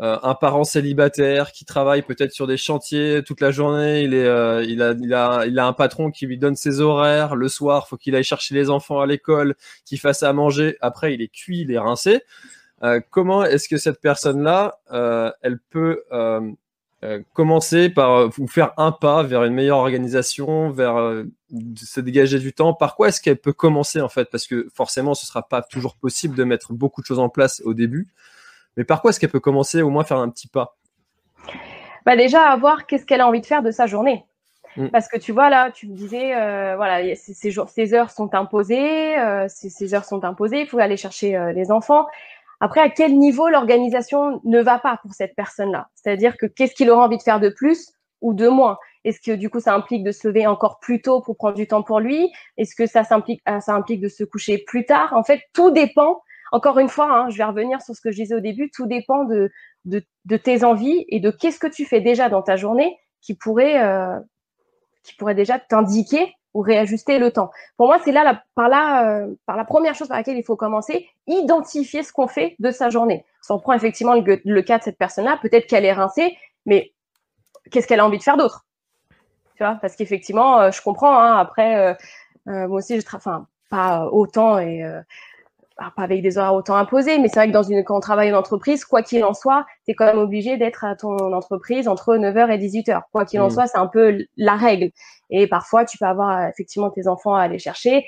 Euh, 0.00 0.18
un 0.22 0.34
parent 0.34 0.64
célibataire 0.64 1.52
qui 1.52 1.66
travaille 1.66 2.00
peut-être 2.00 2.32
sur 2.32 2.46
des 2.46 2.56
chantiers 2.56 3.22
toute 3.22 3.42
la 3.42 3.50
journée, 3.50 4.00
il, 4.00 4.14
est, 4.14 4.24
euh, 4.24 4.64
il, 4.64 4.80
a, 4.80 4.94
il, 4.98 5.12
a, 5.12 5.44
il 5.46 5.58
a 5.58 5.66
un 5.66 5.74
patron 5.74 6.10
qui 6.10 6.24
lui 6.24 6.38
donne 6.38 6.56
ses 6.56 6.80
horaires, 6.80 7.36
le 7.36 7.48
soir, 7.48 7.86
faut 7.86 7.98
qu'il 7.98 8.16
aille 8.16 8.24
chercher 8.24 8.54
les 8.54 8.70
enfants 8.70 9.00
à 9.00 9.06
l'école, 9.06 9.56
qu'il 9.84 10.00
fasse 10.00 10.22
à 10.22 10.32
manger, 10.32 10.78
après 10.80 11.12
il 11.12 11.20
est 11.20 11.28
cuit, 11.28 11.60
il 11.60 11.70
est 11.70 11.78
rincé. 11.78 12.22
Euh, 12.82 13.00
comment 13.10 13.44
est-ce 13.44 13.68
que 13.68 13.76
cette 13.76 14.00
personne-là, 14.00 14.78
elle 15.42 15.58
peut 15.68 16.02
commencer 17.32 17.88
par 17.88 18.28
vous 18.28 18.46
faire 18.46 18.72
un 18.76 18.92
pas 18.92 19.22
vers 19.22 19.44
une 19.44 19.54
meilleure 19.54 19.78
organisation, 19.78 20.70
vers 20.70 21.24
se 21.76 22.00
dégager 22.00 22.38
du 22.38 22.52
temps. 22.52 22.74
Par 22.74 22.94
quoi 22.94 23.08
est-ce 23.08 23.20
qu'elle 23.20 23.38
peut 23.38 23.52
commencer 23.52 24.00
en 24.00 24.08
fait? 24.08 24.30
Parce 24.30 24.46
que 24.46 24.68
forcément, 24.74 25.14
ce 25.14 25.26
sera 25.26 25.48
pas 25.48 25.62
toujours 25.62 25.96
possible 25.96 26.36
de 26.36 26.44
mettre 26.44 26.72
beaucoup 26.72 27.00
de 27.00 27.06
choses 27.06 27.18
en 27.18 27.28
place 27.28 27.62
au 27.64 27.74
début. 27.74 28.08
Mais 28.76 28.84
par 28.84 29.00
quoi 29.00 29.10
est-ce 29.10 29.20
qu'elle 29.20 29.30
peut 29.30 29.40
commencer 29.40 29.82
au 29.82 29.90
moins 29.90 30.04
faire 30.04 30.18
un 30.18 30.28
petit 30.28 30.48
pas? 30.48 30.76
Bah 32.06 32.16
Déjà, 32.16 32.48
à 32.48 32.56
voir 32.56 32.86
qu'est-ce 32.86 33.06
qu'elle 33.06 33.20
a 33.20 33.26
envie 33.26 33.40
de 33.40 33.46
faire 33.46 33.62
de 33.62 33.70
sa 33.70 33.86
journée. 33.86 34.24
Mm. 34.76 34.88
Parce 34.88 35.08
que 35.08 35.18
tu 35.18 35.32
vois, 35.32 35.50
là, 35.50 35.70
tu 35.70 35.88
me 35.88 35.94
disais, 35.94 36.34
euh, 36.34 36.76
voilà, 36.76 37.14
ces, 37.16 37.50
jours, 37.50 37.68
ces, 37.68 37.94
heures 37.94 38.10
sont 38.10 38.34
imposées, 38.34 39.18
euh, 39.18 39.46
ces, 39.48 39.94
heures 39.94 40.04
sont 40.04 40.24
imposées, 40.24 40.60
il 40.60 40.66
faut 40.66 40.78
aller 40.78 40.96
chercher 40.96 41.36
euh, 41.36 41.52
les 41.52 41.70
enfants. 41.70 42.06
Après, 42.60 42.80
à 42.80 42.90
quel 42.90 43.18
niveau 43.18 43.48
l'organisation 43.48 44.40
ne 44.44 44.60
va 44.60 44.78
pas 44.78 44.98
pour 45.02 45.14
cette 45.14 45.34
personne-là? 45.34 45.88
C'est-à-dire 45.94 46.36
que 46.36 46.46
qu'est-ce 46.46 46.74
qu'il 46.74 46.90
aura 46.90 47.06
envie 47.06 47.16
de 47.16 47.22
faire 47.22 47.40
de 47.40 47.48
plus 47.48 47.92
ou 48.20 48.34
de 48.34 48.48
moins? 48.48 48.76
Est-ce 49.04 49.20
que 49.20 49.34
du 49.34 49.48
coup, 49.48 49.60
ça 49.60 49.74
implique 49.74 50.04
de 50.04 50.12
se 50.12 50.28
lever 50.28 50.46
encore 50.46 50.78
plus 50.78 51.00
tôt 51.00 51.22
pour 51.22 51.36
prendre 51.36 51.56
du 51.56 51.66
temps 51.66 51.82
pour 51.82 52.00
lui? 52.00 52.30
Est-ce 52.58 52.74
que 52.74 52.86
ça, 52.86 53.02
implique, 53.10 53.42
ça 53.46 53.74
implique 53.74 54.02
de 54.02 54.08
se 54.08 54.24
coucher 54.24 54.58
plus 54.66 54.84
tard? 54.84 55.14
En 55.14 55.24
fait, 55.24 55.40
tout 55.54 55.70
dépend 55.70 56.20
encore 56.52 56.78
une 56.78 56.88
fois, 56.88 57.10
hein, 57.10 57.30
je 57.30 57.38
vais 57.38 57.44
revenir 57.44 57.80
sur 57.80 57.94
ce 57.94 58.00
que 58.00 58.10
je 58.10 58.16
disais 58.16 58.34
au 58.34 58.40
début, 58.40 58.70
tout 58.70 58.86
dépend 58.86 59.24
de, 59.24 59.50
de, 59.84 60.36
tes 60.36 60.64
envies 60.64 61.04
et 61.08 61.20
de 61.20 61.30
qu'est-ce 61.30 61.58
que 61.58 61.66
tu 61.66 61.84
fais 61.84 62.00
déjà 62.00 62.28
dans 62.28 62.42
ta 62.42 62.56
journée 62.56 62.98
qui 63.20 63.34
pourrait, 63.34 63.82
euh, 63.82 64.18
qui 65.04 65.14
pourrait 65.14 65.34
déjà 65.34 65.58
t'indiquer 65.58 66.34
ou 66.54 66.60
réajuster 66.60 67.18
le 67.18 67.30
temps. 67.30 67.50
Pour 67.76 67.86
moi, 67.86 67.98
c'est 68.04 68.12
là, 68.12 68.42
par, 68.54 68.68
là 68.68 69.08
euh, 69.08 69.34
par 69.46 69.56
la 69.56 69.64
première 69.64 69.94
chose 69.94 70.08
par 70.08 70.16
laquelle 70.16 70.36
il 70.36 70.44
faut 70.44 70.56
commencer, 70.56 71.08
identifier 71.26 72.02
ce 72.02 72.12
qu'on 72.12 72.26
fait 72.26 72.56
de 72.58 72.70
sa 72.70 72.90
journée. 72.90 73.24
Si 73.42 73.52
on 73.52 73.58
prend 73.58 73.72
effectivement 73.72 74.14
le, 74.14 74.62
cas 74.62 74.78
de 74.78 74.82
cette 74.82 74.98
personne-là, 74.98 75.38
peut-être 75.42 75.66
qu'elle 75.66 75.84
est 75.84 75.92
rincée, 75.92 76.36
mais 76.66 76.92
qu'est-ce 77.70 77.86
qu'elle 77.86 78.00
a 78.00 78.06
envie 78.06 78.18
de 78.18 78.22
faire 78.22 78.36
d'autre? 78.36 78.66
Parce 79.58 79.94
qu'effectivement, 79.94 80.60
euh, 80.60 80.70
je 80.70 80.80
comprends. 80.80 81.18
Hein, 81.18 81.36
après, 81.36 81.96
moi 82.46 82.78
aussi, 82.78 82.98
je 82.98 83.04
travaille, 83.04 83.26
enfin, 83.26 83.46
pas 83.68 84.06
autant 84.06 84.58
et 84.58 84.82
pas 85.88 86.02
avec 86.02 86.22
des 86.22 86.36
horaires 86.36 86.54
autant 86.54 86.74
imposés, 86.74 87.18
mais 87.18 87.28
c'est 87.28 87.40
vrai 87.40 87.48
que 87.48 87.52
dans 87.52 87.62
une, 87.62 87.82
quand 87.84 87.96
on 87.96 88.00
travaille 88.00 88.32
en 88.32 88.38
entreprise, 88.38 88.84
quoi 88.84 89.02
qu'il 89.02 89.24
en 89.24 89.32
soit, 89.32 89.64
tu 89.86 89.92
es 89.92 89.94
quand 89.94 90.04
même 90.04 90.18
obligé 90.18 90.58
d'être 90.58 90.84
à 90.84 90.94
ton 90.94 91.32
entreprise 91.32 91.88
entre 91.88 92.16
9h 92.16 92.50
et 92.50 92.58
18h. 92.58 93.02
Quoi 93.12 93.24
qu'il 93.24 93.40
en 93.40 93.46
mm. 93.46 93.50
soit, 93.50 93.66
c'est 93.66 93.78
un 93.78 93.86
peu 93.86 94.18
la 94.36 94.56
règle. 94.56 94.90
Et 95.30 95.46
parfois, 95.46 95.84
tu 95.86 95.96
peux 95.96 96.04
avoir 96.04 96.48
effectivement 96.48 96.90
tes 96.90 97.08
enfants 97.08 97.34
à 97.34 97.42
aller 97.42 97.58
chercher. 97.58 98.04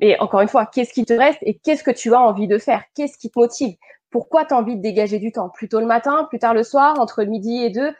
Et 0.00 0.18
encore 0.18 0.40
une 0.40 0.48
fois, 0.48 0.66
qu'est-ce 0.66 0.92
qui 0.92 1.04
te 1.04 1.12
reste 1.12 1.38
et 1.42 1.58
qu'est-ce 1.58 1.84
que 1.84 1.92
tu 1.92 2.12
as 2.14 2.20
envie 2.20 2.48
de 2.48 2.58
faire? 2.58 2.82
Qu'est-ce 2.96 3.16
qui 3.16 3.30
te 3.30 3.38
motive? 3.38 3.76
Pourquoi 4.10 4.44
tu 4.44 4.54
as 4.54 4.56
envie 4.56 4.76
de 4.76 4.82
dégager 4.82 5.20
du 5.20 5.30
temps? 5.30 5.50
Plutôt 5.50 5.78
le 5.78 5.86
matin, 5.86 6.26
plus 6.28 6.40
tard 6.40 6.54
le 6.54 6.64
soir, 6.64 6.98
entre 6.98 7.22
midi 7.22 7.62
et 7.62 7.70
deux? 7.70 7.92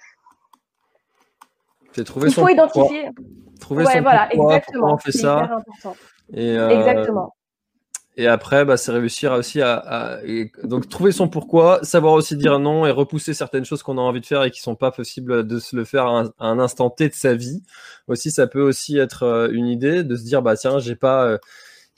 Il 1.97 2.05
faut 2.05 2.49
identifier. 2.49 3.11
Trouver 3.61 3.85
son 3.85 4.01
voilà, 4.01 4.29
exactement. 4.33 4.95
on 4.95 4.99
fait 4.99 5.13
ça? 5.13 5.49
Et 6.35 6.59
euh, 6.59 6.69
exactement 6.71 7.33
Et 8.17 8.27
après, 8.27 8.67
bah, 8.67 8.77
c'est 8.77 8.93
réussir 8.93 9.33
aussi 9.33 9.63
à, 9.63 10.21
donc 10.65 10.89
trouver 10.89 11.13
son 11.13 11.29
pourquoi, 11.29 11.83
savoir 11.83 12.13
aussi 12.13 12.37
dire 12.37 12.59
non 12.59 12.85
et 12.85 12.91
repousser 12.91 13.33
certaines 13.33 13.65
choses 13.65 13.83
qu'on 13.83 13.97
a 13.97 14.03
envie 14.03 14.21
de 14.21 14.27
faire 14.27 14.43
et 14.45 14.51
qui 14.51 14.61
sont 14.61 14.75
pas 14.75 14.91
possibles 14.91 15.47
de 15.47 15.59
se 15.59 15.75
le 15.75 15.85
faire 15.85 16.07
à 16.07 16.25
un, 16.39 16.59
instant 16.59 16.91
T 16.91 17.09
de 17.09 17.15
sa 17.15 17.35
vie. 17.35 17.63
Aussi, 18.09 18.31
ça 18.31 18.47
peut 18.47 18.61
aussi 18.61 18.99
être 18.99 19.23
euh, 19.23 19.49
une 19.51 19.67
idée 19.67 20.05
de 20.05 20.15
se 20.17 20.25
dire 20.25 20.43
bah 20.43 20.57
tiens, 20.57 20.79
j'ai 20.79 20.95
pas 20.95 21.25
euh, 21.25 21.39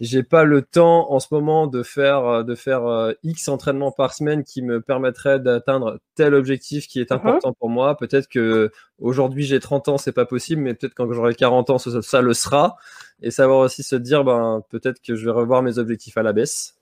j'ai 0.01 0.23
pas 0.23 0.45
le 0.45 0.63
temps 0.63 1.11
en 1.13 1.19
ce 1.19 1.29
moment 1.33 1.67
de 1.67 1.83
faire 1.83 2.25
euh, 2.27 2.43
de 2.45 2.55
faire 2.55 3.13
X 3.25 3.49
entraînements 3.49 3.91
par 3.93 4.15
semaine 4.15 4.45
qui 4.45 4.63
me 4.63 4.81
permettrait 4.81 5.41
d'atteindre 5.41 5.99
tel 6.15 6.35
objectif 6.35 6.87
qui 6.87 7.01
est 7.01 7.11
mhm. 7.11 7.17
important 7.17 7.53
pour 7.55 7.71
moi. 7.71 7.97
Peut-être 7.97 8.29
que 8.29 8.71
aujourd'hui 9.01 9.45
j'ai 9.45 9.59
30 9.59 9.89
ans, 9.89 9.99
c'est 9.99 10.13
pas 10.13 10.27
possible, 10.27 10.63
mais 10.63 10.75
peut-être 10.75 10.95
quand 10.95 11.13
j'aurai 11.13 11.35
40 11.35 11.71
ans, 11.71 11.79
ça, 11.79 12.03
ça, 12.03 12.21
le 12.21 12.35
sera 12.35 12.77
et 13.25 13.31
savoir 13.31 13.61
aussi 13.61 13.83
se 13.83 13.97
dire 13.97 14.23
ben 14.23 14.63
peut-être 14.69 15.01
que 15.01 15.17
je 15.17 15.25
vais 15.25 15.31
revoir 15.31 15.63
mes 15.63 15.79
objectifs 15.79 16.17
à 16.17 16.23
la 16.23 16.33
baisse. 16.33 16.77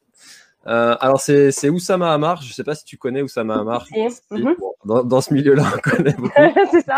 Euh, 0.66 0.96
alors 1.00 1.20
c'est 1.20 1.50
c'est 1.50 1.68
Oussama 1.68 2.12
Hamar, 2.12 2.42
je 2.42 2.52
sais 2.52 2.64
pas 2.64 2.74
si 2.74 2.84
tu 2.84 2.96
connais 2.96 3.22
Oussama 3.22 3.58
Hamar. 3.58 3.86
Mhm. 4.30 4.54
dans, 4.84 5.02
dans, 5.04 5.20
ce 5.20 5.34
milieu-là, 5.34 5.64
on 5.74 5.78
connaît 5.78 6.14
beaucoup. 6.14 6.32
c'est 6.72 6.84
ça. 6.84 6.96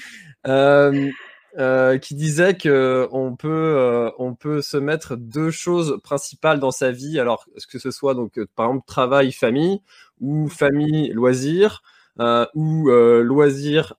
euh, 0.46 1.10
euh, 1.58 1.96
qui 1.98 2.14
disait 2.14 2.56
que 2.56 3.08
on 3.12 3.36
peut 3.36 4.10
on 4.18 4.34
peut 4.34 4.60
se 4.60 4.76
mettre 4.76 5.16
deux 5.16 5.50
choses 5.50 5.98
principales 6.02 6.58
dans 6.58 6.70
sa 6.70 6.90
vie 6.90 7.18
alors 7.18 7.46
que 7.70 7.78
ce 7.78 7.90
soit 7.90 8.14
donc 8.14 8.38
par 8.54 8.66
exemple 8.66 8.86
travail 8.86 9.32
famille 9.32 9.80
ou 10.20 10.48
famille 10.48 11.10
loisir 11.12 11.82
ou 12.54 12.90
loisir 12.90 13.94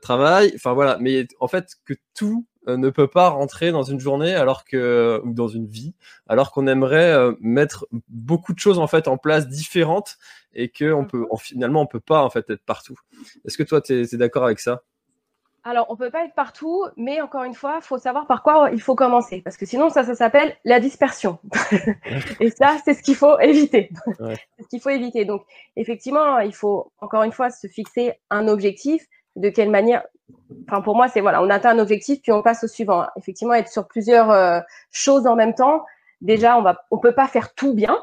travail 0.00 0.52
enfin 0.54 0.72
voilà 0.72 0.96
mais 0.98 1.26
en 1.40 1.48
fait 1.48 1.74
que 1.84 1.92
tout 2.14 2.46
ne 2.66 2.90
peut 2.90 3.08
pas 3.08 3.28
rentrer 3.28 3.72
dans 3.72 3.82
une 3.82 4.00
journée 4.00 4.34
alors 4.34 4.64
que 4.64 5.20
ou 5.24 5.32
dans 5.32 5.48
une 5.48 5.66
vie 5.66 5.94
alors 6.26 6.52
qu'on 6.52 6.66
aimerait 6.66 7.12
euh, 7.12 7.32
mettre 7.40 7.86
beaucoup 8.08 8.52
de 8.52 8.58
choses 8.58 8.78
en 8.78 8.86
fait 8.86 9.08
en 9.08 9.18
place 9.18 9.48
différentes 9.48 10.16
et 10.54 10.70
que 10.70 10.92
on 10.92 11.04
peut 11.04 11.26
on, 11.30 11.36
finalement 11.36 11.82
on 11.82 11.86
peut 11.86 12.00
pas 12.00 12.22
en 12.22 12.30
fait 12.30 12.48
être 12.50 12.64
partout. 12.64 12.96
Est-ce 13.44 13.58
que 13.58 13.62
toi 13.62 13.80
tu 13.80 14.00
es, 14.00 14.16
d'accord 14.16 14.44
avec 14.44 14.60
ça? 14.60 14.82
Alors, 15.66 15.86
on 15.88 15.96
peut 15.96 16.10
pas 16.10 16.26
être 16.26 16.34
partout, 16.34 16.84
mais 16.98 17.22
encore 17.22 17.44
une 17.44 17.54
fois, 17.54 17.78
il 17.80 17.82
faut 17.82 17.96
savoir 17.96 18.26
par 18.26 18.42
quoi 18.42 18.68
il 18.70 18.82
faut 18.82 18.94
commencer, 18.94 19.40
parce 19.40 19.56
que 19.56 19.64
sinon, 19.64 19.88
ça, 19.88 20.04
ça 20.04 20.14
s'appelle 20.14 20.54
la 20.66 20.78
dispersion. 20.78 21.38
et 22.40 22.50
ça, 22.50 22.76
c'est 22.84 22.92
ce 22.92 23.02
qu'il 23.02 23.14
faut 23.14 23.38
éviter. 23.38 23.88
c'est 24.18 24.62
ce 24.62 24.68
qu'il 24.68 24.80
faut 24.82 24.90
éviter. 24.90 25.24
Donc, 25.24 25.42
effectivement, 25.76 26.38
il 26.40 26.54
faut 26.54 26.92
encore 26.98 27.22
une 27.22 27.32
fois 27.32 27.48
se 27.48 27.66
fixer 27.66 28.12
un 28.28 28.46
objectif. 28.46 29.06
De 29.36 29.48
quelle 29.48 29.70
manière 29.70 30.04
enfin 30.68 30.80
pour 30.80 30.96
moi 30.96 31.08
c'est 31.08 31.20
voilà, 31.20 31.42
on 31.42 31.50
atteint 31.50 31.70
un 31.70 31.78
objectif 31.78 32.20
puis 32.22 32.32
on 32.32 32.42
passe 32.42 32.64
au 32.64 32.68
suivant. 32.68 33.06
Effectivement, 33.16 33.54
être 33.54 33.70
sur 33.70 33.86
plusieurs 33.86 34.30
euh, 34.30 34.60
choses 34.90 35.26
en 35.26 35.36
même 35.36 35.54
temps. 35.54 35.84
Déjà, 36.20 36.56
on 36.56 36.62
va, 36.62 36.84
on 36.90 36.98
peut 36.98 37.14
pas 37.14 37.28
faire 37.28 37.54
tout 37.54 37.74
bien. 37.74 37.98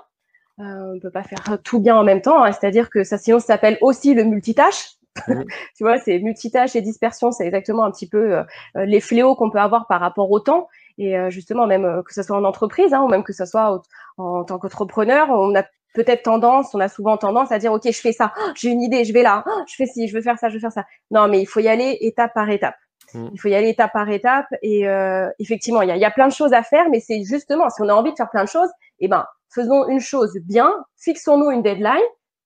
Euh, 0.59 0.93
on 0.95 0.99
peut 0.99 1.09
pas 1.09 1.23
faire 1.23 1.57
tout 1.63 1.79
bien 1.79 1.95
en 1.95 2.03
même 2.03 2.21
temps. 2.21 2.43
Hein. 2.43 2.51
C'est-à-dire 2.51 2.89
que 2.89 3.03
ça, 3.03 3.17
sinon, 3.17 3.39
ça 3.39 3.47
s'appelle 3.47 3.77
aussi 3.81 4.13
le 4.13 4.23
multitâche. 4.23 4.91
tu 5.27 5.83
vois, 5.83 5.97
c'est 5.97 6.19
multitâche 6.19 6.75
et 6.75 6.81
dispersion, 6.81 7.31
c'est 7.31 7.45
exactement 7.45 7.83
un 7.83 7.91
petit 7.91 8.07
peu 8.07 8.37
euh, 8.37 8.43
les 8.75 9.01
fléaux 9.01 9.35
qu'on 9.35 9.49
peut 9.49 9.59
avoir 9.59 9.87
par 9.87 9.99
rapport 9.99 10.29
au 10.31 10.39
temps. 10.39 10.69
Et 10.97 11.17
euh, 11.17 11.29
justement, 11.29 11.67
même 11.67 12.03
que 12.03 12.13
ce 12.13 12.23
soit 12.23 12.37
en 12.37 12.43
entreprise 12.43 12.93
hein, 12.93 13.01
ou 13.01 13.07
même 13.07 13.23
que 13.23 13.33
ce 13.33 13.45
soit 13.45 13.81
en 14.17 14.43
tant 14.43 14.59
qu'entrepreneur, 14.59 15.29
on 15.29 15.55
a 15.55 15.63
peut-être 15.93 16.23
tendance, 16.23 16.73
on 16.73 16.79
a 16.79 16.87
souvent 16.87 17.17
tendance 17.17 17.51
à 17.51 17.59
dire 17.59 17.71
ok, 17.73 17.83
je 17.85 17.99
fais 17.99 18.11
ça, 18.11 18.33
oh, 18.37 18.51
j'ai 18.55 18.69
une 18.69 18.81
idée, 18.81 19.03
je 19.03 19.13
vais 19.13 19.23
là, 19.23 19.43
oh, 19.47 19.61
je 19.67 19.75
fais 19.75 19.85
ci, 19.85 20.07
je 20.07 20.15
veux 20.15 20.21
faire 20.21 20.37
ça, 20.37 20.49
je 20.49 20.55
veux 20.55 20.59
faire 20.59 20.71
ça. 20.71 20.85
Non, 21.09 21.27
mais 21.27 21.41
il 21.41 21.45
faut 21.45 21.59
y 21.59 21.67
aller 21.67 21.97
étape 22.01 22.33
par 22.33 22.49
étape. 22.49 22.75
Mm. 23.13 23.29
Il 23.33 23.39
faut 23.39 23.47
y 23.49 23.55
aller 23.55 23.69
étape 23.69 23.93
par 23.93 24.09
étape 24.09 24.47
et 24.61 24.87
euh, 24.87 25.29
effectivement, 25.39 25.81
il 25.81 25.89
y 25.89 25.91
a, 25.91 25.97
y 25.97 26.05
a, 26.05 26.11
plein 26.11 26.27
de 26.27 26.33
choses 26.33 26.53
à 26.53 26.63
faire, 26.63 26.89
mais 26.89 26.99
c'est 26.99 27.23
justement 27.23 27.69
si 27.69 27.81
on 27.81 27.89
a 27.89 27.93
envie 27.93 28.11
de 28.11 28.17
faire 28.17 28.29
plein 28.29 28.43
de 28.43 28.49
choses, 28.49 28.69
eh 28.99 29.07
ben 29.07 29.25
faisons 29.53 29.87
une 29.87 29.99
chose 29.99 30.37
bien, 30.43 30.73
fixons-nous 30.97 31.51
une 31.51 31.61
deadline 31.61 31.99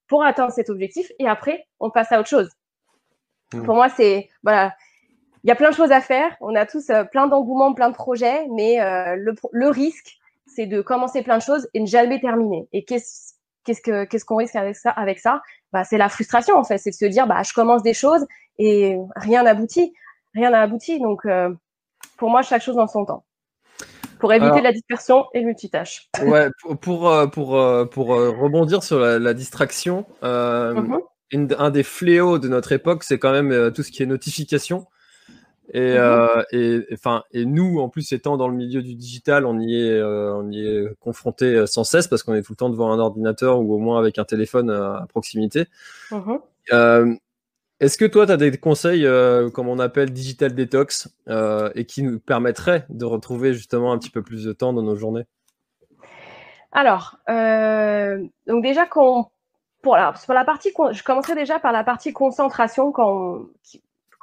pour 0.08 0.24
atteindre 0.24 0.52
cet 0.52 0.70
objectif 0.70 1.12
et 1.20 1.28
après 1.28 1.66
on 1.80 1.92
passe 1.92 2.12
à 2.12 2.20
autre 2.20 2.30
chose. 2.30 2.50
Mm. 3.54 3.64
Pour 3.64 3.76
moi, 3.76 3.90
c'est 3.90 4.30
voilà, 4.44 4.74
il 5.44 5.50
y 5.50 5.52
a 5.52 5.56
plein 5.56 5.70
de 5.70 5.76
choses 5.76 5.92
à 5.92 6.02
faire. 6.02 6.36
On 6.42 6.56
a 6.56 6.66
tous 6.66 6.90
euh, 6.90 7.04
plein 7.04 7.28
d'engouements, 7.28 7.74
plein 7.74 7.90
de 7.90 7.96
projets, 7.96 8.48
mais 8.56 8.82
euh, 8.82 9.16
le, 9.16 9.36
le 9.52 9.70
risque, 9.70 10.18
c'est 10.48 10.66
de 10.66 10.82
commencer 10.82 11.22
plein 11.22 11.38
de 11.38 11.44
choses 11.44 11.70
et 11.74 11.80
ne 11.80 11.86
jamais 11.86 12.20
terminer. 12.20 12.68
Et 12.74 12.84
qu'est-ce 12.84 13.35
qu'est-ce 13.66 13.82
que 13.82 14.06
qu'est-ce 14.06 14.24
qu'on 14.24 14.38
risque 14.38 14.56
avec 14.56 14.76
ça 14.76 14.92
avec 14.92 15.20
ça? 15.20 15.42
Bah, 15.74 15.84
c'est 15.84 15.98
la 15.98 16.10
frustration 16.10 16.58
en 16.58 16.64
fait. 16.64 16.78
C'est 16.78 16.92
de 16.92 16.96
se 16.96 17.06
dire 17.06 17.28
bah 17.28 17.42
je 17.44 17.54
commence 17.54 17.84
des 17.84 17.94
choses 17.94 18.26
et 18.58 18.98
rien 19.16 19.44
n'aboutit. 19.44 19.94
Rien 20.34 20.52
n'a 20.52 20.62
abouti. 20.62 21.00
Donc 21.00 21.26
euh, 21.26 21.54
pour 22.18 22.30
moi 22.30 22.42
chaque 22.42 22.62
chose 22.62 22.76
dans 22.76 22.88
son 22.88 23.06
temps. 23.06 23.26
Pour 24.20 24.32
éviter 24.32 24.62
la 24.62 24.72
dispersion 24.72 25.26
et 25.34 25.42
le 25.42 25.48
multitâche. 25.48 26.10
Ouais 26.24 26.50
pour 26.62 26.80
pour 26.80 27.10
euh, 27.10 27.28
pour, 27.28 27.58
euh, 27.58 27.86
pour 27.86 28.08
rebondir 28.08 28.82
sur 28.84 29.00
la, 29.00 29.34
distraction 29.34 30.06
mm-hmm. 30.22 31.56
un 31.58 31.70
des 31.70 31.84
fléaux 31.84 32.40
de 32.40 32.48
notre 32.48 32.72
époque 32.72 33.04
c'est 33.04 33.20
quand 33.20 33.32
même 33.32 33.72
tout 33.74 33.84
ce 33.84 33.92
qui 33.92 34.04
est 34.04 34.06
notification 34.06 34.88
et, 35.74 35.94
mmh 35.94 35.98
euh, 36.54 37.22
et, 37.32 37.46
nous, 37.46 37.80
en 37.80 37.90
plus, 37.90 38.12
étant 38.12 38.38
dans 38.38 38.48
le 38.48 38.56
milieu 38.56 38.82
du 38.82 38.96
digital, 38.96 39.46
on 39.46 39.60
y 39.60 39.76
est, 39.76 39.92
euh, 39.92 40.36
on 40.36 40.52
y 40.52 40.66
est 40.66 40.88
confronté 41.00 41.46
euh, 41.46 41.66
sans 41.66 41.84
cesse 41.84 42.08
parce 42.08 42.24
qu'on 42.24 42.36
est 42.36 42.44
tout 42.44 42.54
le 42.54 42.58
temps 42.58 42.70
devant 42.70 42.92
un 42.92 43.00
ordinateur 43.00 43.60
ou 43.60 43.74
au 43.74 43.80
moins 43.80 44.00
avec 44.00 44.20
un 44.20 44.26
téléphone 44.26 44.70
à 44.70 45.06
proximité. 45.10 45.66
Mmh 46.12 46.36
est-ce 47.82 47.98
que 47.98 48.06
toi, 48.06 48.26
tu 48.26 48.32
as 48.32 48.38
des 48.38 48.58
conseils, 48.58 49.06
comme 49.54 49.68
on 49.68 49.80
appelle 49.80 50.12
digital 50.12 50.56
detox, 50.56 51.10
et 51.76 51.86
qui 51.86 52.04
nous 52.04 52.22
permettraient 52.22 52.86
de 52.88 53.04
retrouver 53.04 53.54
justement 53.54 53.92
un 53.92 53.98
petit 53.98 54.10
peu 54.10 54.22
plus 54.22 54.46
de 54.46 54.54
temps 54.54 54.72
dans 54.72 54.82
nos 54.82 54.96
journées? 54.96 55.26
Alors, 56.72 57.18
donc 57.28 58.64
déjà, 58.64 58.86
pour, 58.86 59.98
la 59.98 60.46
partie, 60.46 60.72
je 60.94 61.04
commencerai 61.04 61.36
déjà 61.36 61.60
par 61.60 61.74
la 61.74 61.84
partie 61.84 62.14
concentration 62.14 62.94
quand 62.94 63.42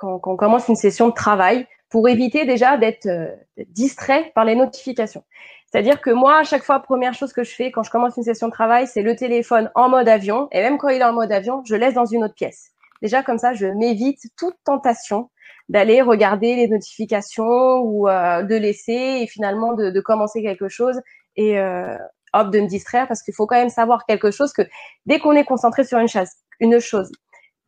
quand, 0.02 0.20
on 0.32 0.36
commence 0.36 0.68
une 0.68 0.76
session 0.76 1.08
de 1.08 1.14
travail 1.14 1.66
pour 1.88 2.08
éviter 2.08 2.44
déjà 2.44 2.76
d'être 2.76 3.06
euh, 3.06 3.28
distrait 3.68 4.32
par 4.34 4.44
les 4.44 4.54
notifications. 4.54 5.24
C'est-à-dire 5.70 6.00
que 6.00 6.10
moi, 6.10 6.38
à 6.38 6.42
chaque 6.42 6.64
fois, 6.64 6.80
première 6.80 7.14
chose 7.14 7.32
que 7.32 7.44
je 7.44 7.54
fais 7.54 7.70
quand 7.70 7.82
je 7.82 7.90
commence 7.90 8.16
une 8.16 8.22
session 8.22 8.48
de 8.48 8.52
travail, 8.52 8.86
c'est 8.86 9.02
le 9.02 9.16
téléphone 9.16 9.70
en 9.74 9.88
mode 9.88 10.08
avion. 10.08 10.48
Et 10.52 10.60
même 10.60 10.76
quand 10.76 10.88
il 10.88 11.00
est 11.00 11.04
en 11.04 11.14
mode 11.14 11.32
avion, 11.32 11.62
je 11.64 11.74
laisse 11.74 11.94
dans 11.94 12.04
une 12.04 12.24
autre 12.24 12.34
pièce. 12.34 12.72
Déjà, 13.00 13.22
comme 13.22 13.38
ça, 13.38 13.54
je 13.54 13.66
m'évite 13.66 14.20
toute 14.36 14.54
tentation 14.64 15.30
d'aller 15.68 16.02
regarder 16.02 16.56
les 16.56 16.68
notifications 16.68 17.80
ou 17.80 18.08
euh, 18.08 18.42
de 18.42 18.54
laisser 18.54 19.20
et 19.22 19.26
finalement 19.26 19.72
de, 19.72 20.00
commencer 20.00 20.42
quelque 20.42 20.68
chose 20.68 21.00
et 21.36 21.58
euh, 21.58 21.96
hop, 22.34 22.50
de 22.50 22.60
me 22.60 22.66
distraire 22.66 23.08
parce 23.08 23.22
qu'il 23.22 23.34
faut 23.34 23.46
quand 23.46 23.56
même 23.56 23.70
savoir 23.70 24.04
quelque 24.06 24.30
chose 24.30 24.52
que 24.52 24.62
dès 25.06 25.18
qu'on 25.18 25.32
est 25.32 25.44
concentré 25.44 25.84
sur 25.84 25.98
une, 25.98 26.08
chasse, 26.08 26.36
une 26.60 26.78
chose, 26.80 27.10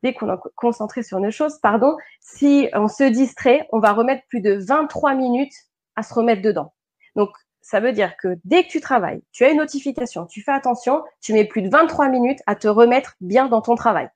dès 0.04 0.12
qu'on 0.12 0.32
est 0.32 0.38
concentré 0.54 1.02
sur 1.02 1.18
une 1.18 1.30
chose, 1.30 1.58
pardon, 1.62 1.96
si 2.20 2.68
on 2.74 2.88
se 2.88 3.04
distrait, 3.04 3.66
on 3.72 3.80
va 3.80 3.92
remettre 3.92 4.22
plus 4.28 4.42
de 4.42 4.52
23 4.52 5.14
minutes 5.14 5.54
à 5.96 6.02
se 6.02 6.12
remettre 6.12 6.42
dedans. 6.42 6.74
Donc, 7.16 7.30
ça 7.62 7.80
veut 7.80 7.92
dire 7.92 8.14
que 8.18 8.36
dès 8.44 8.64
que 8.64 8.68
tu 8.68 8.82
travailles, 8.82 9.22
tu 9.32 9.44
as 9.44 9.50
une 9.50 9.56
notification, 9.56 10.26
tu 10.26 10.42
fais 10.42 10.52
attention, 10.52 11.02
tu 11.22 11.32
mets 11.32 11.46
plus 11.46 11.62
de 11.62 11.70
23 11.70 12.10
minutes 12.10 12.40
à 12.46 12.54
te 12.54 12.68
remettre 12.68 13.14
bien 13.22 13.48
dans 13.48 13.62
ton 13.62 13.76
travail. 13.76 14.10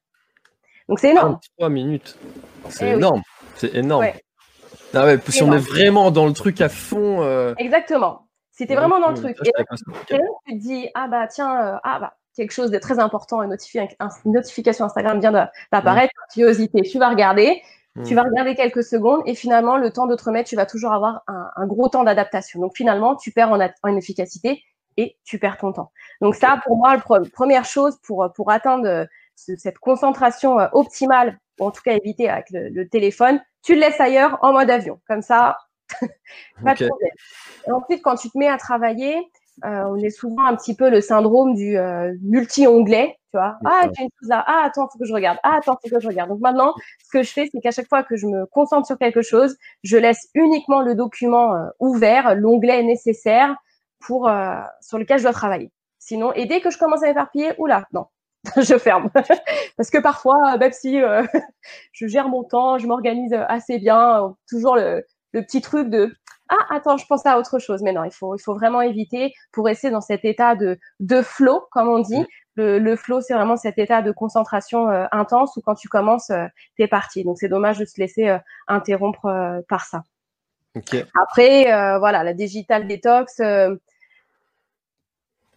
Donc, 0.90 1.00
c'est 1.00 1.10
énorme. 1.10 1.38
23 1.58 1.68
minutes. 1.70 2.18
C'est 2.68 2.90
eh 2.90 2.92
énorme. 2.92 3.22
C'est 3.56 3.74
énorme. 3.74 4.06
Ah 4.92 5.04
ouais, 5.06 5.18
si 5.28 5.42
on 5.42 5.52
est 5.52 5.58
vraiment 5.58 6.10
dans 6.10 6.26
le 6.26 6.34
truc 6.34 6.60
à 6.60 6.68
fond. 6.68 7.22
Euh, 7.22 7.54
Exactement. 7.56 8.28
Si 8.50 8.66
tu 8.66 8.72
es 8.74 8.76
vraiment 8.76 9.00
dans 9.00 9.10
le 9.10 9.16
truc. 9.16 9.36
Et 9.42 9.52
tu 10.06 10.16
te 10.16 10.58
dis, 10.58 10.88
ah 10.94 11.08
bah 11.08 11.26
tiens, 11.28 11.76
euh, 11.76 11.78
ah 11.82 11.98
bah 11.98 12.17
quelque 12.38 12.52
chose 12.52 12.70
de 12.70 12.78
très 12.78 12.98
important, 12.98 13.42
une, 13.42 13.54
notification 14.24 14.84
Instagram 14.84 15.20
vient 15.20 15.32
d'apparaître, 15.72 16.14
mmh. 16.16 16.32
curiosité, 16.32 16.82
tu 16.82 16.98
vas 16.98 17.10
regarder, 17.10 17.60
tu 18.06 18.14
vas 18.14 18.22
regarder 18.22 18.54
quelques 18.54 18.84
secondes 18.84 19.22
et 19.26 19.34
finalement, 19.34 19.76
le 19.76 19.90
temps 19.90 20.06
de 20.06 20.14
te 20.14 20.24
remettre, 20.24 20.48
tu 20.48 20.54
vas 20.54 20.66
toujours 20.66 20.92
avoir 20.92 21.22
un, 21.26 21.66
gros 21.66 21.88
temps 21.88 22.04
d'adaptation. 22.04 22.60
Donc 22.60 22.76
finalement, 22.76 23.16
tu 23.16 23.32
perds 23.32 23.50
en, 23.50 23.96
efficacité 23.96 24.62
et 24.96 25.16
tu 25.24 25.40
perds 25.40 25.58
ton 25.58 25.72
temps. 25.72 25.90
Donc 26.20 26.36
ça, 26.36 26.60
pour 26.64 26.76
moi, 26.76 26.96
la 26.96 27.20
première 27.32 27.64
chose 27.64 27.98
pour, 28.04 28.32
pour 28.34 28.52
atteindre 28.52 29.08
cette 29.34 29.78
concentration 29.78 30.58
euh, 30.60 30.68
optimale, 30.72 31.38
ou 31.58 31.66
en 31.66 31.70
tout 31.70 31.82
cas 31.82 31.92
éviter 31.92 32.28
avec 32.28 32.46
le, 32.50 32.88
téléphone, 32.88 33.40
tu 33.62 33.74
le 33.74 33.80
laisses 33.80 34.00
ailleurs 34.00 34.38
en 34.42 34.52
mode 34.52 34.70
avion. 34.70 35.00
Comme 35.08 35.22
ça, 35.22 35.58
pas 36.64 36.74
de 36.74 36.86
problème. 36.86 37.10
Et 37.66 37.72
ensuite, 37.72 38.02
quand 38.02 38.16
tu 38.16 38.30
te 38.30 38.38
mets 38.38 38.48
à 38.48 38.58
travailler, 38.58 39.16
euh, 39.64 39.84
on 39.88 39.96
est 39.96 40.10
souvent 40.10 40.44
un 40.44 40.56
petit 40.56 40.74
peu 40.74 40.90
le 40.90 41.00
syndrome 41.00 41.54
du 41.54 41.76
euh, 41.76 42.14
multi-onglet, 42.22 43.18
tu 43.30 43.38
vois. 43.38 43.58
Ah, 43.64 43.88
j'ai 43.96 44.04
une 44.04 44.10
chose 44.20 44.28
là. 44.28 44.44
Ah, 44.46 44.62
attends, 44.64 44.88
faut 44.88 44.98
que 44.98 45.04
je 45.04 45.12
regarde. 45.12 45.38
Ah, 45.42 45.56
attends, 45.58 45.78
faut 45.82 45.88
que 45.88 46.00
je 46.00 46.08
regarde. 46.08 46.30
Donc 46.30 46.40
maintenant, 46.40 46.74
ce 47.04 47.10
que 47.10 47.22
je 47.22 47.32
fais, 47.32 47.48
c'est 47.52 47.60
qu'à 47.60 47.70
chaque 47.70 47.88
fois 47.88 48.02
que 48.02 48.16
je 48.16 48.26
me 48.26 48.46
concentre 48.46 48.86
sur 48.86 48.98
quelque 48.98 49.22
chose, 49.22 49.56
je 49.82 49.96
laisse 49.96 50.28
uniquement 50.34 50.80
le 50.80 50.94
document 50.94 51.54
euh, 51.54 51.66
ouvert, 51.80 52.34
l'onglet 52.34 52.82
nécessaire 52.82 53.54
pour 54.00 54.30
sur 54.80 54.96
lequel 54.98 55.18
je 55.18 55.24
dois 55.24 55.32
travailler. 55.32 55.72
Sinon, 55.98 56.32
et 56.34 56.46
dès 56.46 56.60
que 56.60 56.70
je 56.70 56.78
commence 56.78 57.02
à 57.02 57.06
m'éparpiller, 57.06 57.52
oula, 57.58 57.82
non, 57.92 58.06
je 58.56 58.78
ferme. 58.78 59.10
Parce 59.76 59.90
que 59.90 59.98
parfois, 59.98 60.56
même 60.56 60.72
si 60.72 61.00
je 61.92 62.06
gère 62.06 62.28
mon 62.28 62.44
temps, 62.44 62.78
je 62.78 62.86
m'organise 62.86 63.34
assez 63.48 63.80
bien, 63.80 64.36
toujours 64.48 64.76
le, 64.76 65.04
le 65.32 65.42
petit 65.42 65.60
truc 65.60 65.88
de 65.90 66.14
ah 66.48 66.66
attends, 66.70 66.96
je 66.96 67.06
pense 67.06 67.26
à 67.26 67.38
autre 67.38 67.58
chose. 67.58 67.82
Mais 67.82 67.92
non, 67.92 68.04
il 68.04 68.10
faut, 68.10 68.34
il 68.34 68.40
faut 68.40 68.54
vraiment 68.54 68.80
éviter 68.80 69.32
pour 69.52 69.66
rester 69.66 69.90
dans 69.90 70.00
cet 70.00 70.24
état 70.24 70.54
de, 70.54 70.78
de 71.00 71.22
flow, 71.22 71.66
comme 71.70 71.88
on 71.88 71.98
dit. 71.98 72.24
Le, 72.56 72.78
le 72.78 72.96
flow, 72.96 73.20
c'est 73.20 73.34
vraiment 73.34 73.56
cet 73.56 73.78
état 73.78 74.02
de 74.02 74.10
concentration 74.10 74.90
euh, 74.90 75.06
intense 75.12 75.56
où 75.56 75.60
quand 75.60 75.74
tu 75.74 75.88
commences, 75.88 76.30
euh, 76.30 76.46
tu 76.76 76.82
es 76.82 76.88
parti. 76.88 77.22
Donc 77.22 77.38
c'est 77.38 77.48
dommage 77.48 77.78
de 77.78 77.84
se 77.84 78.00
laisser 78.00 78.28
euh, 78.28 78.38
interrompre 78.66 79.62
par 79.68 79.84
ça. 79.84 80.02
Après, 81.20 81.64
voilà, 81.98 82.22
la 82.22 82.34
digital 82.34 82.86
detox. 82.86 83.40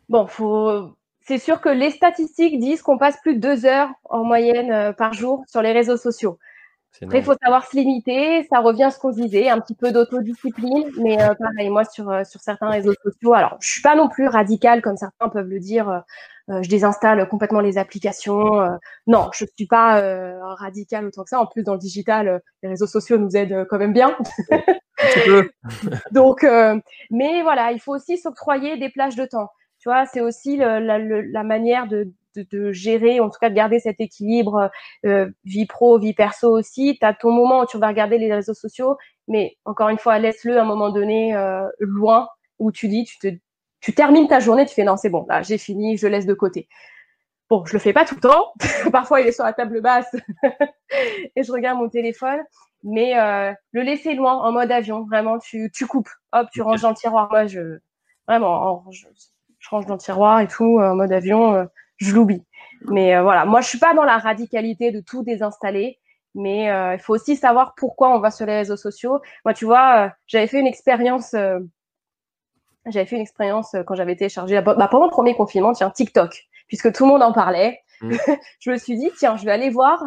bon, 0.10 0.28
faut 0.28 0.96
c'est 1.24 1.38
sûr 1.38 1.62
que 1.62 1.70
les 1.70 1.92
statistiques 1.92 2.60
disent 2.60 2.82
qu'on 2.82 2.98
passe 2.98 3.20
plus 3.22 3.36
de 3.36 3.40
deux 3.40 3.66
heures 3.66 3.90
en 4.06 4.24
moyenne 4.24 4.94
par 4.98 5.14
jour 5.14 5.44
sur 5.48 5.62
les 5.62 5.72
réseaux 5.72 5.98
sociaux. 5.98 6.40
Après, 7.02 7.20
il 7.20 7.24
faut 7.24 7.36
savoir 7.42 7.66
se 7.66 7.76
limiter. 7.76 8.44
Ça 8.50 8.60
revient 8.60 8.84
à 8.84 8.92
ce 8.92 9.00
qu'on 9.00 9.12
disait, 9.12 9.50
un 9.50 9.60
petit 9.60 9.76
peu 9.76 9.92
d'autodiscipline. 9.92 10.92
Mais 11.00 11.22
euh, 11.22 11.34
pareil, 11.36 11.70
moi, 11.70 11.86
sur, 11.86 12.10
euh, 12.10 12.24
sur 12.24 12.42
certains 12.42 12.70
réseaux 12.70 12.94
sociaux, 13.04 13.34
alors, 13.34 13.58
je 13.60 13.70
suis 13.70 13.82
pas 13.82 13.96
non 13.96 14.10
plus 14.10 14.28
radicale 14.28 14.82
comme 14.82 14.98
certains 14.98 15.30
peuvent 15.30 15.48
le 15.48 15.60
dire. 15.60 15.90
Euh, 15.90 16.62
je 16.62 16.70
désinstalle 16.70 17.28
complètement 17.30 17.62
les 17.62 17.78
applications. 17.78 18.78
non, 19.08 19.30
je 19.32 19.46
suis 19.56 19.68
pas 19.68 20.02
radicale 20.56 21.06
autant 21.06 21.24
que 21.24 21.30
ça. 21.30 21.40
En 21.40 21.46
plus, 21.46 21.64
dans 21.64 21.74
le 21.74 21.80
digital, 21.80 22.42
les 22.62 22.70
réseaux 22.70 22.88
sociaux 22.88 23.18
nous 23.18 23.38
aident 23.38 23.66
quand 23.70 23.78
même 23.78 23.94
bien. 23.94 24.18
Donc, 26.12 26.46
mais 27.10 27.42
voilà, 27.44 27.72
il 27.72 27.80
faut 27.80 27.96
aussi 27.96 28.18
s'octroyer 28.18 28.76
des 28.78 28.90
plages 28.90 29.16
de 29.16 29.26
temps. 29.26 29.50
Tu 29.80 29.88
vois, 29.88 30.06
c'est 30.08 30.20
aussi 30.20 30.58
la, 30.58 30.80
la 30.80 31.44
manière 31.44 31.88
de, 31.88 32.12
de, 32.36 32.72
gérer, 32.72 33.20
en 33.20 33.30
tout 33.30 33.40
cas 33.40 33.50
de 33.50 33.56
garder 33.56 33.80
cet 33.80 34.00
équilibre 34.00 34.70
euh, 35.06 35.30
vie 35.44 35.66
pro, 35.66 36.00
vie 36.00 36.14
perso 36.14 36.50
aussi. 36.50 36.98
Tu 37.00 37.06
as 37.06 37.14
ton 37.14 37.32
moment 37.32 37.62
où 37.62 37.66
tu 37.66 37.78
vas 37.78 37.88
regarder 37.88 38.18
les 38.18 38.34
réseaux 38.34 38.54
sociaux, 38.54 38.98
mais 39.28 39.58
encore 39.66 39.90
une 39.90 39.98
fois, 39.98 40.20
laisse-le 40.20 40.58
à 40.58 40.62
un 40.62 40.66
moment 40.66 40.90
donné 40.90 41.36
euh, 41.36 41.68
loin 41.80 42.28
où 42.60 42.72
tu 42.72 42.88
dis, 42.88 43.06
tu, 43.06 43.18
te, 43.18 43.28
tu 43.80 43.94
termines 43.94 44.28
ta 44.28 44.40
journée, 44.40 44.66
tu 44.66 44.74
fais 44.74 44.84
non, 44.84 44.98
c'est 44.98 45.10
bon, 45.10 45.26
là, 45.28 45.42
j'ai 45.42 45.58
fini, 45.58 45.98
je 45.98 46.08
laisse 46.08 46.26
de 46.26 46.34
côté. 46.34 46.68
Bon, 47.50 47.66
je 47.66 47.74
le 47.74 47.80
fais 47.80 47.92
pas 47.92 48.06
tout 48.06 48.16
le 48.16 48.22
temps. 48.22 48.54
Parfois, 48.92 49.22
il 49.22 49.28
est 49.28 49.34
sur 49.34 49.44
la 49.44 49.54
table 49.54 49.82
basse 49.82 50.16
et 51.36 51.44
je 51.44 51.52
regarde 51.52 51.78
mon 51.80 51.90
téléphone. 51.90 52.40
Mais 52.84 53.20
euh, 53.20 53.54
le 53.74 53.82
laisser 53.82 54.14
loin, 54.14 54.34
en 54.34 54.52
mode 54.52 54.72
avion, 54.72 55.04
vraiment, 55.04 55.38
tu, 55.38 55.70
tu 55.74 55.86
coupes. 55.86 56.10
Hop, 56.32 56.48
tu 56.52 56.62
ranges 56.62 56.82
dans 56.82 56.90
le 56.90 56.96
tiroir. 56.96 57.30
Moi, 57.30 57.46
je 57.48 57.80
vraiment, 58.28 58.86
je, 58.92 59.06
je 59.60 59.70
range 59.70 59.86
dans 59.86 59.96
le 59.96 60.00
tiroir 60.00 60.40
et 60.40 60.48
tout, 60.48 60.80
en 60.80 60.96
mode 60.96 61.12
avion 61.12 61.68
je 62.02 62.14
l'oublie. 62.14 62.44
Mais 62.90 63.16
euh, 63.16 63.22
voilà, 63.22 63.46
moi 63.46 63.62
je 63.62 63.68
suis 63.68 63.78
pas 63.78 63.94
dans 63.94 64.04
la 64.04 64.18
radicalité 64.18 64.92
de 64.92 65.00
tout 65.00 65.24
désinstaller, 65.24 66.00
mais 66.34 66.72
euh, 66.72 66.96
il 66.96 67.00
faut 67.00 67.14
aussi 67.14 67.36
savoir 67.36 67.74
pourquoi 67.76 68.16
on 68.16 68.20
va 68.20 68.32
sur 68.32 68.46
les 68.46 68.56
réseaux 68.56 68.78
sociaux. 68.78 69.22
Moi, 69.46 69.54
tu 69.54 69.66
vois, 69.66 70.06
euh, 70.06 70.10
j'avais 70.28 70.48
fait 70.48 70.60
une 70.60 70.68
expérience, 70.68 71.36
j'avais 72.88 73.06
fait 73.06 73.16
une 73.16 73.22
expérience 73.22 73.76
quand 73.86 73.96
j'avais 73.96 74.16
téléchargé 74.16 74.60
bah, 74.62 74.88
pendant 74.90 75.06
le 75.06 75.12
premier 75.12 75.36
confinement, 75.36 75.74
tiens 75.74 75.92
TikTok, 75.92 76.48
puisque 76.68 76.92
tout 76.92 77.06
le 77.06 77.12
monde 77.12 77.24
en 77.24 77.34
parlait. 77.34 77.80
Mmh. 78.02 78.16
je 78.60 78.72
me 78.72 78.78
suis 78.78 78.98
dit 78.98 79.12
tiens, 79.18 79.38
je 79.38 79.46
vais 79.46 79.52
aller 79.52 79.70
voir 79.70 80.04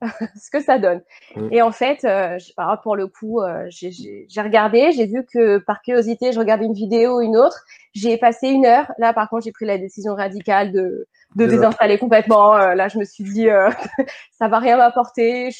ce 0.40 0.50
que 0.50 0.60
ça 0.60 0.78
donne. 0.78 1.02
Mmh. 1.34 1.48
Et 1.52 1.62
en 1.62 1.72
fait, 1.72 2.04
euh, 2.04 2.38
pour 2.82 2.96
le 2.96 3.06
coup, 3.08 3.40
euh, 3.40 3.66
j'ai 3.68 4.26
regardé, 4.40 4.92
j'ai 4.92 5.06
vu 5.06 5.24
que 5.24 5.58
par 5.58 5.82
curiosité, 5.82 6.32
je 6.32 6.38
regardais 6.38 6.66
une 6.66 6.74
vidéo, 6.74 7.20
une 7.20 7.36
autre. 7.36 7.64
J'ai 7.94 8.16
passé 8.16 8.48
une 8.48 8.66
heure. 8.66 8.90
Là, 8.98 9.12
par 9.12 9.28
contre, 9.28 9.44
j'ai 9.44 9.52
pris 9.52 9.66
la 9.66 9.78
décision 9.78 10.14
radicale 10.14 10.72
de, 10.72 11.06
de 11.36 11.46
désinstaller 11.46 11.98
complètement. 11.98 12.56
Euh, 12.56 12.74
là, 12.74 12.88
je 12.88 12.98
me 12.98 13.04
suis 13.04 13.24
dit, 13.24 13.48
euh, 13.48 13.70
ça 14.38 14.48
va 14.48 14.58
rien 14.58 14.76
m'apporter. 14.76 15.50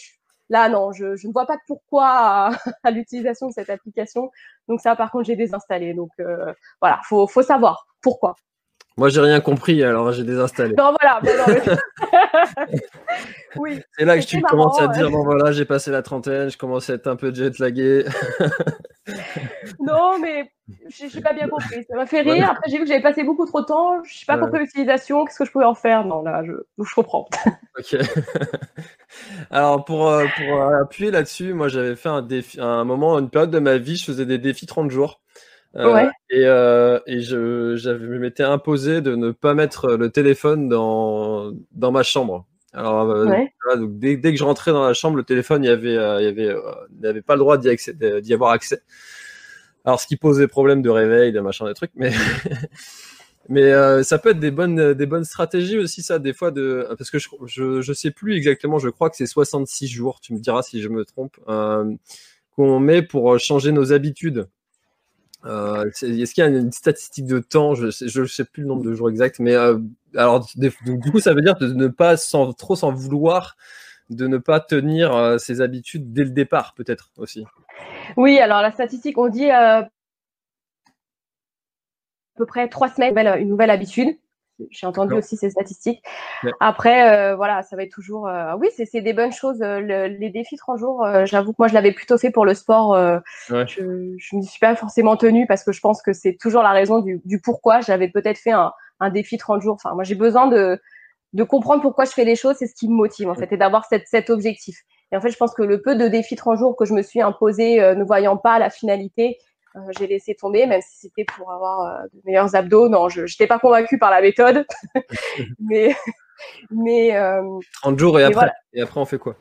Là, 0.50 0.68
non, 0.68 0.92
je, 0.92 1.16
je, 1.16 1.26
ne 1.26 1.32
vois 1.32 1.46
pas 1.46 1.56
de 1.56 1.62
pourquoi 1.66 2.06
à, 2.06 2.50
à 2.84 2.90
l'utilisation 2.90 3.48
de 3.48 3.52
cette 3.52 3.70
application. 3.70 4.30
Donc 4.68 4.80
ça, 4.80 4.94
par 4.96 5.10
contre, 5.10 5.24
j'ai 5.24 5.36
désinstallé. 5.36 5.94
Donc 5.94 6.10
voilà, 6.80 7.00
faut, 7.04 7.26
faut 7.26 7.42
savoir 7.42 7.86
pourquoi. 8.00 8.36
Moi, 8.98 9.10
j'ai 9.10 9.20
rien 9.20 9.38
compris, 9.38 9.84
alors 9.84 10.10
j'ai 10.10 10.24
désinstallé. 10.24 10.74
Non, 10.76 10.92
voilà. 11.00 11.20
oui. 13.56 13.80
C'est 13.96 14.04
là 14.04 14.18
que 14.18 14.24
tu 14.24 14.42
commences 14.42 14.80
à 14.80 14.88
dire 14.88 15.08
bon, 15.08 15.22
voilà, 15.22 15.52
j'ai 15.52 15.64
passé 15.64 15.92
la 15.92 16.02
trentaine, 16.02 16.50
je 16.50 16.58
commence 16.58 16.90
à 16.90 16.94
être 16.94 17.06
un 17.06 17.14
peu 17.14 17.32
jet 17.32 17.56
lagué. 17.60 18.04
non, 19.78 20.18
mais 20.20 20.50
je 20.90 21.14
n'ai 21.14 21.22
pas 21.22 21.32
bien 21.32 21.46
compris. 21.48 21.84
Ça 21.88 21.94
m'a 21.94 22.06
fait 22.06 22.22
rire. 22.22 22.48
Après, 22.50 22.68
j'ai 22.68 22.78
vu 22.78 22.82
que 22.82 22.88
j'avais 22.88 23.00
passé 23.00 23.22
beaucoup 23.22 23.46
trop 23.46 23.60
de 23.60 23.66
temps. 23.66 24.02
Je 24.02 24.18
n'ai 24.18 24.26
pas 24.26 24.36
compris 24.36 24.58
l'utilisation. 24.58 25.24
Qu'est-ce 25.24 25.38
que 25.38 25.44
je 25.44 25.52
pouvais 25.52 25.64
en 25.64 25.76
faire? 25.76 26.04
Non, 26.04 26.22
là, 26.22 26.42
je, 26.44 26.54
je 26.82 26.94
comprends. 26.96 27.28
ok. 27.78 27.96
Alors, 29.52 29.84
pour, 29.84 30.08
euh, 30.08 30.26
pour 30.36 30.60
appuyer 30.60 31.12
là-dessus, 31.12 31.52
moi, 31.52 31.68
j'avais 31.68 31.94
fait 31.94 32.08
un 32.08 32.22
défi, 32.22 32.60
un 32.60 32.82
moment, 32.82 33.16
une 33.20 33.30
période 33.30 33.52
de 33.52 33.60
ma 33.60 33.78
vie, 33.78 33.94
je 33.94 34.06
faisais 34.06 34.26
des 34.26 34.38
défis 34.38 34.66
30 34.66 34.90
jours. 34.90 35.20
Euh, 35.76 36.08
et, 36.30 36.44
euh, 36.44 36.98
et 37.06 37.20
je, 37.20 37.76
je 37.76 37.90
m'étais 37.90 38.42
imposé 38.42 39.00
de 39.00 39.14
ne 39.14 39.30
pas 39.30 39.54
mettre 39.54 39.96
le 39.96 40.10
téléphone 40.10 40.68
dans, 40.68 41.52
dans 41.72 41.92
ma 41.92 42.02
chambre. 42.02 42.46
Alors, 42.72 43.10
euh, 43.10 43.26
donc 43.76 43.98
dès, 43.98 44.16
dès, 44.16 44.32
que 44.32 44.38
je 44.38 44.44
rentrais 44.44 44.72
dans 44.72 44.86
la 44.86 44.94
chambre, 44.94 45.16
le 45.16 45.24
téléphone, 45.24 45.64
il 45.64 45.70
avait, 45.70 45.92
il 45.92 46.24
y 46.24 46.26
avait, 46.26 46.54
il 46.98 47.06
avait 47.06 47.22
pas 47.22 47.34
le 47.34 47.40
droit 47.40 47.58
d'y, 47.58 47.68
d'y 48.22 48.34
avoir 48.34 48.50
accès. 48.52 48.82
Alors, 49.84 50.00
ce 50.00 50.06
qui 50.06 50.16
posait 50.16 50.48
problème 50.48 50.82
de 50.82 50.90
réveil, 50.90 51.32
de 51.32 51.40
machin, 51.40 51.66
des 51.66 51.74
trucs, 51.74 51.92
mais 51.94 52.12
mais 53.48 54.02
ça 54.02 54.18
peut 54.18 54.30
être 54.30 54.40
des 54.40 54.50
bonnes, 54.50 54.94
des 54.94 55.06
bonnes 55.06 55.24
stratégies 55.24 55.78
aussi, 55.78 56.02
ça, 56.02 56.18
des 56.18 56.32
fois, 56.32 56.50
de 56.50 56.86
parce 56.96 57.10
que 57.10 57.18
je, 57.18 57.28
je, 57.46 57.80
je 57.80 57.92
sais 57.92 58.10
plus 58.10 58.36
exactement, 58.36 58.78
je 58.78 58.88
crois 58.88 59.10
que 59.10 59.16
c'est 59.16 59.26
66 59.26 59.86
jours, 59.86 60.20
tu 60.20 60.34
me 60.34 60.38
diras 60.38 60.62
si 60.62 60.80
je 60.82 60.88
me 60.88 61.04
trompe, 61.04 61.36
qu'on 62.56 62.80
met 62.80 63.02
pour 63.02 63.38
changer 63.38 63.72
nos 63.72 63.92
habitudes. 63.92 64.48
Euh, 65.44 65.86
Est-ce 65.86 66.34
qu'il 66.34 66.42
y 66.42 66.46
a 66.46 66.48
une 66.48 66.72
statistique 66.72 67.26
de 67.26 67.38
temps? 67.38 67.74
Je 67.74 67.86
ne 67.86 68.26
sais, 68.26 68.44
plus 68.44 68.62
le 68.62 68.68
nombre 68.68 68.82
de 68.82 68.92
jours 68.92 69.08
exact, 69.08 69.38
mais 69.38 69.54
euh, 69.54 69.78
alors 70.16 70.46
du 70.56 71.10
coup, 71.10 71.20
ça 71.20 71.34
veut 71.34 71.42
dire 71.42 71.56
de 71.56 71.72
ne 71.72 71.88
pas 71.88 72.16
trop 72.56 72.76
s'en 72.76 72.92
vouloir, 72.92 73.56
de 74.10 74.26
ne 74.26 74.38
pas 74.38 74.60
tenir 74.60 75.14
euh, 75.14 75.38
ses 75.38 75.60
habitudes 75.60 76.12
dès 76.12 76.24
le 76.24 76.30
départ, 76.30 76.74
peut-être 76.74 77.10
aussi. 77.16 77.44
Oui, 78.16 78.38
alors 78.38 78.62
la 78.62 78.72
statistique, 78.72 79.18
on 79.18 79.28
dit 79.28 79.50
euh, 79.50 79.82
à 79.82 79.88
peu 82.36 82.46
près 82.46 82.68
trois 82.68 82.88
semaines, 82.88 83.16
une 83.38 83.48
nouvelle 83.48 83.70
habitude. 83.70 84.16
J'ai 84.70 84.86
entendu 84.86 85.14
aussi 85.14 85.36
ces 85.36 85.50
statistiques. 85.50 86.02
Après, 86.60 87.12
euh, 87.12 87.36
voilà, 87.36 87.62
ça 87.62 87.76
va 87.76 87.84
être 87.84 87.92
toujours. 87.92 88.26
Euh, 88.26 88.54
oui, 88.58 88.68
c'est 88.74 89.00
des 89.00 89.12
bonnes 89.12 89.32
choses. 89.32 89.62
Euh, 89.62 89.80
les 89.80 90.30
défis 90.30 90.56
30 90.56 90.78
jours, 90.78 91.06
j'avoue 91.24 91.52
que 91.52 91.58
moi, 91.58 91.68
je 91.68 91.74
l'avais 91.74 91.92
plutôt 91.92 92.18
fait 92.18 92.30
pour 92.30 92.44
le 92.44 92.54
sport. 92.54 92.96
Je 93.48 93.82
ne 93.82 94.36
me 94.36 94.42
suis 94.42 94.58
pas 94.60 94.74
forcément 94.74 95.16
tenue 95.16 95.46
parce 95.46 95.64
que 95.64 95.72
je 95.72 95.80
pense 95.80 96.02
que 96.02 96.12
c'est 96.12 96.36
toujours 96.40 96.62
la 96.62 96.72
raison 96.72 97.00
du, 97.00 97.20
du 97.24 97.40
pourquoi. 97.40 97.80
J'avais 97.80 98.08
peut-être 98.08 98.38
fait 98.38 98.52
un, 98.52 98.72
un, 99.00 99.10
défi 99.10 99.38
30 99.38 99.62
jours. 99.62 99.74
Enfin, 99.74 99.94
moi, 99.94 100.04
j'ai 100.04 100.16
besoin 100.16 100.48
de, 100.48 100.80
de 101.34 101.44
comprendre 101.44 101.82
pourquoi 101.82 102.04
je 102.04 102.12
fais 102.12 102.24
les 102.24 102.36
choses. 102.36 102.56
C'est 102.58 102.66
ce 102.66 102.74
qui 102.74 102.88
me 102.88 102.94
motive, 102.94 103.28
en 103.28 103.34
fait, 103.34 103.52
et 103.52 103.56
d'avoir 103.56 103.86
cet 103.86 104.30
objectif. 104.30 104.78
Et 105.12 105.16
en 105.16 105.20
fait, 105.20 105.30
je 105.30 105.36
pense 105.36 105.54
que 105.54 105.62
le 105.62 105.80
peu 105.80 105.94
de 105.94 106.08
défis 106.08 106.36
30 106.36 106.58
jours 106.58 106.76
que 106.76 106.84
je 106.84 106.94
me 106.94 107.02
suis 107.02 107.22
imposé, 107.22 107.78
ne 107.78 108.04
voyant 108.04 108.36
pas 108.36 108.58
la 108.58 108.70
finalité, 108.70 109.38
euh, 109.38 109.47
j'ai 109.98 110.06
laissé 110.06 110.34
tomber, 110.34 110.66
même 110.66 110.80
si 110.82 110.98
c'était 110.98 111.24
pour 111.24 111.50
avoir 111.52 111.80
euh, 111.80 112.06
de 112.12 112.20
meilleurs 112.24 112.54
abdos. 112.54 112.88
Non, 112.88 113.08
je 113.08 113.22
n'étais 113.22 113.46
pas 113.46 113.58
convaincue 113.58 113.98
par 113.98 114.10
la 114.10 114.20
méthode. 114.20 114.66
mais 115.58 115.94
mais 116.70 117.10
30 117.82 117.94
euh, 117.94 117.98
jours 117.98 118.20
et 118.20 118.24
après, 118.24 118.50
et 118.72 118.82
après 118.82 119.00
on 119.00 119.04
fait 119.04 119.18
quoi? 119.18 119.36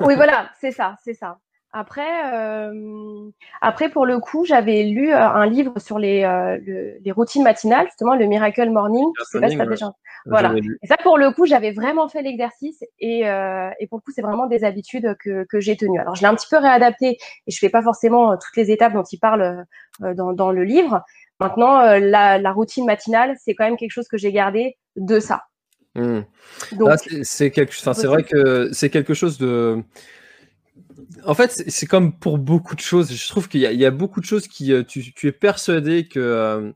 Oui, 0.00 0.14
voilà, 0.16 0.50
c'est 0.60 0.72
ça, 0.72 0.96
c'est 1.02 1.14
ça. 1.14 1.38
Après, 1.74 2.34
euh, 2.34 3.30
après 3.62 3.88
pour 3.88 4.04
le 4.04 4.18
coup, 4.18 4.44
j'avais 4.44 4.82
lu 4.82 5.10
euh, 5.10 5.18
un 5.18 5.46
livre 5.46 5.78
sur 5.78 5.98
les, 5.98 6.22
euh, 6.22 6.58
les 7.02 7.12
routines 7.12 7.42
matinales, 7.42 7.86
justement 7.86 8.14
le 8.14 8.26
Miracle 8.26 8.68
Morning. 8.68 9.06
Je 9.18 9.24
sais 9.24 9.40
pas 9.40 9.48
si 9.48 9.56
déjà. 9.56 9.90
Voilà. 10.26 10.54
Et 10.82 10.86
ça, 10.86 10.96
pour 11.02 11.16
le 11.16 11.30
coup, 11.32 11.46
j'avais 11.46 11.72
vraiment 11.72 12.08
fait 12.08 12.22
l'exercice 12.22 12.84
et, 13.00 13.26
euh, 13.26 13.70
et 13.80 13.86
pour 13.86 13.98
le 13.98 14.02
coup, 14.02 14.12
c'est 14.14 14.22
vraiment 14.22 14.46
des 14.46 14.64
habitudes 14.64 15.16
que, 15.18 15.44
que 15.48 15.60
j'ai 15.60 15.76
tenues. 15.76 15.98
Alors, 15.98 16.14
je 16.14 16.20
l'ai 16.20 16.28
un 16.28 16.34
petit 16.34 16.46
peu 16.50 16.58
réadapté 16.58 17.16
et 17.46 17.50
je 17.50 17.58
fais 17.58 17.70
pas 17.70 17.82
forcément 17.82 18.36
toutes 18.36 18.56
les 18.56 18.70
étapes 18.70 18.92
dont 18.92 19.04
il 19.10 19.18
parle 19.18 19.64
dans, 20.00 20.32
dans 20.32 20.52
le 20.52 20.64
livre. 20.64 21.02
Maintenant, 21.40 21.80
la, 21.98 22.38
la 22.38 22.52
routine 22.52 22.84
matinale, 22.84 23.34
c'est 23.42 23.54
quand 23.54 23.64
même 23.64 23.76
quelque 23.76 23.90
chose 23.90 24.08
que 24.08 24.18
j'ai 24.18 24.30
gardé 24.30 24.76
de 24.96 25.18
ça. 25.18 25.44
Mmh. 25.94 26.20
Donc, 26.72 26.98
c'est 27.22 27.50
quelque, 27.50 27.74
c'est 27.74 28.06
vrai 28.06 28.22
que 28.22 28.70
c'est 28.72 28.90
quelque 28.90 29.14
chose 29.14 29.38
de 29.38 29.82
en 31.24 31.34
fait, 31.34 31.64
c'est 31.68 31.86
comme 31.86 32.18
pour 32.18 32.38
beaucoup 32.38 32.74
de 32.74 32.80
choses. 32.80 33.12
Je 33.12 33.28
trouve 33.28 33.48
qu'il 33.48 33.60
y, 33.60 33.86
a 33.86 33.90
beaucoup 33.90 34.20
de 34.20 34.26
choses 34.26 34.48
qui 34.48 34.72
euh, 34.72 34.82
tu, 34.82 35.26
es 35.26 35.32
persuadé 35.32 36.06
que, 36.06 36.18
euh, 36.18 36.72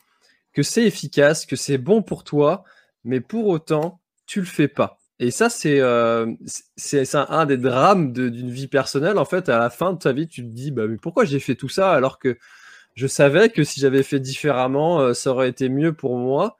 que 0.52 0.62
c'est 0.62 0.84
efficace, 0.84 1.46
que 1.46 1.56
c'est 1.56 1.78
bon 1.78 2.02
pour 2.02 2.24
toi, 2.24 2.64
mais 3.04 3.20
pour 3.20 3.46
autant, 3.46 4.00
tu 4.26 4.40
le 4.40 4.46
fais 4.46 4.68
pas. 4.68 4.98
Et 5.18 5.30
ça, 5.30 5.48
c'est 5.48 5.80
euh, 5.80 6.26
un, 7.14 7.46
des 7.46 7.56
drames 7.56 8.12
d'une 8.12 8.50
vie 8.50 8.68
personnelle. 8.68 9.18
En 9.18 9.24
fait, 9.24 9.48
à 9.48 9.58
la 9.58 9.70
fin 9.70 9.92
de 9.92 9.98
ta 9.98 10.12
vie, 10.12 10.28
tu 10.28 10.42
te 10.42 10.48
dis, 10.48 10.70
bah, 10.70 10.86
mais 10.86 10.98
pourquoi 10.98 11.24
j'ai 11.24 11.40
fait 11.40 11.54
tout 11.54 11.70
ça 11.70 11.92
alors 11.92 12.18
que 12.18 12.36
je 12.94 13.06
savais 13.06 13.48
que 13.50 13.64
si 13.64 13.80
j'avais 13.80 14.02
fait 14.02 14.20
différemment, 14.20 15.14
ça 15.14 15.30
aurait 15.30 15.48
été 15.48 15.68
mieux 15.68 15.92
pour 15.92 16.16
moi. 16.16 16.56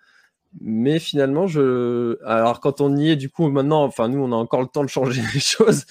Mais 0.61 0.99
finalement, 0.99 1.47
je. 1.47 2.19
Alors, 2.25 2.61
quand 2.61 2.81
on 2.81 2.97
y 2.97 3.11
est, 3.11 3.17
du 3.17 3.31
coup, 3.31 3.49
maintenant, 3.51 3.85
enfin, 3.85 4.09
nous, 4.09 4.23
on 4.23 4.33
a 4.33 4.37
encore 4.37 4.63
le 4.63 4.69
temps 4.69 4.85
de 4.85 4.89
changer 4.89 5.23
les 5.35 5.41
choses. 5.41 5.85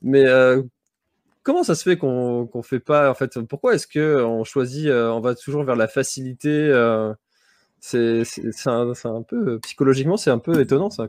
Mais 0.00 0.24
comment 1.42 1.62
ça 1.62 1.74
se 1.74 1.82
fait 1.82 1.96
qu'on 1.96 2.48
ne 2.54 2.62
fait 2.62 2.80
pas 2.80 3.10
en 3.10 3.14
fait 3.14 3.40
Pourquoi 3.40 3.74
est-ce 3.74 3.86
que 3.86 4.22
on 4.22 4.44
choisit, 4.44 4.88
on 4.90 5.20
va 5.20 5.34
toujours 5.34 5.64
vers 5.64 5.76
la 5.76 5.88
facilité 5.88 6.70
C'est 7.80 8.22
un, 8.66 9.22
peu 9.22 9.58
psychologiquement, 9.60 10.16
c'est 10.16 10.30
un 10.30 10.38
peu 10.38 10.60
étonnant 10.60 10.90
ça. 10.90 11.08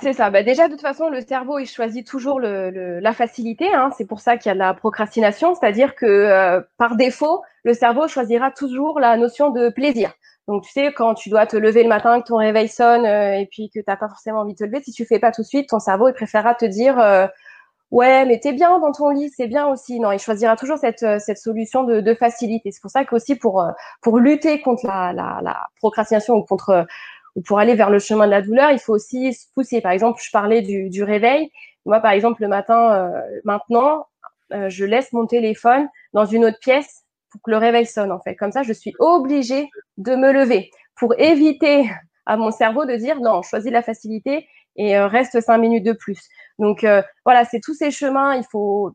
C'est 0.00 0.12
ça. 0.12 0.30
Bah 0.30 0.42
déjà, 0.42 0.66
de 0.66 0.72
toute 0.72 0.80
façon, 0.80 1.08
le 1.08 1.20
cerveau, 1.20 1.58
il 1.58 1.66
choisit 1.66 2.06
toujours 2.06 2.40
la 2.40 3.12
facilité. 3.12 3.72
Hein. 3.72 3.90
C'est 3.96 4.06
pour 4.06 4.20
ça 4.20 4.36
qu'il 4.36 4.50
y 4.50 4.52
a 4.52 4.54
de 4.54 4.58
la 4.58 4.74
procrastination, 4.74 5.54
c'est-à-dire 5.54 5.94
que 5.94 6.06
euh, 6.06 6.60
par 6.78 6.96
défaut, 6.96 7.42
le 7.64 7.74
cerveau 7.74 8.08
choisira 8.08 8.50
toujours 8.50 8.98
la 8.98 9.16
notion 9.16 9.50
de 9.50 9.68
plaisir. 9.68 10.12
Donc, 10.48 10.64
tu 10.64 10.72
sais, 10.72 10.92
quand 10.92 11.14
tu 11.14 11.30
dois 11.30 11.46
te 11.46 11.56
lever 11.56 11.82
le 11.82 11.88
matin, 11.88 12.20
que 12.20 12.26
ton 12.26 12.36
réveil 12.36 12.68
sonne 12.68 13.06
euh, 13.06 13.38
et 13.38 13.46
puis 13.50 13.70
que 13.70 13.78
tu 13.78 13.84
n'as 13.86 13.96
pas 13.96 14.08
forcément 14.08 14.40
envie 14.40 14.52
de 14.52 14.58
te 14.58 14.64
lever, 14.64 14.82
si 14.82 14.92
tu 14.92 15.06
fais 15.06 15.18
pas 15.18 15.30
tout 15.30 15.42
de 15.42 15.46
suite, 15.46 15.68
ton 15.70 15.78
cerveau, 15.78 16.08
il 16.08 16.14
préférera 16.14 16.54
te 16.54 16.66
dire 16.66 16.98
euh, 16.98 17.26
Ouais, 17.90 18.24
mais 18.26 18.40
t'es 18.40 18.52
bien 18.52 18.78
dans 18.80 18.92
ton 18.92 19.10
lit, 19.10 19.30
c'est 19.30 19.46
bien 19.46 19.68
aussi. 19.68 20.00
Non, 20.00 20.10
il 20.12 20.18
choisira 20.18 20.56
toujours 20.56 20.78
cette, 20.78 21.06
cette 21.20 21.38
solution 21.38 21.84
de, 21.84 22.14
facilité. 22.14 22.72
C'est 22.72 22.80
pour 22.80 22.90
ça 22.90 23.04
qu'aussi, 23.04 23.36
pour, 23.36 23.64
pour 24.02 24.18
lutter 24.18 24.60
contre 24.60 24.86
la, 24.86 25.12
la, 25.12 25.66
procrastination 25.80 26.34
ou 26.34 26.42
contre 26.42 26.86
ou 27.36 27.42
pour 27.42 27.58
aller 27.58 27.74
vers 27.74 27.90
le 27.90 27.98
chemin 27.98 28.26
de 28.26 28.30
la 28.30 28.42
douleur, 28.42 28.70
il 28.70 28.78
faut 28.78 28.94
aussi 28.94 29.32
se 29.34 29.46
pousser. 29.54 29.80
Par 29.80 29.92
exemple, 29.92 30.20
je 30.24 30.30
parlais 30.30 30.62
du, 30.62 30.88
du 30.88 31.02
réveil. 31.02 31.50
Moi, 31.84 32.00
par 32.00 32.12
exemple, 32.12 32.42
le 32.42 32.48
matin, 32.48 32.92
euh, 32.92 33.20
maintenant, 33.44 34.06
euh, 34.52 34.68
je 34.68 34.84
laisse 34.84 35.12
mon 35.12 35.26
téléphone 35.26 35.88
dans 36.12 36.24
une 36.24 36.44
autre 36.44 36.58
pièce 36.60 37.04
pour 37.30 37.42
que 37.42 37.50
le 37.50 37.56
réveil 37.56 37.86
sonne, 37.86 38.12
en 38.12 38.20
fait. 38.20 38.36
Comme 38.36 38.52
ça, 38.52 38.62
je 38.62 38.72
suis 38.72 38.94
obligée 38.98 39.68
de 39.98 40.14
me 40.14 40.32
lever 40.32 40.70
pour 40.96 41.14
éviter 41.18 41.90
à 42.26 42.36
mon 42.36 42.50
cerveau 42.50 42.84
de 42.84 42.96
dire 42.96 43.20
non, 43.20 43.42
choisis 43.42 43.70
la 43.70 43.82
facilité 43.82 44.48
et 44.76 44.96
euh, 44.96 45.06
reste 45.06 45.40
cinq 45.40 45.58
minutes 45.58 45.84
de 45.84 45.92
plus. 45.92 46.28
Donc 46.58 46.86
voilà, 47.24 47.44
c'est 47.44 47.60
tous 47.60 47.74
ces 47.74 47.90
chemins. 47.90 48.34
Il 48.36 48.44
faut 48.50 48.92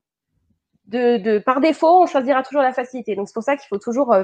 de, 0.85 1.17
de, 1.17 1.39
par 1.39 1.59
défaut, 1.59 2.03
on 2.03 2.05
choisira 2.07 2.41
toujours 2.43 2.61
la 2.61 2.73
facilité. 2.73 3.15
Donc 3.15 3.27
c'est 3.27 3.33
pour 3.33 3.43
ça 3.43 3.55
qu'il 3.57 3.67
faut 3.67 3.77
toujours 3.77 4.15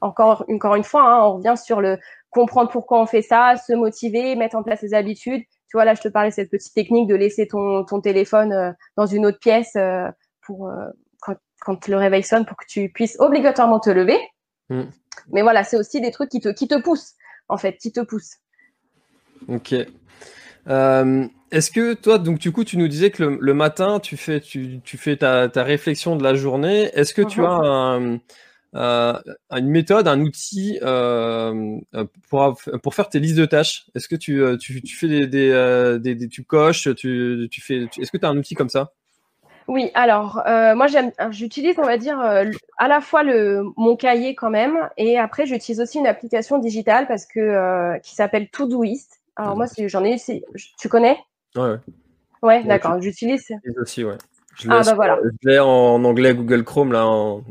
encore, 0.00 0.44
encore 0.48 0.74
une 0.74 0.84
fois, 0.84 1.02
hein, 1.02 1.24
on 1.24 1.36
revient 1.36 1.54
sur 1.56 1.80
le 1.80 1.98
comprendre 2.30 2.70
pourquoi 2.70 3.00
on 3.00 3.06
fait 3.06 3.22
ça, 3.22 3.56
se 3.56 3.72
motiver, 3.72 4.36
mettre 4.36 4.56
en 4.56 4.62
place 4.62 4.80
ses 4.80 4.94
habitudes. 4.94 5.42
Tu 5.42 5.76
vois, 5.76 5.84
là, 5.84 5.94
je 5.94 6.00
te 6.00 6.08
parlais 6.08 6.30
de 6.30 6.34
cette 6.34 6.50
petite 6.50 6.74
technique 6.74 7.08
de 7.08 7.14
laisser 7.14 7.46
ton, 7.46 7.84
ton 7.84 8.00
téléphone 8.00 8.52
euh, 8.52 8.72
dans 8.96 9.06
une 9.06 9.26
autre 9.26 9.38
pièce 9.38 9.76
euh, 9.76 10.08
pour 10.42 10.68
euh, 10.68 10.86
quand, 11.20 11.36
quand, 11.60 11.88
le 11.88 11.96
réveil 11.96 12.22
sonne 12.22 12.44
pour 12.44 12.56
que 12.56 12.66
tu 12.66 12.90
puisses 12.90 13.16
obligatoirement 13.20 13.78
te 13.78 13.90
lever. 13.90 14.18
Mm. 14.68 14.84
Mais 15.32 15.42
voilà, 15.42 15.64
c'est 15.64 15.76
aussi 15.76 16.00
des 16.00 16.10
trucs 16.10 16.30
qui 16.30 16.40
te, 16.40 16.48
qui 16.48 16.66
te 16.66 16.80
poussent, 16.80 17.14
en 17.48 17.56
fait, 17.56 17.76
qui 17.76 17.92
te 17.92 18.00
poussent. 18.00 18.36
Ok. 19.48 19.74
Est-ce 21.52 21.72
que 21.72 21.94
toi, 21.94 22.18
donc 22.18 22.38
du 22.38 22.52
coup, 22.52 22.62
tu 22.62 22.78
nous 22.78 22.86
disais 22.86 23.10
que 23.10 23.24
le, 23.24 23.54
matin, 23.54 23.98
tu 23.98 24.16
fais, 24.16 24.40
tu, 24.40 24.80
tu 24.84 24.96
fais 24.96 25.16
ta, 25.16 25.48
ta, 25.48 25.64
réflexion 25.64 26.14
de 26.14 26.22
la 26.22 26.34
journée. 26.34 26.90
Est-ce 26.94 27.12
que 27.12 27.22
tu 27.22 27.40
uh-huh. 27.40 27.46
as 27.46 27.96
un, 27.96 28.20
euh, 28.76 29.14
une 29.50 29.68
méthode, 29.68 30.06
un 30.06 30.20
outil 30.20 30.78
euh, 30.82 31.78
pour, 32.28 32.56
pour 32.82 32.94
faire 32.94 33.08
tes 33.08 33.18
listes 33.18 33.36
de 33.36 33.46
tâches? 33.46 33.86
Est-ce 33.96 34.06
que 34.06 34.14
tu, 34.14 34.42
euh, 34.42 34.56
tu, 34.56 34.80
tu, 34.82 34.96
fais 34.96 35.08
des, 35.08 35.26
des, 35.26 36.14
des, 36.14 36.28
tu 36.28 36.44
coches, 36.44 36.94
tu, 36.94 37.48
tu 37.50 37.60
fais, 37.60 37.88
est-ce 37.98 38.12
que 38.12 38.18
tu 38.18 38.24
as 38.24 38.28
un 38.28 38.36
outil 38.36 38.54
comme 38.54 38.68
ça? 38.68 38.92
Oui, 39.66 39.90
alors 39.94 40.42
moi 40.74 40.86
j'utilise 41.30 41.78
on 41.78 41.84
va 41.84 41.96
dire 41.96 42.18
à 42.18 42.88
la 42.88 43.00
fois 43.00 43.22
le 43.22 43.62
mon 43.76 43.94
cahier 43.94 44.34
quand 44.34 44.50
même 44.50 44.88
et 44.96 45.16
après 45.16 45.46
j'utilise 45.46 45.80
aussi 45.80 45.98
une 45.98 46.08
application 46.08 46.58
digitale 46.58 47.06
parce 47.06 47.24
que 47.24 47.96
qui 48.00 48.16
s'appelle 48.16 48.48
Todoist. 48.48 49.19
Alors 49.40 49.56
moi 49.56 49.66
j'en 49.86 50.04
ai, 50.04 50.16
tu 50.78 50.88
connais? 50.88 51.18
Ouais. 51.56 51.76
Ouais, 52.42 52.64
d'accord. 52.64 53.00
J'utilise. 53.00 53.46
aussi, 53.80 54.04
ouais. 54.04 54.16
Je 54.56 54.68
ah 54.70 54.82
bah 54.84 54.94
voilà. 54.94 55.18
Je 55.42 55.48
l'ai 55.48 55.58
en 55.58 56.04
anglais 56.04 56.34
Google 56.34 56.64
Chrome 56.64 56.92
là. 56.92 57.06
En... 57.06 57.42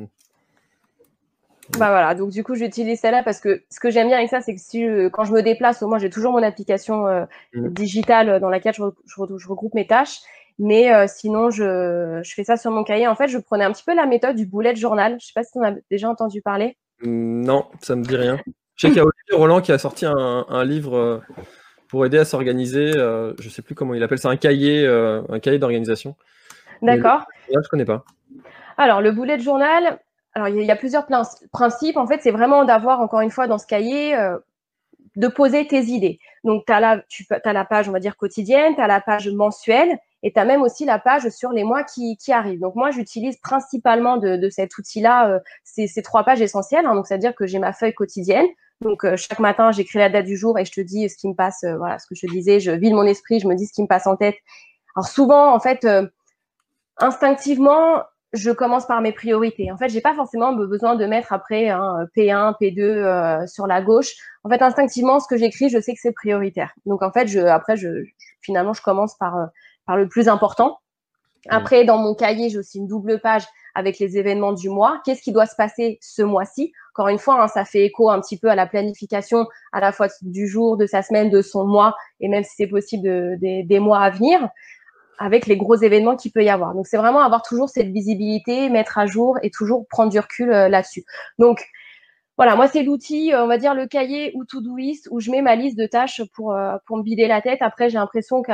Bah 1.78 1.90
voilà, 1.90 2.14
donc 2.16 2.30
du 2.32 2.44
coup 2.44 2.56
j'utilise 2.56 3.00
celle-là 3.00 3.24
parce 3.24 3.40
que 3.40 3.62
ce 3.70 3.80
que 3.80 3.90
j'aime 3.90 4.08
bien 4.08 4.18
avec 4.18 4.30
ça, 4.30 4.42
c'est 4.42 4.54
que 4.54 4.62
si 4.62 4.86
quand 5.12 5.24
je 5.24 5.32
me 5.32 5.42
déplace, 5.42 5.82
au 5.82 5.88
moins 5.88 6.00
j'ai 6.00 6.10
toujours 6.10 6.34
mon 6.34 6.44
application 6.44 7.08
euh, 7.08 7.26
mmh. 7.54 7.70
digitale 7.70 8.40
dans 8.40 8.50
laquelle 8.50 8.74
je, 8.74 8.84
regroupe 9.48 9.74
mes 9.74 9.88
tâches. 9.88 10.20
Mais 10.62 10.94
euh, 10.94 11.06
sinon, 11.08 11.50
je, 11.50 12.22
fais 12.26 12.44
ça 12.44 12.58
sur 12.58 12.70
mon 12.70 12.84
cahier. 12.84 13.08
En 13.08 13.16
fait, 13.16 13.30
je 13.30 13.38
prenais 13.38 13.64
un 13.64 13.72
petit 13.72 13.84
peu 13.86 13.96
la 13.96 14.06
méthode 14.06 14.36
du 14.36 14.46
bullet 14.46 14.76
journal. 14.76 15.18
Je 15.20 15.28
sais 15.28 15.34
pas 15.34 15.44
si 15.44 15.54
tu 15.54 15.60
en 15.60 15.64
as 15.64 15.76
déjà 15.90 16.10
entendu 16.10 16.42
parler. 16.42 16.76
Non, 17.02 17.66
ça 17.82 17.96
me 17.96 18.04
dit 18.04 18.18
rien. 18.18 18.38
Je 18.76 18.82
sais 18.82 18.88
qu'il 18.90 18.98
y 18.98 19.00
a 19.00 19.06
Olivier 19.06 19.38
Roland 19.38 19.62
qui 19.62 19.72
a 19.72 19.78
sorti 19.78 20.06
un, 20.06 20.46
un 20.50 20.66
livre 20.66 20.98
euh, 20.98 21.22
pour 21.90 22.06
aider 22.06 22.18
à 22.18 22.26
s'organiser. 22.26 22.94
je 22.94 23.50
sais 23.50 23.62
plus 23.62 23.76
comment 23.76 23.94
il 23.94 24.04
appelle 24.04 24.20
ça, 24.20 24.30
un 24.30 24.38
cahier, 24.38 24.88
un 24.88 25.40
cahier 25.40 25.60
d'organisation. 25.60 26.16
D'accord. 26.82 27.26
Là, 27.50 27.60
je 27.64 27.70
connais 27.70 27.86
pas. 27.86 28.06
Alors, 28.78 29.02
le 29.02 29.12
bullet 29.12 29.40
journal, 29.40 30.00
alors, 30.34 30.48
il 30.48 30.64
y 30.64 30.72
a 30.72 30.76
plusieurs 30.76 31.06
principes. 31.52 31.98
En 31.98 32.08
fait, 32.08 32.22
c'est 32.22 32.32
vraiment 32.32 32.64
d'avoir, 32.64 33.02
encore 33.02 33.22
une 33.22 33.32
fois, 33.32 33.48
dans 33.48 33.58
ce 33.58 33.66
cahier, 33.66 34.16
euh, 34.16 34.38
de 35.16 35.28
poser 35.28 35.68
tes 35.68 35.82
idées. 35.82 36.20
Donc, 36.44 36.64
tu 36.66 36.72
as, 36.72 36.80
la, 36.80 37.02
tu 37.10 37.26
as 37.30 37.54
la 37.54 37.66
page, 37.66 37.90
on 37.90 37.92
va 37.92 38.00
dire, 38.00 38.16
quotidienne, 38.16 38.76
tu 38.76 38.82
as 38.82 38.88
la 38.88 39.02
page 39.02 39.28
mensuelle 39.30 39.98
et 40.22 40.32
tu 40.32 40.40
as 40.40 40.46
même 40.46 40.62
aussi 40.62 40.86
la 40.86 41.00
page 41.00 41.28
sur 41.30 41.52
les 41.52 41.64
mois 41.64 41.84
qui, 41.84 42.16
qui 42.18 42.32
arrivent. 42.32 42.60
Donc, 42.60 42.76
moi, 42.76 42.92
j'utilise 42.92 43.38
principalement 43.38 44.18
de, 44.18 44.38
de 44.38 44.50
cet 44.50 44.78
outil-là 44.78 45.30
euh, 45.30 45.40
ces, 45.64 45.88
ces, 45.88 46.02
trois 46.02 46.24
pages 46.24 46.42
essentielles. 46.42 46.86
Hein. 46.86 46.96
Donc, 46.96 47.08
c'est-à-dire 47.08 47.36
que 47.36 47.48
j'ai 47.48 47.60
ma 47.60 47.74
feuille 47.74 47.94
quotidienne. 47.94 48.48
Donc, 48.82 49.04
euh, 49.04 49.18
chaque 49.18 49.40
matin, 49.40 49.72
j'écris 49.72 50.00
la 50.00 50.10
date 50.10 50.26
du 50.26 50.38
jour 50.38 50.58
et 50.58 50.66
je 50.66 50.72
te 50.72 50.82
dis 50.82 51.10
ce 51.10 51.18
qui 51.18 51.28
me 51.28 51.34
passe, 51.34 51.66
voilà, 51.78 52.00
ce 52.00 52.08
que 52.08 52.16
je 52.16 52.26
te 52.26 52.32
disais, 52.32 52.60
je 52.60 52.72
vide 52.72 52.94
mon 52.94 53.04
esprit, 53.04 53.40
je 53.40 53.48
me 53.48 53.56
dis 53.56 53.66
ce 53.66 53.74
qui 53.74 53.82
me 53.82 53.88
passe 53.88 54.08
en 54.08 54.16
tête. 54.16 54.36
Alors, 54.96 55.08
souvent, 55.08 55.54
en 55.54 55.60
fait, 55.60 55.86
instinctivement, 56.98 58.04
je 58.34 58.52
commence 58.52 58.86
par 58.86 59.02
mes 59.02 59.12
priorités. 59.12 59.72
En 59.72 59.78
fait, 59.78 59.90
j'ai 59.90 60.02
pas 60.02 60.14
forcément 60.14 60.54
besoin 60.54 60.96
de 60.96 61.06
mettre 61.06 61.34
après 61.34 61.70
un 61.70 62.06
P1, 62.16 62.56
P2 62.62 62.80
euh, 62.82 63.48
sur 63.48 63.66
la 63.66 63.82
gauche. 63.82 64.14
En 64.44 64.50
fait, 64.50 64.62
instinctivement, 64.62 65.20
ce 65.20 65.28
que 65.28 65.38
j'écris, 65.38 65.70
je 65.70 65.80
sais 65.80 65.94
que 65.94 66.00
c'est 66.00 66.12
prioritaire. 66.12 66.74
Donc, 66.86 67.02
en 67.02 67.12
fait, 67.12 67.28
je, 67.28 67.40
après, 67.40 67.76
je, 67.76 68.04
finalement, 68.42 68.74
je 68.74 68.82
commence 68.82 69.16
par, 69.18 69.36
euh, 69.38 69.46
par 69.86 69.98
le 69.98 70.08
plus 70.08 70.28
important. 70.30 70.80
Après, 71.48 71.86
dans 71.86 71.98
mon 71.98 72.14
cahier, 72.14 72.50
j'ai 72.50 72.58
aussi 72.58 72.78
une 72.78 72.88
double 72.88 73.20
page 73.22 73.46
avec 73.80 73.98
les 73.98 74.18
événements 74.18 74.54
du 74.54 74.70
mois. 74.70 75.02
Qu'est-ce 75.04 75.22
qui 75.22 75.32
doit 75.32 75.48
se 75.48 75.56
passer 75.56 75.98
ce 76.02 76.22
mois-ci? 76.22 76.72
Encore 76.94 77.08
une 77.08 77.18
fois, 77.18 77.42
hein, 77.42 77.48
ça 77.48 77.66
fait 77.66 77.86
écho 77.86 78.10
un 78.10 78.20
petit 78.20 78.38
peu 78.38 78.50
à 78.50 78.56
la 78.56 78.68
planification 78.68 79.48
à 79.72 79.80
la 79.80 79.92
fois 79.92 80.08
du 80.22 80.48
jour, 80.48 80.78
de 80.78 80.86
sa 80.86 81.02
semaine, 81.02 81.30
de 81.30 81.42
son 81.42 81.66
mois, 81.66 81.96
et 82.20 82.28
même 82.28 82.44
si 82.44 82.52
c'est 82.58 82.68
possible 82.68 83.04
de, 83.04 83.64
des 83.64 83.80
mois 83.80 84.00
à 84.00 84.10
venir 84.10 84.50
avec 85.20 85.48
les 85.48 85.58
gros 85.58 85.76
événements 85.76 86.16
qu'il 86.16 86.32
peut 86.32 86.44
y 86.44 86.50
avoir. 86.50 86.74
Donc 86.74 86.88
c'est 86.88 86.98
vraiment 86.98 87.20
avoir 87.20 87.42
toujours 87.44 87.70
cette 87.70 87.90
visibilité, 87.90 88.70
mettre 88.70 88.98
à 88.98 89.06
jour 89.06 89.38
et 89.44 89.52
toujours 89.52 89.86
prendre 89.90 90.12
du 90.12 90.20
recul 90.20 90.52
euh, 90.52 90.70
là-dessus. 90.70 91.04
Donc 91.38 91.68
voilà, 92.38 92.56
moi 92.56 92.70
c'est 92.70 92.84
l'outil, 92.84 93.34
euh, 93.34 93.44
on 93.44 93.48
va 93.48 93.58
dire 93.58 93.76
le 93.76 93.86
cahier 93.86 94.32
ou 94.36 94.46
Todoist 94.46 95.10
où 95.12 95.20
je 95.20 95.30
mets 95.30 95.42
ma 95.42 95.56
liste 95.56 95.78
de 95.78 95.86
tâches 95.86 96.22
pour 96.34 96.54
euh, 96.54 96.78
pour 96.88 96.98
me 96.98 97.04
vider 97.04 97.28
la 97.28 97.42
tête. 97.42 97.62
Après 97.62 97.90
j'ai 97.90 97.98
l'impression 97.98 98.42
que 98.42 98.52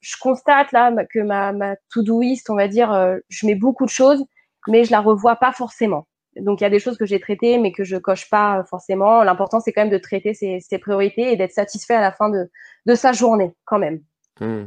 je 0.00 0.16
constate 0.20 0.72
là 0.72 0.92
que 1.08 1.20
ma 1.20 1.52
ma 1.52 1.76
Todoist, 1.92 2.50
on 2.50 2.56
va 2.56 2.66
dire, 2.66 2.90
je 3.28 3.46
mets 3.46 3.54
beaucoup 3.54 3.84
de 3.84 3.90
choses, 3.90 4.24
mais 4.68 4.84
je 4.84 4.90
la 4.90 5.00
revois 5.00 5.36
pas 5.36 5.52
forcément. 5.52 6.06
Donc 6.36 6.60
il 6.60 6.64
y 6.64 6.66
a 6.66 6.70
des 6.70 6.78
choses 6.78 6.96
que 6.96 7.06
j'ai 7.06 7.18
traitées 7.18 7.58
mais 7.58 7.72
que 7.72 7.84
je 7.84 7.96
coche 7.96 8.30
pas 8.30 8.64
forcément. 8.70 9.24
L'important 9.24 9.60
c'est 9.60 9.72
quand 9.72 9.82
même 9.82 9.90
de 9.90 9.98
traiter 9.98 10.34
ses, 10.34 10.78
priorités 10.78 11.32
et 11.32 11.36
d'être 11.36 11.52
satisfait 11.52 11.94
à 11.94 12.00
la 12.00 12.12
fin 12.12 12.30
de 12.30 12.94
sa 12.94 13.12
journée 13.12 13.52
quand 13.64 13.78
même. 13.78 14.00
Mmh. 14.40 14.66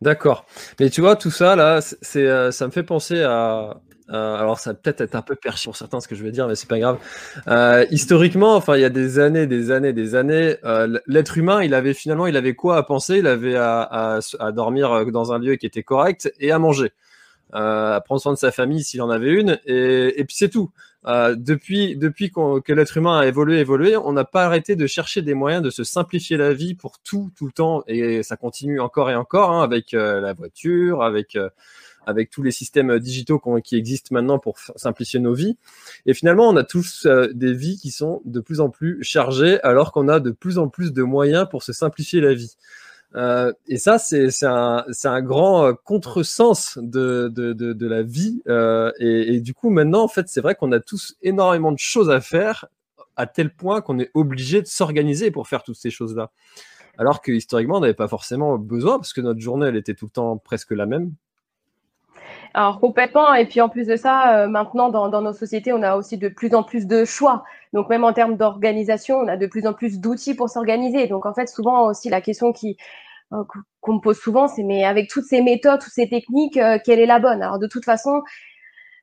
D'accord. 0.00 0.46
Mais 0.78 0.88
tu 0.88 1.02
vois, 1.02 1.16
tout 1.16 1.30
ça, 1.30 1.56
là, 1.56 1.80
c'est, 1.82 2.26
euh, 2.26 2.50
ça 2.50 2.66
me 2.66 2.72
fait 2.72 2.82
penser 2.82 3.22
à. 3.22 3.80
alors, 4.08 4.58
ça 4.58 4.72
peut-être 4.72 5.02
être 5.02 5.14
un 5.14 5.22
peu 5.22 5.36
perché 5.36 5.66
pour 5.66 5.76
certains 5.76 6.00
ce 6.00 6.08
que 6.08 6.14
je 6.14 6.24
vais 6.24 6.30
dire, 6.30 6.48
mais 6.48 6.54
c'est 6.54 6.68
pas 6.68 6.78
grave. 6.78 6.98
Euh, 7.48 7.84
historiquement, 7.90 8.56
enfin, 8.56 8.76
il 8.76 8.80
y 8.80 8.84
a 8.84 8.90
des 8.90 9.18
années, 9.18 9.46
des 9.46 9.70
années, 9.70 9.92
des 9.92 10.14
années, 10.14 10.56
euh, 10.64 10.98
l'être 11.06 11.36
humain, 11.36 11.62
il 11.62 11.74
avait 11.74 11.92
finalement, 11.92 12.26
il 12.26 12.36
avait 12.36 12.54
quoi 12.54 12.78
à 12.78 12.82
penser? 12.82 13.18
Il 13.18 13.26
avait 13.26 13.56
à, 13.56 14.20
dormir 14.54 15.04
dans 15.06 15.32
un 15.32 15.38
lieu 15.38 15.56
qui 15.56 15.66
était 15.66 15.82
correct 15.82 16.32
et 16.40 16.50
à 16.50 16.58
manger, 16.58 16.92
à 17.52 18.00
prendre 18.04 18.20
soin 18.20 18.32
de 18.32 18.38
sa 18.38 18.52
famille 18.52 18.82
s'il 18.82 19.02
en 19.02 19.10
avait 19.10 19.32
une, 19.32 19.58
et, 19.66 20.20
et 20.20 20.24
puis 20.24 20.36
c'est 20.36 20.48
tout. 20.48 20.70
Euh, 21.06 21.34
depuis 21.34 21.96
depuis 21.96 22.30
que 22.30 22.72
l'être 22.72 22.98
humain 22.98 23.20
a 23.20 23.26
évolué, 23.26 23.58
évolué, 23.58 23.96
on 23.96 24.12
n'a 24.12 24.24
pas 24.24 24.44
arrêté 24.44 24.76
de 24.76 24.86
chercher 24.86 25.22
des 25.22 25.32
moyens 25.32 25.62
de 25.62 25.70
se 25.70 25.82
simplifier 25.82 26.36
la 26.36 26.52
vie 26.52 26.74
pour 26.74 26.98
tout, 26.98 27.30
tout 27.36 27.46
le 27.46 27.52
temps, 27.52 27.82
et 27.86 28.22
ça 28.22 28.36
continue 28.36 28.80
encore 28.80 29.10
et 29.10 29.14
encore 29.14 29.50
hein, 29.50 29.62
avec 29.62 29.94
euh, 29.94 30.20
la 30.20 30.34
voiture, 30.34 31.02
avec 31.02 31.36
euh, 31.36 31.48
avec 32.06 32.30
tous 32.30 32.42
les 32.42 32.50
systèmes 32.50 32.98
digitaux 32.98 33.40
qui 33.62 33.76
existent 33.76 34.14
maintenant 34.14 34.38
pour 34.38 34.58
simplifier 34.76 35.20
nos 35.20 35.34
vies. 35.34 35.56
Et 36.06 36.14
finalement, 36.14 36.48
on 36.48 36.56
a 36.56 36.64
tous 36.64 37.06
des 37.32 37.52
vies 37.52 37.76
qui 37.76 37.90
sont 37.90 38.22
de 38.24 38.40
plus 38.40 38.60
en 38.60 38.70
plus 38.70 39.02
chargées, 39.02 39.60
alors 39.62 39.92
qu'on 39.92 40.08
a 40.08 40.18
de 40.18 40.30
plus 40.30 40.56
en 40.58 40.68
plus 40.68 40.92
de 40.94 41.02
moyens 41.02 41.46
pour 41.50 41.62
se 41.62 41.74
simplifier 41.74 42.22
la 42.22 42.32
vie. 42.32 42.56
Euh, 43.16 43.52
et 43.66 43.78
ça, 43.78 43.98
c'est 43.98 44.28
un, 44.44 44.84
un, 45.04 45.22
grand 45.22 45.66
euh, 45.66 45.72
contresens 45.84 46.78
de, 46.80 47.28
de, 47.28 47.52
de, 47.52 47.72
de 47.72 47.86
la 47.86 48.02
vie. 48.02 48.42
Euh, 48.48 48.92
et, 48.98 49.34
et, 49.34 49.40
du 49.40 49.54
coup, 49.54 49.70
maintenant, 49.70 50.02
en 50.02 50.08
fait, 50.08 50.28
c'est 50.28 50.40
vrai 50.40 50.54
qu'on 50.54 50.72
a 50.72 50.80
tous 50.80 51.16
énormément 51.22 51.72
de 51.72 51.78
choses 51.78 52.10
à 52.10 52.20
faire, 52.20 52.66
à 53.16 53.26
tel 53.26 53.54
point 53.54 53.80
qu'on 53.80 53.98
est 53.98 54.10
obligé 54.14 54.62
de 54.62 54.66
s'organiser 54.66 55.30
pour 55.30 55.48
faire 55.48 55.62
toutes 55.62 55.76
ces 55.76 55.90
choses-là. 55.90 56.30
Alors 56.98 57.22
que 57.22 57.32
historiquement, 57.32 57.78
on 57.78 57.80
n'avait 57.80 57.94
pas 57.94 58.08
forcément 58.08 58.58
besoin, 58.58 58.98
parce 58.98 59.12
que 59.12 59.20
notre 59.20 59.40
journée, 59.40 59.66
elle 59.66 59.76
était 59.76 59.94
tout 59.94 60.06
le 60.06 60.10
temps 60.10 60.36
presque 60.36 60.72
la 60.72 60.86
même. 60.86 61.12
Alors 62.54 62.80
complètement. 62.80 63.34
Et 63.34 63.46
puis 63.46 63.60
en 63.60 63.68
plus 63.68 63.86
de 63.86 63.96
ça, 63.96 64.44
euh, 64.44 64.48
maintenant 64.48 64.88
dans, 64.88 65.08
dans, 65.08 65.22
nos 65.22 65.32
sociétés, 65.32 65.72
on 65.72 65.82
a 65.82 65.96
aussi 65.96 66.18
de 66.18 66.28
plus 66.28 66.54
en 66.54 66.62
plus 66.62 66.86
de 66.86 67.04
choix. 67.04 67.44
Donc 67.72 67.88
même 67.88 68.04
en 68.04 68.12
termes 68.12 68.36
d'organisation, 68.36 69.18
on 69.18 69.28
a 69.28 69.36
de 69.36 69.46
plus 69.46 69.66
en 69.66 69.72
plus 69.72 70.00
d'outils 70.00 70.34
pour 70.34 70.48
s'organiser. 70.48 71.06
Donc 71.06 71.26
en 71.26 71.34
fait, 71.34 71.48
souvent 71.48 71.86
aussi 71.86 72.08
la 72.08 72.20
question 72.20 72.52
qui 72.52 72.76
euh, 73.32 73.44
qu'on 73.80 73.94
me 73.94 74.00
pose 74.00 74.18
souvent, 74.18 74.48
c'est 74.48 74.64
mais 74.64 74.84
avec 74.84 75.08
toutes 75.08 75.24
ces 75.24 75.42
méthodes, 75.42 75.80
toutes 75.80 75.92
ces 75.92 76.08
techniques, 76.08 76.56
euh, 76.56 76.78
quelle 76.84 76.98
est 76.98 77.06
la 77.06 77.20
bonne? 77.20 77.42
Alors 77.42 77.58
de 77.58 77.66
toute 77.68 77.84
façon, 77.84 78.22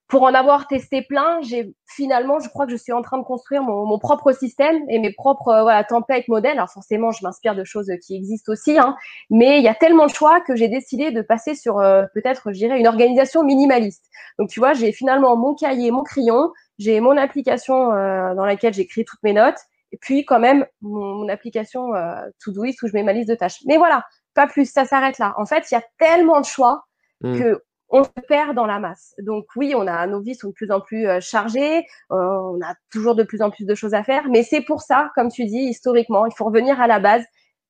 pour 0.07 0.23
en 0.23 0.33
avoir 0.33 0.67
testé 0.67 1.01
plein, 1.01 1.41
j'ai 1.41 1.73
finalement, 1.85 2.39
je 2.39 2.47
crois 2.47 2.65
que 2.65 2.71
je 2.71 2.77
suis 2.77 2.93
en 2.93 3.01
train 3.01 3.17
de 3.17 3.23
construire 3.23 3.61
mon, 3.61 3.85
mon 3.85 3.99
propre 3.99 4.31
système 4.31 4.77
et 4.87 4.99
mes 4.99 5.11
propres 5.11 5.49
euh, 5.49 5.61
voilà, 5.63 5.83
templates 5.83 6.29
modèles. 6.29 6.53
Alors 6.53 6.69
forcément, 6.69 7.11
je 7.11 7.23
m'inspire 7.23 7.55
de 7.55 7.65
choses 7.65 7.91
qui 8.05 8.15
existent 8.15 8.53
aussi, 8.53 8.79
hein, 8.79 8.95
mais 9.29 9.57
il 9.57 9.63
y 9.63 9.67
a 9.67 9.75
tellement 9.75 10.05
de 10.05 10.11
choix 10.11 10.39
que 10.39 10.55
j'ai 10.55 10.69
décidé 10.69 11.11
de 11.11 11.21
passer 11.21 11.55
sur 11.55 11.79
euh, 11.79 12.05
peut-être, 12.13 12.53
je 12.53 12.57
dirais, 12.57 12.79
une 12.79 12.87
organisation 12.87 13.43
minimaliste. 13.43 14.05
Donc 14.39 14.49
tu 14.49 14.61
vois, 14.61 14.73
j'ai 14.73 14.93
finalement 14.93 15.35
mon 15.35 15.53
cahier, 15.55 15.91
mon 15.91 16.03
crayon, 16.03 16.51
j'ai 16.79 17.01
mon 17.01 17.17
application 17.17 17.91
euh, 17.91 18.33
dans 18.33 18.45
laquelle 18.45 18.73
j'écris 18.73 19.03
toutes 19.03 19.21
mes 19.23 19.33
notes, 19.33 19.59
et 19.91 19.97
puis 19.97 20.23
quand 20.23 20.39
même 20.39 20.65
mon, 20.81 21.15
mon 21.15 21.29
application 21.29 21.93
euh, 21.95 22.15
Todoist 22.41 22.81
où 22.81 22.87
je 22.87 22.93
mets 22.93 23.03
ma 23.03 23.11
liste 23.11 23.29
de 23.29 23.35
tâches. 23.35 23.59
Mais 23.65 23.77
voilà, 23.77 24.05
pas 24.35 24.47
plus, 24.47 24.71
ça 24.71 24.85
s'arrête 24.85 25.17
là. 25.17 25.33
En 25.37 25.45
fait, 25.45 25.69
il 25.69 25.73
y 25.73 25.77
a 25.77 25.83
tellement 25.97 26.39
de 26.39 26.45
choix 26.45 26.85
mmh. 27.21 27.39
que 27.39 27.63
on 27.89 28.03
se 28.03 28.09
perd 28.27 28.55
dans 28.55 28.65
la 28.65 28.79
masse. 28.79 29.15
Donc 29.19 29.45
oui, 29.55 29.73
on 29.75 29.87
a 29.87 30.05
nos 30.07 30.21
vies 30.21 30.35
sont 30.35 30.49
de 30.49 30.53
plus 30.53 30.71
en 30.71 30.81
plus 30.81 31.07
euh, 31.07 31.19
chargées, 31.19 31.79
euh, 32.11 32.15
on 32.15 32.59
a 32.61 32.75
toujours 32.91 33.15
de 33.15 33.23
plus 33.23 33.41
en 33.41 33.49
plus 33.49 33.65
de 33.65 33.75
choses 33.75 33.93
à 33.93 34.03
faire, 34.03 34.27
mais 34.29 34.43
c'est 34.43 34.61
pour 34.61 34.81
ça, 34.81 35.11
comme 35.15 35.29
tu 35.29 35.45
dis, 35.45 35.69
historiquement, 35.69 36.25
il 36.25 36.33
faut 36.33 36.45
revenir 36.45 36.79
à 36.81 36.87
la 36.87 36.99
base. 36.99 37.23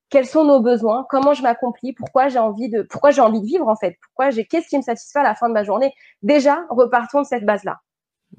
Quels 0.09 0.25
sont 0.25 0.45
nos 0.45 0.61
besoins? 0.61 1.05
Comment 1.09 1.33
je 1.33 1.43
m'accomplis? 1.43 1.91
Pourquoi 1.91 2.29
j'ai 2.29 2.39
envie 2.39 2.69
de 2.69 2.81
Pourquoi 2.81 3.11
j'ai 3.11 3.21
envie 3.21 3.41
de 3.41 3.45
vivre 3.45 3.67
en 3.67 3.75
fait? 3.75 3.97
Pourquoi 4.01 4.29
j'ai 4.29 4.45
Qu'est-ce 4.45 4.69
qui 4.69 4.77
me 4.77 4.81
satisfait 4.81 5.19
à 5.19 5.23
la 5.23 5.35
fin 5.35 5.49
de 5.49 5.53
ma 5.53 5.63
journée? 5.65 5.93
Déjà, 6.21 6.65
repartons 6.69 7.21
de 7.21 7.27
cette 7.27 7.45
base-là. 7.45 7.79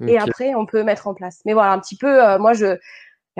Et 0.05 0.17
après, 0.17 0.53
on 0.55 0.65
peut 0.65 0.83
mettre 0.83 1.07
en 1.07 1.13
place. 1.13 1.41
Mais 1.45 1.53
voilà, 1.53 1.71
un 1.71 1.79
petit 1.79 1.97
peu. 1.97 2.23
Euh, 2.23 2.37
moi, 2.39 2.53
je 2.53 2.77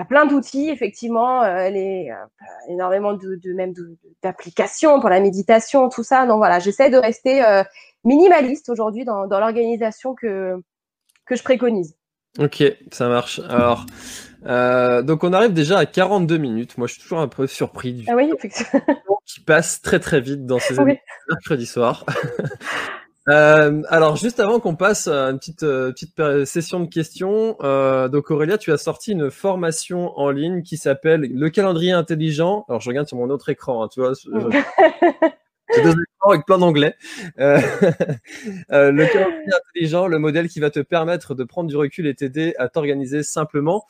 y 0.00 0.02
a 0.02 0.06
plein 0.06 0.24
d'outils, 0.24 0.70
effectivement, 0.70 1.42
euh, 1.42 1.68
les, 1.68 2.10
euh, 2.10 2.72
énormément 2.72 3.12
de, 3.12 3.34
de 3.34 3.52
même 3.52 3.74
d'applications 4.22 4.98
pour 4.98 5.10
la 5.10 5.20
méditation, 5.20 5.90
tout 5.90 6.04
ça. 6.04 6.26
Donc 6.26 6.38
voilà, 6.38 6.58
j'essaie 6.58 6.88
de 6.88 6.96
rester 6.96 7.44
euh, 7.44 7.62
minimaliste 8.04 8.68
aujourd'hui 8.68 9.04
dans, 9.04 9.26
dans 9.26 9.40
l'organisation 9.40 10.14
que, 10.14 10.56
que 11.26 11.36
je 11.36 11.42
préconise. 11.42 11.96
Ok, 12.38 12.62
ça 12.92 13.08
marche. 13.08 13.40
Alors, 13.48 13.86
euh, 14.46 15.02
donc 15.02 15.24
on 15.24 15.32
arrive 15.32 15.52
déjà 15.52 15.78
à 15.78 15.86
42 15.86 16.36
minutes. 16.38 16.78
Moi, 16.78 16.86
je 16.86 16.94
suis 16.94 17.02
toujours 17.02 17.20
un 17.20 17.28
peu 17.28 17.46
surpris 17.46 17.92
du 17.92 18.04
ah 18.08 18.14
oui, 18.14 18.32
effectivement. 18.34 18.80
qui 19.26 19.40
passe 19.40 19.82
très 19.82 19.98
très 19.98 20.20
vite 20.20 20.46
dans 20.46 20.58
ces 20.58 20.78
oui. 20.78 20.96
mercredi 21.28 21.66
soir. 21.66 22.04
Euh, 23.28 23.82
alors, 23.88 24.16
juste 24.16 24.40
avant 24.40 24.58
qu'on 24.60 24.74
passe 24.74 25.06
à 25.06 25.28
une 25.28 25.38
petite, 25.38 25.62
euh, 25.62 25.92
petite 25.92 26.46
session 26.46 26.80
de 26.80 26.86
questions, 26.86 27.56
euh, 27.60 28.08
donc 28.08 28.30
Aurélia, 28.30 28.58
tu 28.58 28.72
as 28.72 28.78
sorti 28.78 29.12
une 29.12 29.30
formation 29.30 30.18
en 30.18 30.30
ligne 30.30 30.62
qui 30.62 30.76
s'appelle 30.76 31.20
Le 31.32 31.50
calendrier 31.50 31.92
intelligent. 31.92 32.64
Alors, 32.68 32.80
je 32.80 32.88
regarde 32.88 33.06
sur 33.06 33.18
mon 33.18 33.30
autre 33.30 33.48
écran, 33.50 33.84
hein, 33.84 33.88
tu 33.92 34.00
vois. 34.00 34.14
J'ai 35.74 35.82
deux 35.82 35.90
écrans 35.90 36.19
avec 36.28 36.44
plein 36.46 36.58
d'anglais. 36.58 36.96
Euh, 37.38 37.58
euh, 38.72 38.92
le 38.92 39.06
calendrier 39.06 39.54
intelligent, 39.54 40.06
le 40.06 40.18
modèle 40.18 40.48
qui 40.48 40.60
va 40.60 40.70
te 40.70 40.80
permettre 40.80 41.34
de 41.34 41.44
prendre 41.44 41.68
du 41.68 41.76
recul 41.76 42.06
et 42.06 42.14
t'aider 42.14 42.54
à 42.58 42.68
t'organiser 42.68 43.22
simplement. 43.22 43.86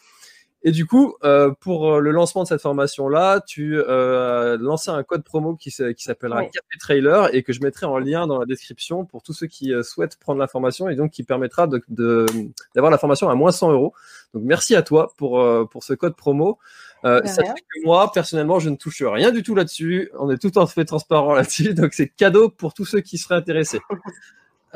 Et 0.63 0.73
du 0.73 0.85
coup, 0.85 1.15
euh, 1.25 1.53
pour 1.59 2.01
le 2.01 2.11
lancement 2.11 2.43
de 2.43 2.49
cette 2.49 2.61
formation-là, 2.61 3.41
tu 3.47 3.83
as 3.83 4.57
lancé 4.61 4.91
un 4.91 5.03
code 5.03 5.25
promo 5.25 5.57
qui, 5.57 5.71
qui 5.71 6.05
s'appellera 6.05 6.41
oui. 6.41 6.51
Café 6.53 6.79
Trailer 6.79 7.35
et 7.35 7.43
que 7.43 7.55
je 7.55 7.63
mettrai 7.63 7.87
en 7.87 7.99
lien 7.99 8.27
dans 8.27 8.39
la 8.39 8.45
description 8.45 9.07
pour 9.07 9.23
tous 9.23 9.33
ceux 9.33 9.47
qui 9.47 9.73
souhaitent 9.83 10.19
prendre 10.19 10.39
l'information 10.39 10.91
et 10.91 10.97
donc 10.97 11.13
qui 11.13 11.23
permettra 11.23 11.67
d'avoir 11.67 11.83
de, 11.89 12.27
de, 12.75 12.81
la 12.91 12.99
formation 12.99 13.31
à 13.31 13.35
moins 13.35 13.53
100 13.53 13.73
euros. 13.73 13.95
Donc 14.35 14.43
merci 14.45 14.77
à 14.77 14.83
toi 14.83 15.15
pour, 15.17 15.43
pour 15.71 15.83
ce 15.83 15.95
code 15.95 16.15
promo. 16.15 16.59
Euh, 17.05 17.25
ça 17.25 17.43
fait 17.43 17.53
que 17.53 17.85
moi, 17.85 18.11
personnellement, 18.13 18.59
je 18.59 18.69
ne 18.69 18.77
touche 18.77 19.03
rien 19.03 19.31
du 19.31 19.43
tout 19.43 19.55
là-dessus. 19.55 20.11
On 20.19 20.31
est 20.31 20.39
tout 20.39 20.59
en 20.59 20.67
fait 20.67 20.85
transparent 20.85 21.35
là-dessus. 21.35 21.75
Donc 21.75 21.95
c'est 21.95 22.09
cadeau 22.09 22.49
pour 22.49 22.75
tous 22.75 22.85
ceux 22.85 23.01
qui 23.01 23.19
seraient 23.19 23.37
intéressés. 23.37 23.81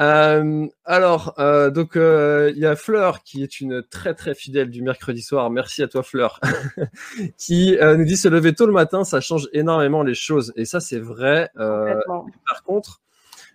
Euh, 0.01 0.67
alors, 0.85 1.35
euh, 1.39 1.71
donc 1.71 1.97
euh, 1.97 2.53
il 2.55 2.61
y 2.61 2.67
a 2.67 2.75
Fleur 2.75 3.23
qui 3.23 3.43
est 3.45 3.61
une 3.61 3.83
très 3.83 4.15
très 4.15 4.35
fidèle 4.35 4.71
du 4.71 4.83
mercredi 4.83 5.23
soir. 5.23 5.51
Merci 5.51 5.83
à 5.83 5.89
toi 5.89 6.03
Fleur, 6.03 6.41
qui 7.39 7.77
nous 7.81 8.05
dit 8.05 8.17
se 8.17 8.29
lever 8.29 8.55
tôt 8.55 8.67
le 8.67 8.73
matin, 8.73 9.05
ça 9.05 9.21
change 9.21 9.49
énormément 9.53 10.03
les 10.03 10.15
choses. 10.15 10.53
Et 10.57 10.65
ça 10.65 10.81
c'est 10.81 10.99
vrai. 10.99 11.51
Par 11.55 12.63
contre, 12.65 13.03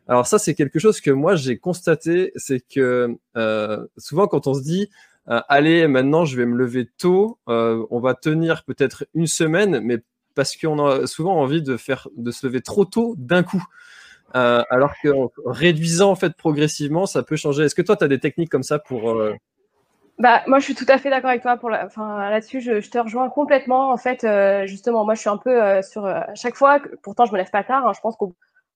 alors 0.08 0.28
ça 0.28 0.40
c'est 0.40 0.56
quelque 0.56 0.80
chose 0.80 1.02
que 1.02 1.12
moi 1.12 1.36
j'ai 1.36 1.58
constaté, 1.58 2.32
c'est 2.36 2.62
que 2.62 3.18
souvent 3.98 4.28
quand 4.28 4.48
on 4.48 4.54
se 4.54 4.62
dit 4.62 4.90
allez 5.30 5.88
maintenant 5.88 6.26
je 6.26 6.36
vais 6.36 6.46
me 6.46 6.58
lever 6.58 6.90
tôt, 6.98 7.40
on 7.48 8.00
va 8.00 8.14
tenir 8.16 8.64
peut-être 8.64 9.06
une 9.14 9.28
semaine, 9.28 9.80
mais 9.82 10.00
parce 10.36 10.56
qu'on 10.56 10.86
a 10.86 11.08
souvent 11.08 11.36
envie 11.36 11.62
de 11.62 11.78
faire 11.78 12.08
de 12.16 12.32
se 12.32 12.48
lever 12.48 12.62
trop 12.62 12.86
tôt 12.86 13.16
d'un 13.18 13.44
coup. 13.44 13.64
Euh, 14.36 14.64
alors 14.70 14.94
que 15.02 15.10
réduisant 15.46 16.12
en 16.12 16.16
fait 16.16 16.36
progressivement, 16.36 17.06
ça 17.06 17.24
peut 17.24 17.36
changer. 17.36 17.64
Est-ce 17.64 17.76
que 17.76 17.82
toi, 17.82 17.96
tu 17.96 18.04
as 18.04 18.08
des 18.08 18.20
techniques 18.20 18.50
comme 18.50 18.64
ça 18.64 18.78
pour 18.78 19.10
euh... 19.12 19.34
bah, 20.20 20.44
moi, 20.48 20.60
je 20.60 20.66
suis 20.66 20.76
tout 20.76 20.86
à 20.88 20.98
fait 20.98 21.10
d'accord 21.10 21.32
avec 21.32 21.42
toi. 21.42 21.58
Là-dessus, 22.30 22.62
je, 22.62 22.90
te 22.90 22.98
rejoins 22.98 23.30
complètement. 23.30 23.92
En 23.92 23.98
fait, 23.98 24.24
euh, 24.24 24.68
justement, 24.68 25.04
moi, 25.04 25.16
je 25.16 25.22
suis 25.22 25.30
un 25.30 25.38
peu 25.38 25.62
euh, 25.62 25.82
sur 25.82 26.06
à 26.06 26.34
chaque 26.36 26.56
fois. 26.56 26.80
Pourtant, 27.02 27.26
je 27.26 27.32
me 27.32 27.38
lève 27.38 27.50
pas 27.50 27.64
tard. 27.64 27.88
Hein, 27.88 27.94
je 27.96 28.02
pense 28.02 28.16
que 28.18 28.26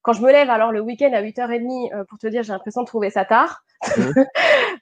quand 0.04 0.14
je 0.14 0.22
me 0.22 0.32
lève, 0.32 0.50
alors 0.50 0.72
le 0.72 0.82
week-end 0.82 1.12
à 1.14 1.22
8h30, 1.22 2.06
pour 2.06 2.20
te 2.20 2.28
dire, 2.28 2.44
j'ai 2.44 2.54
l'impression 2.54 2.82
de 2.82 2.88
trouver 2.88 3.10
ça 3.10 3.26
tard. 3.26 3.64
Mmh. 3.98 4.22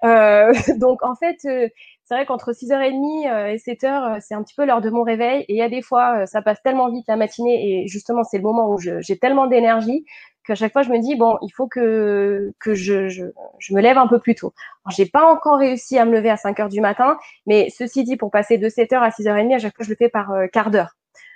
donc, 0.79 1.03
en 1.03 1.15
fait, 1.15 1.37
c'est 1.41 1.71
vrai 2.15 2.25
qu'entre 2.25 2.51
6h30 2.51 3.53
et 3.53 3.57
7h, 3.57 4.19
c'est 4.19 4.33
un 4.33 4.43
petit 4.43 4.55
peu 4.55 4.65
l'heure 4.65 4.81
de 4.81 4.89
mon 4.89 5.03
réveil. 5.03 5.43
Et 5.43 5.53
il 5.53 5.57
y 5.57 5.61
a 5.61 5.69
des 5.69 5.81
fois, 5.81 6.25
ça 6.25 6.41
passe 6.41 6.61
tellement 6.61 6.91
vite 6.91 7.05
la 7.07 7.15
matinée. 7.15 7.83
Et 7.83 7.87
justement, 7.87 8.23
c'est 8.23 8.37
le 8.37 8.43
moment 8.43 8.69
où 8.69 8.77
j'ai 8.79 9.17
tellement 9.17 9.47
d'énergie 9.47 10.05
qu'à 10.45 10.55
chaque 10.55 10.73
fois 10.73 10.81
je 10.81 10.89
me 10.89 10.99
dis 10.99 11.15
bon 11.15 11.37
il 11.41 11.49
faut 11.49 11.67
que 11.67 12.51
que 12.59 12.73
je, 12.73 13.09
je, 13.09 13.25
je 13.59 13.73
me 13.73 13.81
lève 13.81 13.97
un 13.97 14.07
peu 14.07 14.19
plus 14.19 14.35
tôt. 14.35 14.53
Alors 14.85 14.95
j'ai 14.95 15.05
pas 15.05 15.31
encore 15.31 15.59
réussi 15.59 15.97
à 15.97 16.05
me 16.05 16.11
lever 16.13 16.29
à 16.29 16.37
5 16.37 16.59
heures 16.59 16.69
du 16.69 16.81
matin, 16.81 17.17
mais 17.45 17.69
ceci 17.69 18.03
dit 18.03 18.17
pour 18.17 18.31
passer 18.31 18.57
de 18.57 18.69
7 18.69 18.93
heures 18.93 19.03
à 19.03 19.11
6 19.11 19.23
h 19.23 19.47
30 19.47 19.53
à 19.53 19.59
chaque 19.59 19.75
fois 19.75 19.85
je 19.85 19.89
le 19.89 19.95
fais 19.95 20.09
par 20.09 20.31
euh, 20.31 20.47
quart 20.47 20.71
d'heure. 20.71 20.95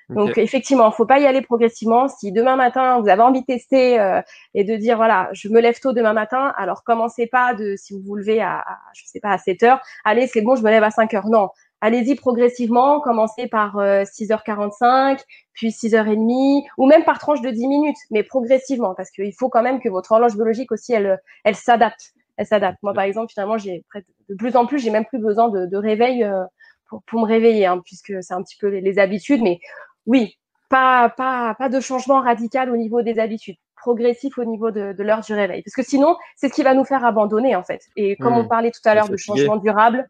Donc 0.10 0.32
okay. 0.32 0.44
effectivement, 0.44 0.92
faut 0.92 1.06
pas 1.06 1.20
y 1.20 1.26
aller 1.26 1.42
progressivement. 1.42 2.08
Si 2.08 2.32
demain 2.32 2.56
matin 2.56 3.00
vous 3.02 3.10
avez 3.10 3.22
envie 3.22 3.42
de 3.42 3.46
tester 3.46 4.00
euh, 4.00 4.22
et 4.54 4.64
de 4.64 4.76
dire 4.76 4.98
voilà, 4.98 5.30
je 5.34 5.50
me 5.50 5.60
lève 5.60 5.80
tôt 5.80 5.94
demain 5.94 6.14
matin, 6.14 6.54
alors 6.58 6.84
commencez 6.84 7.28
pas 7.28 7.54
de 7.54 7.76
si 7.76 7.94
vous 7.94 8.02
vous 8.06 8.16
levez 8.16 8.42
à, 8.42 8.60
à 8.60 8.78
je 8.94 9.04
sais 9.06 9.20
pas 9.20 9.32
à 9.32 9.38
7 9.38 9.64
heures, 9.64 9.82
allez 10.04 10.28
c'est 10.28 10.42
bon, 10.42 10.56
je 10.56 10.64
me 10.64 10.70
lève 10.70 10.84
à 10.84 10.92
5 10.92 11.14
heures. 11.14 11.28
Non, 11.28 11.50
allez-y 11.86 12.16
progressivement, 12.16 13.00
commencez 13.00 13.48
par 13.48 13.78
euh, 13.78 14.04
6h45, 14.04 15.20
puis 15.54 15.70
6h30, 15.70 16.66
ou 16.78 16.88
même 16.88 17.04
par 17.04 17.20
tranche 17.20 17.42
de 17.42 17.50
10 17.52 17.68
minutes, 17.68 17.98
mais 18.12 18.24
progressivement, 18.24 18.96
parce 18.96 19.12
qu'il 19.12 19.34
faut 19.34 19.50
quand 19.50 19.62
même 19.62 19.80
que 19.80 19.90
votre 19.90 20.12
horloge 20.12 20.36
biologique 20.36 20.72
aussi, 20.72 20.94
elle, 20.94 21.20
elle 21.44 21.56
s'adapte. 21.56 22.14
Elle 22.38 22.48
s'adapte. 22.48 22.80
Moi, 22.84 22.94
par 22.94 23.04
exemple, 23.04 23.32
finalement, 23.32 23.58
j'ai 23.58 23.86
de 24.30 24.36
plus 24.36 24.56
en 24.58 24.66
plus, 24.66 24.80
j'ai 24.80 24.90
même 24.90 25.06
plus 25.06 25.20
besoin 25.20 25.50
de, 25.50 25.68
de 25.68 25.78
réveil 25.78 26.24
euh, 26.24 26.44
pour, 26.90 27.04
pour, 27.04 27.22
me 27.22 27.26
réveiller, 27.26 27.66
hein, 27.66 27.80
puisque 27.86 28.14
c'est 28.22 28.34
un 28.34 28.42
petit 28.42 28.58
peu 28.60 28.68
les, 28.68 28.82
les, 28.82 29.00
habitudes. 29.00 29.42
Mais 29.42 29.60
oui, 30.06 30.38
pas, 30.70 31.10
pas, 31.10 31.56
pas 31.56 31.70
de 31.70 31.80
changement 31.80 32.22
radical 32.22 32.70
au 32.70 32.78
niveau 32.78 33.02
des 33.02 33.20
habitudes 33.20 33.58
progressif 33.86 34.40
au 34.40 34.46
niveau 34.46 34.72
de, 34.72 34.94
de 34.94 35.04
l'heure 35.04 35.22
du 35.22 35.32
réveil. 35.34 35.62
Parce 35.62 35.76
que 35.76 35.84
sinon, 35.84 36.16
c'est 36.36 36.50
ce 36.50 36.54
qui 36.56 36.64
va 36.64 36.74
nous 36.74 36.86
faire 36.86 37.06
abandonner, 37.06 37.56
en 37.56 37.62
fait. 37.62 37.82
Et 37.96 38.16
comme 38.16 38.34
mmh. 38.34 38.38
on 38.38 38.48
parlait 38.48 38.72
tout 38.72 38.82
à 38.84 38.96
l'heure 38.96 39.10
de 39.10 39.16
changement 39.16 39.58
durable, 39.58 40.10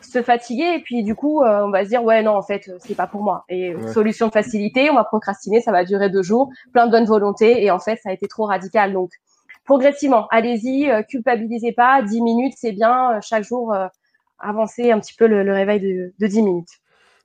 se 0.00 0.22
fatiguer, 0.22 0.74
et 0.76 0.80
puis 0.80 1.02
du 1.02 1.16
coup, 1.16 1.42
euh, 1.42 1.64
on 1.64 1.70
va 1.70 1.82
se 1.82 1.88
dire, 1.88 2.04
ouais, 2.04 2.22
non, 2.22 2.36
en 2.36 2.42
fait, 2.42 2.70
c'est 2.78 2.94
pas 2.94 3.08
pour 3.08 3.22
moi. 3.22 3.44
Et 3.48 3.74
ouais. 3.74 3.92
solution 3.92 4.28
de 4.28 4.32
facilité, 4.32 4.90
on 4.90 4.94
va 4.94 5.02
procrastiner, 5.02 5.60
ça 5.60 5.72
va 5.72 5.84
durer 5.84 6.08
deux 6.08 6.22
jours, 6.22 6.50
plein 6.72 6.86
de 6.86 6.92
bonne 6.92 7.04
volonté, 7.04 7.64
et 7.64 7.72
en 7.72 7.80
fait, 7.80 7.96
ça 7.96 8.10
a 8.10 8.12
été 8.12 8.28
trop 8.28 8.44
radical. 8.46 8.92
Donc, 8.92 9.10
progressivement, 9.64 10.28
allez-y, 10.30 10.88
euh, 10.88 11.02
culpabilisez 11.02 11.72
pas, 11.72 12.02
10 12.02 12.22
minutes, 12.22 12.54
c'est 12.56 12.72
bien, 12.72 13.16
euh, 13.16 13.18
chaque 13.22 13.42
jour, 13.42 13.74
avancer 14.38 14.92
un 14.92 15.00
petit 15.00 15.14
peu 15.14 15.26
le, 15.26 15.42
le 15.42 15.52
réveil 15.52 15.80
de, 15.80 16.14
de 16.16 16.26
10 16.26 16.42
minutes. 16.42 16.79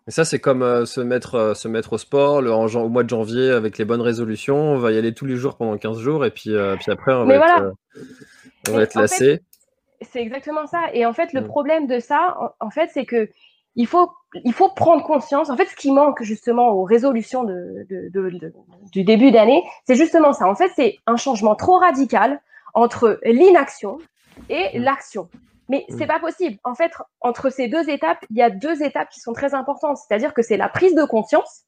Et 0.07 0.11
ça, 0.11 0.23
c'est 0.23 0.39
comme 0.39 0.61
euh, 0.61 0.85
se, 0.85 1.01
mettre, 1.01 1.35
euh, 1.35 1.53
se 1.55 1.67
mettre 1.67 1.93
au 1.93 1.97
sport 1.97 2.41
le, 2.41 2.53
en, 2.53 2.67
au 2.67 2.89
mois 2.89 3.03
de 3.03 3.09
janvier 3.09 3.49
avec 3.49 3.77
les 3.79 3.85
bonnes 3.85 4.01
résolutions. 4.01 4.57
On 4.57 4.77
va 4.77 4.91
y 4.91 4.97
aller 4.97 5.13
tous 5.13 5.25
les 5.25 5.35
jours 5.35 5.57
pendant 5.57 5.77
15 5.77 5.99
jours 5.99 6.25
et 6.25 6.31
puis, 6.31 6.51
euh, 6.51 6.75
puis 6.75 6.91
après, 6.91 7.13
on 7.13 7.25
Mais 7.25 7.39
va 7.39 7.45
voilà. 7.47 7.71
être, 7.95 8.69
on 8.69 8.73
va 8.73 8.83
être 8.83 8.95
lassé. 8.95 9.41
C'est 10.01 10.21
exactement 10.21 10.67
ça. 10.67 10.81
Et 10.93 11.07
en 11.07 11.13
fait, 11.13 11.33
le 11.33 11.41
mmh. 11.41 11.47
problème 11.47 11.87
de 11.87 11.99
ça, 11.99 12.37
en, 12.39 12.67
en 12.67 12.69
fait, 12.69 12.89
c'est 12.93 13.05
que 13.05 13.29
il 13.75 13.87
faut, 13.87 14.11
il 14.43 14.53
faut 14.53 14.69
prendre 14.69 15.03
conscience. 15.03 15.49
En 15.49 15.57
fait, 15.57 15.65
ce 15.65 15.75
qui 15.75 15.91
manque 15.91 16.21
justement 16.21 16.69
aux 16.69 16.83
résolutions 16.83 17.43
de, 17.43 17.85
de, 17.89 18.09
de, 18.13 18.53
du 18.91 19.03
début 19.03 19.31
d'année, 19.31 19.63
c'est 19.85 19.95
justement 19.95 20.33
ça. 20.33 20.47
En 20.47 20.55
fait, 20.55 20.71
c'est 20.75 20.97
un 21.07 21.17
changement 21.17 21.55
trop 21.55 21.79
radical 21.79 22.41
entre 22.75 23.19
l'inaction 23.25 23.97
et 24.49 24.77
mmh. 24.77 24.83
l'action. 24.83 25.29
Mais 25.69 25.85
c'est 25.89 26.07
pas 26.07 26.19
possible. 26.19 26.57
En 26.63 26.75
fait, 26.75 26.91
entre 27.21 27.49
ces 27.49 27.67
deux 27.67 27.89
étapes, 27.89 28.19
il 28.29 28.37
y 28.37 28.41
a 28.41 28.49
deux 28.49 28.83
étapes 28.83 29.09
qui 29.09 29.19
sont 29.19 29.33
très 29.33 29.53
importantes. 29.53 29.97
C'est-à-dire 29.97 30.33
que 30.33 30.41
c'est 30.41 30.57
la 30.57 30.69
prise 30.69 30.95
de 30.95 31.03
conscience 31.03 31.63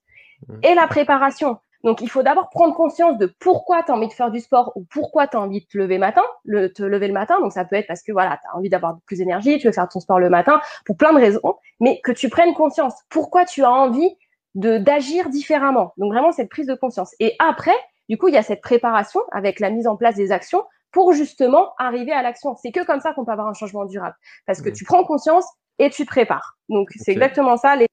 et 0.64 0.76
la 0.76 0.88
préparation. 0.88 1.58
Donc, 1.84 2.02
il 2.02 2.10
faut 2.10 2.24
d'abord 2.24 2.50
prendre 2.50 2.76
conscience 2.76 3.18
de 3.18 3.34
pourquoi 3.40 3.84
tu 3.84 3.92
as 3.92 3.96
envie 3.96 4.08
de 4.08 4.14
faire 4.14 4.32
du 4.32 4.40
sport 4.40 4.72
ou 4.76 4.86
pourquoi 4.90 5.28
tu 5.28 5.38
as 5.38 5.42
envie 5.42 5.62
de 5.62 5.66
te 5.66 5.78
lever 5.78 5.98
matin, 5.98 6.24
le, 6.44 6.74
te 6.74 6.84
lever 6.84 7.08
le 7.08 7.14
matin. 7.14 7.40
Donc, 7.40 7.54
ça 7.54 7.66
peut 7.66 7.76
être 7.76 7.88
parce 7.88 8.04
que 8.04 8.12
voilà, 8.12 8.38
tu 8.42 8.48
as 8.52 8.58
envie 8.58 8.70
d'avoir 8.70 8.98
plus 9.06 9.18
d'énergie, 9.18 9.58
tu 9.60 9.68
veux 9.68 9.74
faire 9.74 9.88
ton 9.88 10.00
sport 10.00 10.20
le 10.20 10.30
matin 10.30 10.60
pour 10.86 10.98
plein 10.98 11.14
de 11.14 11.20
raisons, 11.20 11.56
mais 11.80 12.02
que 12.04 12.12
tu 12.12 12.30
prennes 12.30 12.54
conscience 12.54 12.94
pourquoi 13.10 13.46
tu 13.46 13.64
as 13.64 13.72
envie 13.72 14.10
de 14.56 14.80
d'agir 14.80 15.30
différemment. 15.30 15.94
Donc, 15.98 16.12
vraiment, 16.12 16.32
cette 16.32 16.50
prise 16.50 16.68
de 16.68 16.76
conscience. 16.76 17.14
Et 17.20 17.36
après, 17.40 17.78
du 18.10 18.18
coup, 18.18 18.28
il 18.28 18.34
y 18.34 18.38
a 18.38 18.44
cette 18.44 18.62
préparation 18.62 19.22
avec 19.32 19.60
la 19.60 19.70
mise 19.70 19.88
en 19.88 19.96
place 19.96 20.16
des 20.16 20.32
actions 20.32 20.64
pour 20.92 21.14
justement 21.14 21.74
arriver 21.78 22.12
à 22.12 22.22
l'action. 22.22 22.56
C'est 22.56 22.72
que 22.72 22.86
comme 22.86 23.00
ça 23.00 23.14
qu'on 23.14 23.26
peut 23.26 23.32
avoir 23.32 23.48
un 23.48 23.54
changement 23.54 23.86
durable. 23.86 24.16
Parce 24.46 24.62
que 24.62 24.70
mmh. 24.70 24.74
tu 24.74 24.86
prends 24.86 25.04
conscience 25.04 25.46
et 25.80 25.90
tu 25.90 26.04
te 26.04 26.08
prépares. 26.08 26.58
Donc, 26.70 26.90
c'est 26.96 27.12
exactement 27.12 27.58
ça, 27.58 27.76
les, 27.76 27.88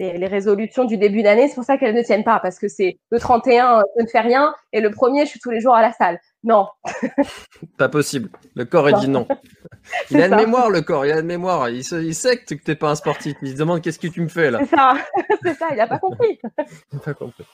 les, 0.00 0.26
résolutions 0.26 0.84
du 0.84 0.96
début 0.96 1.22
d'année. 1.22 1.48
C'est 1.48 1.54
pour 1.54 1.64
ça 1.64 1.76
qu'elles 1.76 1.94
ne 1.94 2.02
tiennent 2.02 2.24
pas, 2.24 2.40
parce 2.40 2.58
que 2.58 2.68
c'est 2.68 2.98
le 3.10 3.18
31, 3.18 3.82
je 3.96 4.02
ne 4.02 4.08
fais 4.08 4.20
rien, 4.20 4.54
et 4.72 4.80
le 4.80 4.90
premier, 4.90 5.24
je 5.24 5.30
suis 5.30 5.40
tous 5.40 5.50
les 5.50 5.60
jours 5.60 5.74
à 5.74 5.82
la 5.82 5.92
salle. 5.92 6.18
Non. 6.42 6.68
pas 7.78 7.88
possible. 7.88 8.30
Le 8.54 8.64
corps, 8.64 8.88
il 8.88 8.96
dit 8.96 9.08
non. 9.08 9.26
Il 10.10 10.20
a 10.20 10.26
une 10.26 10.36
mémoire, 10.36 10.70
le 10.70 10.82
corps, 10.82 11.06
il 11.06 11.12
a 11.12 11.20
une 11.20 11.26
mémoire. 11.26 11.68
Il, 11.68 11.82
sait 11.82 12.36
que 12.36 12.44
tu 12.54 12.60
n'es 12.68 12.74
pas 12.74 12.90
un 12.90 12.94
sportif. 12.94 13.34
Il 13.42 13.52
se 13.52 13.56
demande 13.56 13.80
qu'est-ce 13.80 13.98
que 13.98 14.06
tu 14.06 14.20
me 14.20 14.28
fais 14.28 14.50
là. 14.50 14.60
C'est 14.62 14.76
ça, 14.76 14.94
c'est 15.42 15.54
ça, 15.54 15.66
il 15.70 15.76
n'a 15.78 15.86
pas 15.86 15.98
compris. 15.98 16.38
il 16.42 16.96
n'a 16.96 17.00
pas 17.00 17.14
compris. 17.14 17.44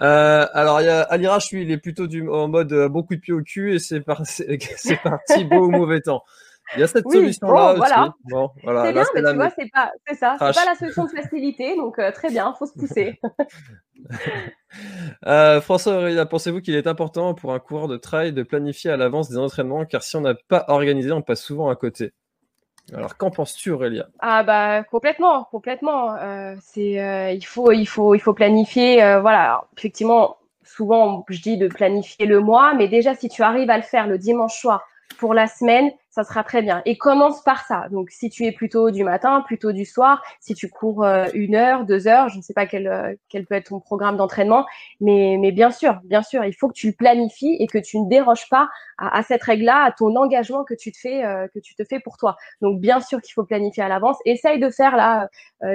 Euh, 0.00 0.46
alors, 0.52 0.80
il 0.80 0.84
y 0.84 0.88
a 0.90 1.38
il 1.52 1.70
est 1.70 1.78
plutôt 1.78 2.06
du, 2.06 2.28
en 2.28 2.48
mode 2.48 2.72
euh, 2.72 2.88
beaucoup 2.88 3.14
de 3.14 3.20
pieds 3.20 3.32
au 3.34 3.42
cul 3.42 3.74
et 3.74 3.78
c'est 3.78 4.00
parti, 4.00 5.44
beau 5.44 5.66
ou 5.66 5.70
mauvais 5.70 6.00
temps. 6.00 6.22
Il 6.76 6.80
y 6.80 6.82
a 6.82 6.86
cette 6.86 7.10
solution-là 7.10 7.74
aussi. 7.74 8.12
Bon, 8.24 8.50
voilà. 8.62 8.84
C'est 8.84 8.92
bien, 8.92 9.04
mais 9.14 9.22
tu 9.22 9.34
vois, 9.34 9.50
c'est 9.50 9.70
pas, 9.70 9.92
c'est 10.06 10.14
ça, 10.14 10.36
c'est 10.38 10.54
pas 10.54 10.64
la 10.64 10.74
solution 10.74 11.04
de 11.04 11.10
facilité, 11.10 11.76
donc 11.76 11.98
euh, 11.98 12.10
très 12.12 12.30
bien, 12.30 12.54
faut 12.58 12.66
se 12.66 12.72
pousser. 12.72 13.20
euh, 15.26 15.60
François 15.60 16.26
pensez-vous 16.26 16.60
qu'il 16.60 16.74
est 16.74 16.86
important 16.86 17.34
pour 17.34 17.52
un 17.52 17.58
coureur 17.58 17.88
de 17.88 17.96
trail 17.96 18.32
de 18.32 18.42
planifier 18.42 18.90
à 18.90 18.96
l'avance 18.96 19.28
des 19.28 19.38
entraînements, 19.38 19.84
car 19.84 20.02
si 20.02 20.16
on 20.16 20.22
n'a 20.22 20.34
pas 20.48 20.64
organisé, 20.68 21.12
on 21.12 21.22
passe 21.22 21.42
souvent 21.42 21.68
à 21.68 21.76
côté? 21.76 22.12
Alors, 22.92 23.16
qu'en 23.16 23.30
penses-tu, 23.30 23.70
Aurélia 23.70 24.08
Ah 24.18 24.42
bah 24.42 24.82
complètement, 24.82 25.44
complètement. 25.44 26.16
Euh, 26.16 26.56
c'est, 26.60 27.00
euh, 27.00 27.30
il 27.30 27.46
faut, 27.46 27.70
il 27.70 27.86
faut, 27.86 28.14
il 28.14 28.18
faut 28.18 28.34
planifier. 28.34 28.96
voilà, 29.20 29.64
effectivement, 29.76 30.36
souvent 30.64 31.24
je 31.28 31.40
dis 31.40 31.58
de 31.58 31.68
planifier 31.68 32.26
le 32.26 32.40
mois, 32.40 32.74
mais 32.74 32.88
déjà 32.88 33.14
si 33.14 33.28
tu 33.28 33.42
arrives 33.42 33.70
à 33.70 33.76
le 33.76 33.82
faire 33.82 34.06
le 34.06 34.18
dimanche 34.18 34.58
soir 34.58 34.84
pour 35.18 35.34
la 35.34 35.46
semaine, 35.46 35.92
ça 36.12 36.24
sera 36.24 36.44
très 36.44 36.60
bien. 36.60 36.82
Et 36.84 36.98
commence 36.98 37.42
par 37.42 37.64
ça. 37.66 37.86
Donc, 37.90 38.10
si 38.10 38.28
tu 38.28 38.44
es 38.44 38.52
plutôt 38.52 38.90
du 38.90 39.02
matin, 39.02 39.42
plutôt 39.46 39.72
du 39.72 39.86
soir, 39.86 40.22
si 40.40 40.54
tu 40.54 40.68
cours 40.68 41.04
euh, 41.04 41.24
une 41.32 41.54
heure, 41.54 41.86
deux 41.86 42.06
heures, 42.06 42.28
je 42.28 42.36
ne 42.36 42.42
sais 42.42 42.52
pas 42.52 42.66
quel, 42.66 42.86
euh, 42.86 43.14
quel 43.30 43.46
peut 43.46 43.54
être 43.54 43.70
ton 43.70 43.80
programme 43.80 44.18
d'entraînement, 44.18 44.66
mais, 45.00 45.38
mais 45.40 45.52
bien 45.52 45.70
sûr, 45.70 46.00
bien 46.04 46.22
sûr, 46.22 46.44
il 46.44 46.52
faut 46.52 46.68
que 46.68 46.74
tu 46.74 46.88
le 46.88 46.92
planifies 46.92 47.56
et 47.58 47.66
que 47.66 47.78
tu 47.78 47.98
ne 47.98 48.08
déroges 48.10 48.46
pas 48.50 48.68
à, 48.98 49.22
cette 49.22 49.42
règle-là, 49.42 49.84
à 49.84 49.90
ton 49.90 50.14
engagement 50.16 50.64
que 50.64 50.74
tu 50.74 50.92
te 50.92 50.98
fais, 50.98 51.24
euh, 51.24 51.48
que 51.52 51.58
tu 51.58 51.74
te 51.74 51.82
fais 51.82 51.98
pour 51.98 52.18
toi. 52.18 52.36
Donc, 52.60 52.78
bien 52.78 53.00
sûr 53.00 53.22
qu'il 53.22 53.32
faut 53.32 53.44
planifier 53.44 53.82
à 53.82 53.88
l'avance. 53.88 54.18
Essaye 54.26 54.60
de 54.60 54.68
faire 54.68 54.96
là 54.96 55.28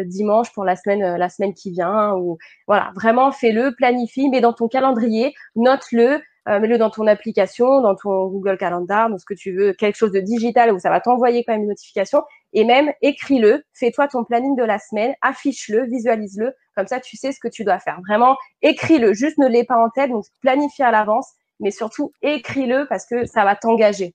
dimanche 0.05 0.53
pour 0.53 0.65
la 0.65 0.75
semaine, 0.75 1.15
la 1.15 1.29
semaine 1.29 1.53
qui 1.53 1.71
vient, 1.71 2.13
ou 2.13 2.37
voilà, 2.67 2.91
vraiment 2.95 3.31
fais-le, 3.31 3.73
planifie, 3.75 4.29
mets 4.29 4.41
dans 4.41 4.53
ton 4.53 4.67
calendrier, 4.67 5.33
note-le. 5.55 6.21
Euh, 6.47 6.59
mets-le 6.59 6.77
dans 6.77 6.89
ton 6.89 7.07
application, 7.07 7.81
dans 7.81 7.95
ton 7.95 8.27
Google 8.27 8.57
Calendar, 8.57 9.09
dans 9.09 9.17
ce 9.17 9.25
que 9.25 9.33
tu 9.33 9.51
veux, 9.51 9.73
quelque 9.73 9.95
chose 9.97 10.11
de 10.11 10.21
digital 10.21 10.73
où 10.73 10.79
ça 10.79 10.89
va 10.89 11.01
t'envoyer 11.01 11.43
quand 11.43 11.53
même 11.53 11.63
une 11.63 11.69
notification. 11.69 12.23
Et 12.53 12.63
même, 12.63 12.91
écris-le, 13.01 13.63
fais-toi 13.73 14.07
ton 14.07 14.23
planning 14.23 14.55
de 14.55 14.63
la 14.63 14.79
semaine, 14.79 15.13
affiche-le, 15.21 15.85
visualise-le. 15.85 16.53
Comme 16.75 16.87
ça, 16.87 16.99
tu 17.01 17.17
sais 17.17 17.31
ce 17.33 17.39
que 17.39 17.49
tu 17.49 17.65
dois 17.65 17.79
faire. 17.79 17.99
Vraiment, 18.07 18.37
écris-le, 18.61 19.13
juste 19.13 19.37
ne 19.39 19.47
l'ai 19.47 19.65
pas 19.65 19.77
en 19.77 19.89
tête, 19.89 20.09
donc 20.09 20.23
planifie 20.41 20.83
à 20.83 20.91
l'avance, 20.91 21.31
mais 21.59 21.71
surtout 21.71 22.13
écris-le 22.21 22.85
parce 22.87 23.05
que 23.05 23.25
ça 23.25 23.43
va 23.43 23.55
t'engager. 23.55 24.13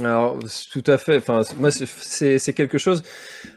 Alors, 0.00 0.38
tout 0.72 0.82
à 0.86 0.96
fait. 0.96 1.18
Enfin, 1.18 1.42
moi, 1.58 1.70
c'est 1.70 2.52
quelque 2.54 2.78
chose 2.78 3.02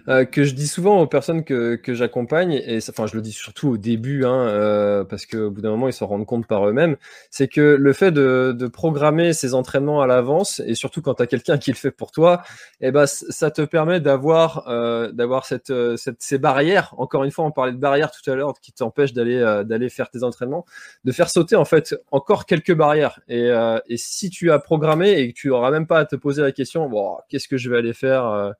euh, 0.09 0.25
que 0.25 0.43
je 0.43 0.53
dis 0.53 0.67
souvent 0.67 0.99
aux 1.01 1.07
personnes 1.07 1.45
que, 1.45 1.75
que 1.75 1.93
j'accompagne, 1.93 2.61
et 2.65 2.79
enfin, 2.89 3.07
je 3.07 3.15
le 3.15 3.21
dis 3.21 3.31
surtout 3.31 3.69
au 3.69 3.77
début, 3.77 4.25
hein, 4.25 4.35
euh, 4.35 5.03
parce 5.05 5.25
qu'au 5.25 5.49
bout 5.49 5.61
d'un 5.61 5.69
moment, 5.69 5.87
ils 5.87 5.93
s'en 5.93 6.05
rendent 6.05 6.25
compte 6.25 6.45
par 6.45 6.67
eux-mêmes. 6.67 6.97
C'est 7.31 7.47
que 7.47 7.77
le 7.79 7.93
fait 7.93 8.11
de, 8.11 8.53
de 8.57 8.67
programmer 8.67 9.31
ses 9.31 9.53
entraînements 9.53 10.01
à 10.01 10.07
l'avance, 10.07 10.61
et 10.65 10.75
surtout 10.75 11.01
quand 11.01 11.15
tu 11.15 11.23
as 11.23 11.27
quelqu'un 11.27 11.57
qui 11.57 11.71
le 11.71 11.77
fait 11.77 11.91
pour 11.91 12.11
toi, 12.11 12.43
eh 12.81 12.91
ben, 12.91 13.05
ça 13.05 13.49
te 13.49 13.61
permet 13.61 14.01
d'avoir 14.01 14.67
euh, 14.67 15.09
cette, 15.43 15.71
cette, 15.95 16.21
ces 16.21 16.37
barrières. 16.37 16.93
Encore 16.97 17.23
une 17.23 17.31
fois, 17.31 17.45
on 17.45 17.51
parlait 17.51 17.71
de 17.71 17.77
barrières 17.77 18.11
tout 18.11 18.29
à 18.29 18.35
l'heure 18.35 18.53
qui 18.61 18.73
t'empêchent 18.73 19.13
d'aller 19.13 19.37
d'aller 19.65 19.89
faire 19.89 20.09
tes 20.09 20.23
entraînements, 20.23 20.65
de 21.05 21.11
faire 21.13 21.29
sauter 21.29 21.55
en 21.55 21.65
fait 21.65 21.95
encore 22.11 22.45
quelques 22.45 22.75
barrières. 22.75 23.21
Et, 23.29 23.49
et 23.87 23.97
si 23.97 24.29
tu 24.29 24.51
as 24.51 24.59
programmé 24.59 25.11
et 25.11 25.31
que 25.31 25.37
tu 25.37 25.51
auras 25.51 25.71
même 25.71 25.87
pas 25.87 25.99
à 25.99 26.05
te 26.05 26.16
poser 26.17 26.41
la 26.41 26.51
question, 26.51 26.89
bon, 26.89 27.17
qu'est-ce 27.29 27.47
que 27.47 27.57
je 27.57 27.69
vais 27.69 27.77
aller 27.77 27.93
faire 27.93 28.25
euh, 28.25 28.51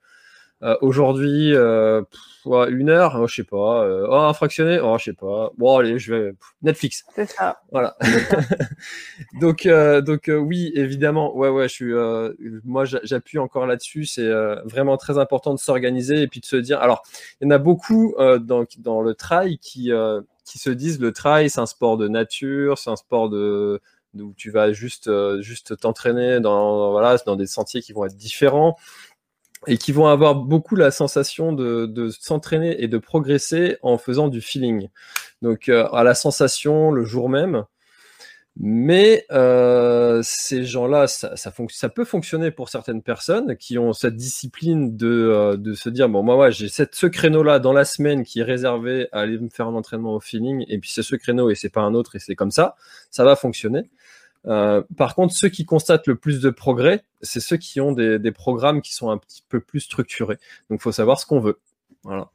euh, 0.63 0.75
aujourd'hui 0.81 1.53
euh, 1.53 2.01
Une 2.45 2.89
heure 2.89 3.17
oh, 3.19 3.27
Je 3.27 3.35
sais 3.35 3.43
pas. 3.43 3.85
oh, 3.87 4.13
un 4.13 4.33
fractionné 4.33 4.79
Oh, 4.79 4.97
je 4.97 5.05
sais 5.05 5.13
pas. 5.13 5.51
Bon, 5.57 5.77
allez, 5.77 5.99
je 5.99 6.13
vais 6.13 6.33
Netflix. 6.63 7.05
C'est 7.15 7.29
ça. 7.29 7.61
Voilà. 7.71 7.95
donc, 9.41 9.67
donc 9.67 10.29
oui, 10.29 10.71
évidemment. 10.73 11.35
Ouais, 11.37 11.49
ouais. 11.49 11.67
Je 11.67 11.73
suis. 11.73 11.93
moi, 12.63 12.85
j'appuie 12.85 13.37
encore 13.37 13.67
là-dessus. 13.67 14.05
C'est 14.05 14.29
vraiment 14.65 14.97
très 14.97 15.19
important 15.19 15.53
de 15.53 15.59
s'organiser 15.59 16.23
et 16.23 16.27
puis 16.27 16.39
de 16.39 16.45
se 16.45 16.55
dire. 16.55 16.79
Alors, 16.79 17.03
il 17.39 17.45
y 17.45 17.47
en 17.47 17.51
a 17.51 17.59
beaucoup 17.59 18.15
dans, 18.17 18.65
dans 18.79 19.01
le 19.01 19.13
trail 19.13 19.59
qui 19.59 19.91
qui 20.47 20.59
se 20.59 20.69
disent 20.69 20.99
le 20.99 21.11
trail, 21.11 21.49
c'est 21.49 21.59
un 21.59 21.65
sport 21.65 21.97
de 21.97 22.07
nature, 22.07 22.77
c'est 22.77 22.89
un 22.89 22.95
sport 22.95 23.29
de 23.29 23.81
où 24.21 24.33
tu 24.35 24.51
vas 24.51 24.71
juste 24.71 25.07
euh, 25.07 25.41
t'entraîner 25.79 26.39
dans 26.39 27.35
des 27.37 27.47
sentiers 27.47 27.81
qui 27.81 27.93
vont 27.93 28.05
être 28.05 28.15
différents 28.15 28.75
et 29.65 29.77
qui 29.77 29.91
vont 29.91 30.07
avoir 30.07 30.35
beaucoup 30.35 30.75
la 30.75 30.91
sensation 30.91 31.53
de, 31.53 32.09
s'entraîner 32.19 32.81
et 32.83 32.87
de 32.87 32.97
progresser 32.97 33.77
en 33.81 33.97
faisant 33.97 34.27
du 34.27 34.41
feeling. 34.41 34.89
Donc 35.41 35.69
euh, 35.69 35.87
à 35.91 36.03
la 36.03 36.13
sensation 36.13 36.91
le 36.91 37.05
jour 37.05 37.29
même. 37.29 37.63
Mais 38.59 39.23
euh, 39.31 40.21
ces 40.23 40.63
gens-là, 40.65 41.05
ça, 41.05 41.51
peut 41.91 42.05
fonctionner 42.05 42.49
pour 42.49 42.69
certaines 42.69 43.03
personnes 43.03 43.55
qui 43.55 43.77
ont 43.77 43.93
cette 43.93 44.15
discipline 44.15 44.97
de, 44.97 45.61
se 45.75 45.89
dire 45.89 46.09
bon 46.09 46.23
moi 46.23 46.49
j'ai 46.49 46.67
ce 46.67 47.05
créneau-là 47.05 47.59
dans 47.59 47.73
la 47.73 47.85
semaine 47.85 48.23
qui 48.23 48.39
est 48.39 48.43
réservé 48.43 49.09
à 49.11 49.19
aller 49.19 49.37
me 49.37 49.49
faire 49.49 49.67
un 49.67 49.75
entraînement 49.75 50.15
au 50.15 50.19
feeling 50.19 50.65
et 50.69 50.79
puis 50.79 50.89
c'est 50.89 51.03
ce 51.03 51.15
créneau 51.15 51.51
et 51.51 51.55
c'est 51.55 51.69
pas 51.69 51.81
un 51.81 51.93
autre 51.93 52.15
et 52.15 52.19
c'est 52.19 52.33
comme 52.33 52.49
ça, 52.49 52.75
ça 53.11 53.23
va 53.23 53.35
fonctionner. 53.35 53.91
Euh, 54.47 54.81
par 54.97 55.15
contre, 55.15 55.33
ceux 55.33 55.49
qui 55.49 55.65
constatent 55.65 56.07
le 56.07 56.15
plus 56.15 56.41
de 56.41 56.49
progrès, 56.49 57.03
c'est 57.21 57.39
ceux 57.39 57.57
qui 57.57 57.81
ont 57.81 57.91
des, 57.91 58.31
programmes 58.31 58.81
qui 58.81 58.93
sont 58.93 59.09
un 59.09 59.17
petit 59.17 59.43
peu 59.47 59.59
plus 59.59 59.81
structurés. 59.81 60.37
Donc, 60.69 60.79
il 60.79 60.83
faut 60.83 60.91
savoir 60.91 61.19
ce 61.19 61.25
qu'on 61.25 61.39
veut. 61.39 61.59
Voilà. 62.03 62.29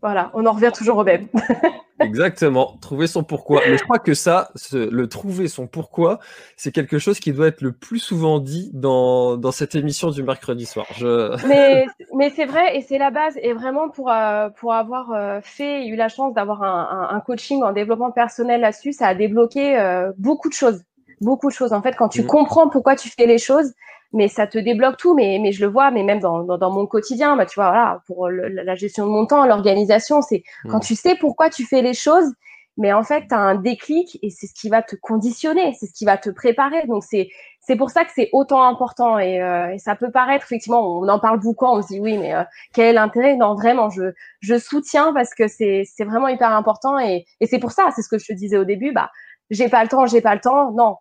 Voilà, 0.00 0.30
on 0.34 0.46
en 0.46 0.52
revient 0.52 0.72
toujours 0.74 0.98
au 0.98 1.04
même. 1.04 1.28
Exactement, 2.00 2.76
trouver 2.80 3.06
son 3.06 3.22
pourquoi. 3.22 3.60
Mais 3.68 3.78
je 3.78 3.84
crois 3.84 3.98
que 3.98 4.14
ça, 4.14 4.50
le 4.72 5.06
trouver 5.06 5.46
son 5.46 5.66
pourquoi, 5.66 6.18
c'est 6.56 6.72
quelque 6.72 6.98
chose 6.98 7.20
qui 7.20 7.32
doit 7.32 7.48
être 7.48 7.60
le 7.60 7.72
plus 7.72 7.98
souvent 7.98 8.40
dit 8.40 8.70
dans, 8.72 9.38
cette 9.52 9.74
émission 9.74 10.10
du 10.10 10.22
mercredi 10.22 10.66
soir. 10.66 10.86
Mais, 11.46 11.86
mais 12.12 12.30
c'est 12.30 12.46
vrai 12.46 12.76
et 12.76 12.80
c'est 12.80 12.98
la 12.98 13.10
base. 13.10 13.38
Et 13.42 13.52
vraiment, 13.52 13.88
pour, 13.88 14.10
euh, 14.10 14.48
pour 14.50 14.72
avoir 14.72 15.12
euh, 15.12 15.40
fait, 15.42 15.86
eu 15.86 15.96
la 15.96 16.08
chance 16.08 16.34
d'avoir 16.34 16.62
un, 16.62 17.20
coaching 17.20 17.62
en 17.62 17.72
développement 17.72 18.10
personnel 18.10 18.62
là-dessus, 18.62 18.92
ça 18.92 19.08
a 19.08 19.14
débloqué 19.14 19.78
beaucoup 20.16 20.48
de 20.48 20.54
choses 20.54 20.82
beaucoup 21.24 21.48
de 21.48 21.54
choses. 21.54 21.72
En 21.72 21.82
fait, 21.82 21.96
quand 21.96 22.08
tu 22.08 22.22
mm. 22.22 22.26
comprends 22.26 22.68
pourquoi 22.68 22.96
tu 22.96 23.08
fais 23.08 23.26
les 23.26 23.38
choses, 23.38 23.72
mais 24.12 24.28
ça 24.28 24.46
te 24.46 24.58
débloque 24.58 24.96
tout. 24.96 25.14
Mais, 25.14 25.38
mais 25.42 25.52
je 25.52 25.64
le 25.64 25.70
vois, 25.70 25.90
mais 25.90 26.02
même 26.02 26.20
dans, 26.20 26.44
dans, 26.44 26.70
mon 26.70 26.86
quotidien, 26.86 27.36
bah, 27.36 27.46
tu 27.46 27.56
vois, 27.56 27.68
voilà, 27.68 28.02
pour 28.06 28.28
la 28.28 28.74
gestion 28.74 29.06
de 29.06 29.10
mon 29.10 29.26
temps, 29.26 29.46
l'organisation, 29.46 30.22
c'est 30.22 30.44
mm. 30.64 30.70
quand 30.70 30.80
tu 30.80 30.94
sais 30.94 31.16
pourquoi 31.16 31.50
tu 31.50 31.64
fais 31.64 31.82
les 31.82 31.94
choses, 31.94 32.32
mais 32.76 32.92
en 32.92 33.02
fait, 33.04 33.28
tu 33.28 33.34
as 33.34 33.38
un 33.38 33.54
déclic 33.54 34.18
et 34.22 34.30
c'est 34.30 34.46
ce 34.46 34.54
qui 34.54 34.68
va 34.68 34.82
te 34.82 34.96
conditionner, 34.96 35.74
c'est 35.78 35.86
ce 35.86 35.92
qui 35.92 36.04
va 36.04 36.16
te 36.16 36.30
préparer. 36.30 36.86
Donc, 36.86 37.04
c'est 37.04 37.28
c'est 37.66 37.76
pour 37.76 37.90
ça 37.90 38.04
que 38.04 38.10
c'est 38.14 38.28
autant 38.32 38.62
important 38.62 39.18
et, 39.18 39.40
euh, 39.40 39.72
et, 39.72 39.78
ça 39.78 39.96
peut 39.96 40.10
paraître 40.10 40.44
effectivement, 40.44 40.98
on 40.98 41.08
en 41.08 41.18
parle 41.18 41.40
beaucoup, 41.40 41.64
on 41.64 41.80
se 41.80 41.88
dit 41.88 42.00
oui, 42.00 42.18
mais 42.18 42.34
euh, 42.34 42.42
quel 42.74 42.86
est 42.86 42.92
l'intérêt? 42.92 43.36
Non, 43.36 43.54
vraiment, 43.54 43.88
je, 43.88 44.12
je 44.40 44.58
soutiens 44.58 45.14
parce 45.14 45.34
que 45.34 45.48
c'est 45.48 45.86
vraiment 46.00 46.28
hyper 46.28 46.52
important 46.52 46.98
et, 46.98 47.24
et 47.40 47.46
c'est 47.46 47.58
pour 47.58 47.72
ça, 47.72 47.88
c'est 47.96 48.02
ce 48.02 48.08
que 48.08 48.18
je 48.18 48.26
te 48.26 48.32
disais 48.34 48.58
au 48.58 48.64
début, 48.64 48.92
bah 48.92 49.10
j'ai 49.50 49.68
pas 49.68 49.82
le 49.82 49.88
temps, 49.88 50.06
j'ai 50.06 50.20
pas 50.20 50.34
le 50.34 50.40
temps. 50.40 50.72
Non, 50.72 50.96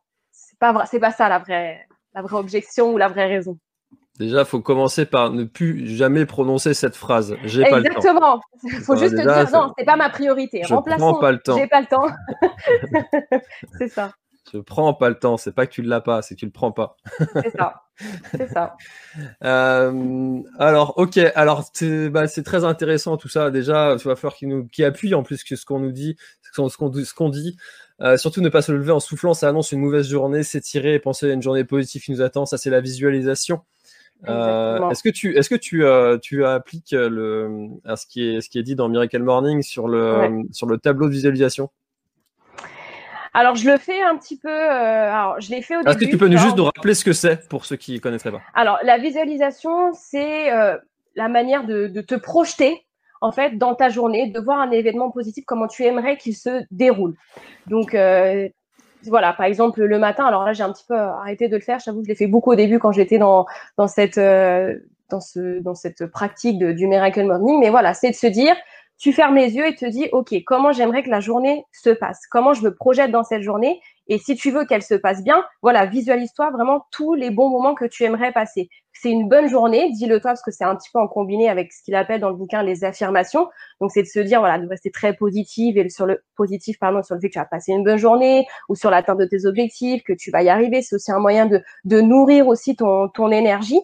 pas 0.60 0.86
c'est 0.86 1.00
pas 1.00 1.12
ça 1.12 1.30
la 1.30 1.40
vraie, 1.40 1.88
la 2.14 2.22
vraie 2.22 2.38
objection 2.38 2.94
ou 2.94 2.98
la 2.98 3.08
vraie 3.08 3.28
raison. 3.28 3.58
Déjà, 4.20 4.42
il 4.42 4.46
faut 4.46 4.62
commencer 4.62 5.08
par 5.08 5.32
ne 5.32 5.44
plus 5.44 5.88
jamais 5.88 6.28
prononcer 6.28 6.76
cette 6.76 6.96
phrase. 6.96 7.36
J'ai 7.46 7.64
pas 7.64 7.80
le 7.80 7.84
temps. 7.84 7.98
Exactement. 7.98 8.42
Il 8.64 8.72
faut 8.74 8.96
juste 8.96 9.16
te 9.16 9.22
dire 9.22 9.50
non, 9.52 9.74
c'est 9.76 9.86
pas 9.86 9.96
ma 9.96 10.10
priorité. 10.12 10.62
Je 10.68 10.74
Remplaçons. 10.74 11.20
pas 11.20 11.32
le 11.32 11.40
temps. 11.40 11.58
J'ai 11.58 11.68
pas 11.68 11.82
le 11.82 11.88
temps. 11.88 12.06
c'est 13.80 13.88
ça. 13.88 14.12
Je 14.54 14.60
prends 14.60 14.94
pas 14.94 15.10
le 15.10 15.16
temps. 15.16 15.38
C'est 15.38 15.54
pas 15.54 15.66
que 15.66 15.72
tu 15.72 15.82
l'as 15.82 16.02
pas, 16.02 16.22
c'est 16.22 16.36
que 16.36 16.40
tu 16.40 16.46
le 16.46 16.52
prends 16.52 16.72
pas. 16.72 16.96
c'est 17.18 17.52
ça. 17.58 17.84
C'est 18.32 18.50
ça. 18.50 18.76
Euh, 19.44 20.42
alors, 20.58 20.98
ok. 20.98 21.20
Alors, 21.36 21.70
c'est 21.72 22.10
bah, 22.10 22.28
très 22.28 22.64
intéressant 22.64 23.16
tout 23.18 23.30
ça. 23.30 23.52
Déjà, 23.52 23.96
tu 24.00 24.08
vas 24.08 24.16
falloir 24.16 24.36
qu'il 24.36 24.48
nous, 24.48 24.68
qui 24.68 24.84
appuie 24.84 25.14
en 25.14 25.22
plus 25.22 25.44
que 25.44 25.56
ce 25.56 25.66
qu'on 25.66 25.80
nous 25.80 25.92
dit, 25.92 26.16
ce 26.42 26.78
qu'on 26.78 26.90
qu'on 27.16 27.30
dit. 27.30 27.56
Euh, 28.02 28.18
surtout 28.18 28.42
ne 28.42 28.50
pas 28.50 28.62
se 28.62 28.72
lever 28.72 28.92
en 28.92 29.00
soufflant, 29.00 29.34
ça 29.34 29.48
annonce 29.50 29.72
une 29.72 29.80
mauvaise 29.80 30.08
journée. 30.10 30.44
S'étirer 30.44 30.96
et 30.96 31.00
penser 31.00 31.30
à 31.30 31.34
une 31.34 31.42
journée 31.42 31.64
positive 31.64 32.02
qui 32.04 32.12
nous 32.12 32.22
attend, 32.22 32.46
ça 32.46 32.58
c'est 32.58 32.70
la 32.70 32.82
visualisation. 32.82 33.62
Euh, 34.28 34.90
est-ce 34.90 35.04
que 35.04 35.10
tu, 35.10 35.38
est-ce 35.38 35.50
que 35.50 35.56
tu, 35.56 35.84
euh, 35.84 36.18
tu 36.18 36.46
appliques 36.46 36.92
le, 36.92 37.68
à 37.84 37.98
ce 37.98 38.06
qui 38.08 38.26
est, 38.26 38.42
ce 38.42 38.50
qui 38.50 38.58
est 38.58 38.64
dit 38.64 38.76
dans 38.76 38.88
Miracle 38.88 39.22
Morning 39.22 39.62
sur 39.62 39.88
le, 39.88 40.44
sur 40.52 40.66
le 40.66 40.78
tableau 40.78 41.08
de 41.08 41.14
visualisation? 41.14 41.70
Alors, 43.34 43.56
je 43.56 43.70
le 43.70 43.78
fais 43.78 44.02
un 44.02 44.18
petit 44.18 44.38
peu. 44.38 44.50
alors, 44.50 45.40
je 45.42 45.50
l'ai 45.50 45.62
fait 45.62 45.76
au 45.76 45.80
début. 45.80 45.90
Est-ce 45.90 45.98
que 45.98 46.12
tu 46.12 46.18
peux 46.18 46.28
nous 46.28 46.38
juste 46.38 46.58
nous 46.58 46.66
rappeler 46.66 46.94
ce 46.94 47.04
que 47.04 47.14
c'est 47.14 47.48
pour 47.50 47.66
ceux 47.66 47.76
qui 47.76 47.94
ne 47.94 48.00
connaîtraient 48.00 48.32
pas? 48.32 48.42
Alors, 48.54 48.78
la 48.84 48.98
visualisation, 48.98 49.94
c'est 49.94 50.50
la 51.16 51.30
manière 51.30 51.66
de, 51.66 51.88
de, 51.88 52.02
te 52.02 52.16
projeter 52.16 52.86
en 53.22 53.32
fait 53.32 53.58
dans 53.58 53.76
ta 53.76 53.90
journée, 53.90 54.30
de 54.30 54.40
voir 54.40 54.60
un 54.60 54.72
événement 54.72 55.12
positif, 55.12 55.46
comment 55.46 55.68
tu 55.68 55.84
aimerais 55.84 56.18
qu'il 56.18 56.36
se 56.36 56.64
déroule. 56.72 57.16
Donc, 57.68 57.96
voilà, 59.10 59.34
par 59.34 59.46
exemple, 59.46 59.84
le 59.84 60.00
matin, 60.00 60.26
alors 60.26 60.46
là, 60.46 60.54
j'ai 60.54 60.64
un 60.64 60.72
petit 60.72 60.86
peu 60.88 60.96
arrêté 60.96 61.48
de 61.48 61.56
le 61.56 61.62
faire. 61.62 61.80
J'avoue, 61.80 62.04
je 62.04 62.10
l'ai 62.10 62.16
fait 62.16 62.28
beaucoup 62.28 62.52
au 62.52 62.56
début 62.56 62.80
quand 62.80 62.92
j'étais 62.92 63.18
dans, 63.18 63.46
dans, 63.78 63.88
cette, 63.88 64.18
euh, 64.18 64.76
dans, 65.10 65.20
ce, 65.20 65.60
dans 65.60 65.76
cette 65.76 66.06
pratique 66.08 66.60
du 66.60 66.88
Miracle 66.88 67.24
Morning. 67.24 67.60
Mais 67.60 67.70
voilà, 67.70 67.94
c'est 67.94 68.12
de 68.12 68.16
se 68.16 68.28
dire, 68.28 68.56
tu 69.04 69.12
fermes 69.12 69.36
les 69.36 69.58
yeux 69.58 69.68
et 69.68 69.76
te 69.76 69.86
dis, 69.86 70.08
OK, 70.14 70.34
comment 70.46 70.72
j'aimerais 70.72 71.04
que 71.04 71.10
la 71.10 71.20
journée 71.20 71.66
se 71.74 71.90
passe? 71.90 72.22
Comment 72.32 72.54
je 72.54 72.64
me 72.64 72.74
projette 72.74 73.12
dans 73.12 73.26
cette 73.26 73.42
journée? 73.42 73.82
Et 74.08 74.18
si 74.18 74.38
tu 74.38 74.50
veux 74.50 74.64
qu'elle 74.64 74.82
se 74.82 74.94
passe 74.94 75.22
bien, 75.26 75.44
voilà, 75.62 75.86
visualise-toi 75.86 76.52
vraiment 76.52 76.86
tous 76.90 77.14
les 77.14 77.30
bons 77.30 77.50
moments 77.50 77.76
que 77.76 77.84
tu 77.84 78.06
aimerais 78.06 78.32
passer. 78.32 78.70
C'est 78.94 79.10
une 79.10 79.28
bonne 79.28 79.50
journée, 79.50 79.92
dis-le 79.92 80.22
toi, 80.22 80.32
parce 80.32 80.42
que 80.42 80.52
c'est 80.52 80.64
un 80.64 80.74
petit 80.78 80.90
peu 80.90 81.00
en 81.00 81.10
combiné 81.10 81.50
avec 81.50 81.74
ce 81.74 81.84
qu'il 81.84 81.96
appelle 81.96 82.22
dans 82.22 82.30
le 82.30 82.38
bouquin 82.38 82.64
les 82.64 82.86
affirmations. 82.86 83.50
Donc, 83.82 83.92
c'est 83.92 84.04
de 84.04 84.08
se 84.08 84.22
dire, 84.22 84.40
voilà, 84.40 84.58
de 84.58 84.70
rester 84.70 84.90
très 84.90 85.14
positive 85.14 85.78
et 85.78 85.90
sur 85.90 86.06
le 86.06 86.24
positif, 86.38 86.80
pardon, 86.80 87.04
sur 87.04 87.16
le 87.16 87.20
fait 87.20 87.28
que 87.28 87.34
tu 87.34 87.40
vas 87.40 87.46
passer 87.46 87.74
une 87.74 87.84
bonne 87.84 87.98
journée 87.98 88.48
ou 88.70 88.76
sur 88.76 88.90
l'atteinte 88.90 89.20
de 89.20 89.26
tes 89.26 89.46
objectifs, 89.46 90.02
que 90.04 90.14
tu 90.14 90.32
vas 90.32 90.44
y 90.44 90.50
arriver. 90.50 90.82
C'est 90.82 90.96
aussi 90.96 91.12
un 91.12 91.20
moyen 91.20 91.46
de, 91.46 91.62
de 91.84 92.00
nourrir 92.00 92.48
aussi 92.48 92.78
ton, 92.78 93.10
ton 93.10 93.32
énergie. 93.32 93.82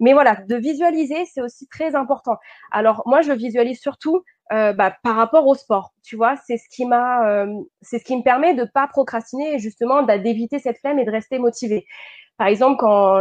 Mais 0.00 0.14
voilà, 0.14 0.34
de 0.34 0.56
visualiser, 0.56 1.26
c'est 1.26 1.42
aussi 1.42 1.68
très 1.68 1.94
important. 1.94 2.36
Alors, 2.70 3.02
moi, 3.04 3.20
je 3.20 3.32
visualise 3.32 3.78
surtout 3.78 4.24
euh, 4.52 4.72
bah, 4.72 4.94
par 5.02 5.16
rapport 5.16 5.46
au 5.46 5.54
sport. 5.54 5.92
Tu 6.02 6.16
vois, 6.16 6.36
c'est 6.36 6.56
ce 6.56 6.68
qui 6.68 6.84
m'a, 6.84 7.26
euh, 7.28 7.46
c'est 7.80 7.98
ce 7.98 8.04
qui 8.04 8.16
me 8.16 8.22
permet 8.22 8.54
de 8.54 8.64
pas 8.64 8.86
procrastiner 8.86 9.54
et 9.54 9.58
justement 9.58 10.02
d'éviter 10.02 10.58
cette 10.58 10.78
flemme 10.78 10.98
et 10.98 11.04
de 11.04 11.10
rester 11.10 11.38
motivé. 11.38 11.86
Par 12.38 12.46
exemple, 12.48 12.76
quand 12.78 13.16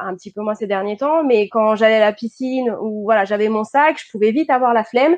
un 0.00 0.14
petit 0.14 0.32
peu 0.32 0.40
moins 0.40 0.54
ces 0.54 0.66
derniers 0.66 0.96
temps, 0.96 1.24
mais 1.24 1.48
quand 1.48 1.76
j'allais 1.76 1.96
à 1.96 2.00
la 2.00 2.12
piscine 2.12 2.74
ou 2.80 3.02
voilà, 3.04 3.24
j'avais 3.24 3.48
mon 3.48 3.64
sac, 3.64 3.98
je 3.98 4.10
pouvais 4.10 4.30
vite 4.30 4.50
avoir 4.50 4.72
la 4.72 4.84
flemme. 4.84 5.16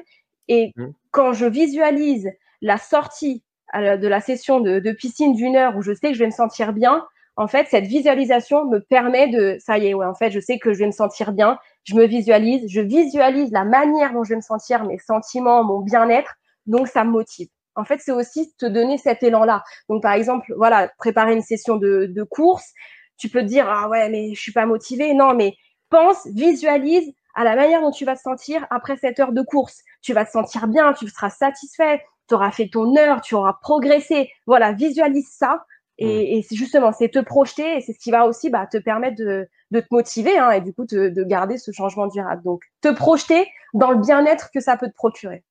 Et 0.49 0.73
mmh. 0.77 0.87
quand 1.13 1.33
je 1.33 1.47
visualise 1.47 2.31
la 2.61 2.79
sortie 2.79 3.43
de 3.75 4.07
la 4.07 4.21
session 4.21 4.61
de, 4.61 4.79
de 4.79 4.93
piscine 4.93 5.35
d'une 5.35 5.57
heure 5.57 5.77
où 5.77 5.83
je 5.83 5.93
sais 5.93 6.09
que 6.09 6.15
je 6.15 6.19
vais 6.21 6.27
me 6.27 6.31
sentir 6.31 6.73
bien, 6.73 7.05
en 7.37 7.49
fait, 7.49 7.67
cette 7.69 7.87
visualisation 7.87 8.67
me 8.67 8.79
permet 8.79 9.29
de, 9.29 9.57
ça 9.59 9.79
y 9.79 9.89
est, 9.89 9.95
ouais, 9.95 10.07
en 10.07 10.15
fait, 10.15 10.31
je 10.31 10.41
sais 10.41 10.59
que 10.59 10.73
je 10.73 10.79
vais 10.79 10.87
me 10.87 10.93
sentir 10.93 11.33
bien, 11.33 11.59
je 11.85 11.95
me 11.95 12.07
visualise, 12.07 12.65
je 12.69 12.81
visualise 12.81 13.53
la 13.53 13.65
manière 13.65 14.13
dont 14.13 14.25
je 14.25 14.31
vais 14.31 14.37
me 14.37 14.41
sentir, 14.41 14.85
mes 14.85 14.99
sentiments, 14.99 15.65
mon 15.65 15.81
bien-être, 15.81 16.35
donc 16.67 16.89
ça 16.89 17.05
me 17.05 17.11
motive. 17.11 17.49
En 17.77 17.85
fait, 17.85 18.01
c'est 18.01 18.13
aussi 18.13 18.55
te 18.57 18.67
donner 18.67 18.99
cet 18.99 19.23
élan-là. 19.23 19.63
Donc, 19.89 20.03
par 20.03 20.13
exemple, 20.13 20.53
voilà, 20.57 20.91
préparer 20.99 21.35
une 21.35 21.43
session 21.43 21.77
de, 21.77 22.07
de 22.09 22.23
course, 22.23 22.73
tu 23.17 23.29
peux 23.29 23.41
te 23.41 23.47
dire, 23.47 23.69
ah 23.69 23.89
ouais, 23.89 24.09
mais 24.11 24.35
je 24.35 24.41
suis 24.41 24.53
pas 24.53 24.67
motivé. 24.67 25.15
Non, 25.15 25.35
mais 25.35 25.55
pense, 25.91 26.27
visualise 26.27 27.13
à 27.35 27.45
la 27.45 27.57
manière 27.57 27.81
dont 27.81 27.91
tu 27.91 28.05
vas 28.05 28.17
te 28.17 28.21
sentir 28.23 28.67
après 28.71 28.97
cette 28.97 29.19
heure 29.21 29.33
de 29.33 29.43
course. 29.43 29.81
Tu 30.03 30.13
vas 30.13 30.25
te 30.25 30.31
sentir 30.31 30.69
bien, 30.69 30.93
tu 30.93 31.09
seras 31.09 31.31
satisfait, 31.31 32.03
tu 32.29 32.35
auras 32.35 32.51
fait 32.51 32.69
ton 32.69 32.97
heure, 32.97 33.21
tu 33.21 33.35
auras 33.35 33.55
progressé. 33.61 34.31
Voilà, 34.47 34.73
visualise 34.73 35.29
ça 35.31 35.65
Mm. 36.01 36.07
Et, 36.07 36.43
c'est 36.49 36.57
justement, 36.57 36.93
c'est 36.93 37.09
te 37.09 37.21
projeter 37.21 37.77
et 37.77 37.81
c'est 37.81 37.93
ce 37.93 37.99
qui 37.99 38.11
va 38.11 38.27
aussi 38.27 38.51
bah, 38.51 38.67
te 38.67 38.79
permettre 38.79 39.17
de, 39.17 39.49
de 39.71 39.81
te 39.81 39.87
motiver 39.91 40.37
hein, 40.39 40.51
et 40.51 40.61
du 40.61 40.73
coup 40.73 40.85
de 40.87 41.23
garder 41.25 41.59
ce 41.59 41.73
changement 41.73 42.07
durable. 42.07 42.43
Donc, 42.45 42.63
te 42.81 42.93
projeter 42.93 43.47
dans 43.75 43.91
le 43.91 43.99
bien-être 43.99 44.51
que 44.53 44.61
ça 44.61 44.77
peut 44.77 44.89
te 44.89 44.95
procurer. 44.95 45.45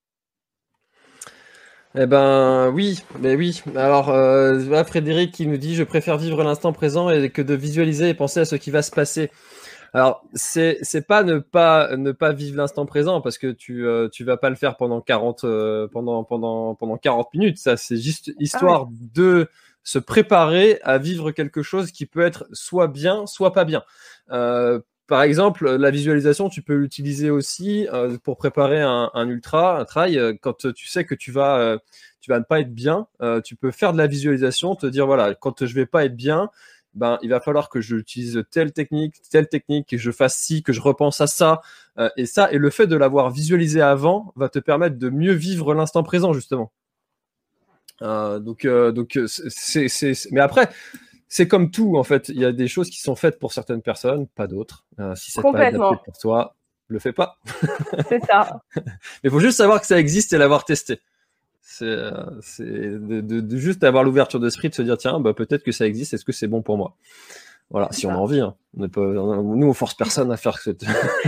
Eh 1.95 2.07
ben 2.07 2.71
oui, 2.73 3.03
mais 3.19 3.35
oui. 3.35 3.61
Alors 3.75 4.09
euh, 4.09 4.83
Frédéric 4.83 5.31
qui 5.31 5.45
nous 5.45 5.57
dit 5.57 5.75
je 5.75 5.83
préfère 5.83 6.17
vivre 6.17 6.43
l'instant 6.43 6.73
présent 6.73 7.11
et 7.11 7.29
que 7.29 7.43
de 7.43 7.53
visualiser 7.53 8.09
et 8.09 8.13
penser 8.15 8.39
à 8.39 8.45
ce 8.45 8.55
qui 8.55 8.71
va 8.71 8.81
se 8.81 8.89
passer. 8.89 9.29
Alors 9.93 10.23
c'est 10.33 10.79
c'est 10.81 11.05
pas 11.05 11.21
ne 11.21 11.37
pas 11.37 11.95
ne 11.95 12.11
pas 12.11 12.33
vivre 12.33 12.57
l'instant 12.57 12.87
présent 12.87 13.21
parce 13.21 13.37
que 13.37 13.51
tu 13.51 13.85
euh, 13.85 14.09
tu 14.11 14.23
vas 14.23 14.37
pas 14.37 14.49
le 14.49 14.55
faire 14.55 14.75
pendant 14.75 15.01
40 15.01 15.43
euh, 15.43 15.87
pendant 15.87 16.23
pendant 16.23 16.73
pendant 16.73 16.97
40 16.97 17.31
minutes. 17.35 17.59
Ça 17.59 17.77
c'est 17.77 17.97
juste 17.97 18.31
ah 18.31 18.37
histoire 18.39 18.87
de 18.89 19.47
se 19.83 19.99
préparer 19.99 20.79
à 20.83 20.97
vivre 20.97 21.31
quelque 21.31 21.61
chose 21.61 21.91
qui 21.91 22.05
peut 22.05 22.21
être 22.21 22.47
soit 22.53 22.87
bien, 22.87 23.25
soit 23.27 23.53
pas 23.53 23.65
bien. 23.65 23.83
Euh, 24.31 24.79
par 25.07 25.21
exemple, 25.21 25.69
la 25.69 25.91
visualisation, 25.91 26.49
tu 26.49 26.61
peux 26.61 26.75
l'utiliser 26.75 27.29
aussi 27.29 27.87
euh, 27.91 28.17
pour 28.23 28.37
préparer 28.37 28.81
un, 28.81 29.27
ultra, 29.27 29.79
un 29.79 29.85
trail. 29.85 30.17
Euh, 30.17 30.33
quand 30.41 30.73
tu 30.73 30.87
sais 30.87 31.03
que 31.03 31.13
tu 31.13 31.31
vas, 31.31 31.77
tu 32.21 32.31
vas 32.31 32.39
ne 32.39 32.45
pas 32.45 32.61
être 32.61 32.73
bien, 32.73 33.07
tu 33.43 33.55
peux 33.55 33.71
faire 33.71 33.93
de 33.93 33.97
la 33.97 34.07
visualisation, 34.07 34.75
te 34.75 34.87
dire 34.87 35.05
voilà, 35.05 35.35
quand 35.35 35.65
je 35.65 35.75
vais 35.75 35.85
pas 35.85 36.05
être 36.05 36.15
bien, 36.15 36.49
ben 36.93 37.17
il 37.23 37.29
va 37.29 37.41
falloir 37.41 37.69
que 37.69 37.81
j'utilise 37.81 38.43
telle 38.51 38.71
technique, 38.71 39.15
telle 39.29 39.49
technique, 39.49 39.89
que 39.89 39.97
je 39.97 40.11
fasse 40.11 40.35
ci, 40.35 40.63
que 40.63 40.71
je 40.71 40.79
repense 40.79 41.19
à 41.21 41.27
ça, 41.27 41.61
et 42.15 42.25
ça. 42.25 42.51
Et 42.51 42.57
le 42.57 42.69
fait 42.69 42.87
de 42.87 42.95
l'avoir 42.95 43.29
visualisé 43.29 43.81
avant 43.81 44.31
va 44.37 44.47
te 44.47 44.59
permettre 44.59 44.97
de 44.97 45.09
mieux 45.09 45.33
vivre 45.33 45.73
l'instant 45.73 46.03
présent 46.03 46.33
justement. 46.33 46.71
Euh, 48.01 48.39
donc, 48.39 48.65
euh, 48.65 48.91
donc 48.91 49.17
euh, 49.17 49.27
c'est, 49.27 49.87
mais 50.31 50.41
après, 50.41 50.69
c'est 51.27 51.47
comme 51.47 51.71
tout 51.71 51.97
en 51.97 52.03
fait. 52.03 52.29
Il 52.29 52.39
y 52.39 52.45
a 52.45 52.51
des 52.51 52.67
choses 52.67 52.89
qui 52.89 52.99
sont 52.99 53.15
faites 53.15 53.39
pour 53.39 53.53
certaines 53.53 53.81
personnes, 53.81 54.27
pas 54.27 54.47
d'autres. 54.47 54.85
si 55.15 55.31
c'est 55.31 55.41
pas 55.41 55.49
adapté 55.49 56.01
pour 56.05 56.17
toi, 56.17 56.55
le 56.87 56.99
fais 56.99 57.13
pas. 57.13 57.37
c'est 58.09 58.23
ça. 58.25 58.61
mais 58.75 58.83
il 59.25 59.29
faut 59.29 59.39
juste 59.39 59.57
savoir 59.57 59.79
que 59.81 59.87
ça 59.87 59.99
existe 59.99 60.33
et 60.33 60.37
l'avoir 60.37 60.65
testé. 60.65 60.99
C'est, 61.61 61.87
de, 61.87 63.21
de, 63.21 63.57
juste 63.57 63.83
avoir 63.83 64.03
l'ouverture 64.03 64.39
d'esprit, 64.39 64.69
de 64.69 64.75
se 64.75 64.83
dire 64.83 64.97
tiens, 64.97 65.19
bah, 65.19 65.33
peut-être 65.33 65.63
que 65.63 65.71
ça 65.71 65.87
existe. 65.87 66.13
Est-ce 66.13 66.25
que 66.25 66.31
c'est 66.31 66.47
bon 66.47 66.61
pour 66.61 66.77
moi? 66.77 66.95
Voilà, 67.69 67.87
si 67.91 68.05
on 68.05 68.11
a 68.11 68.17
envie. 68.17 68.39
Hein. 68.39 68.55
On 68.77 68.87
pas, 68.87 69.01
nous, 69.01 69.67
on 69.67 69.73
force 69.73 69.93
personne 69.93 70.31
à 70.31 70.37
faire 70.37 70.57
cette. 70.57 70.83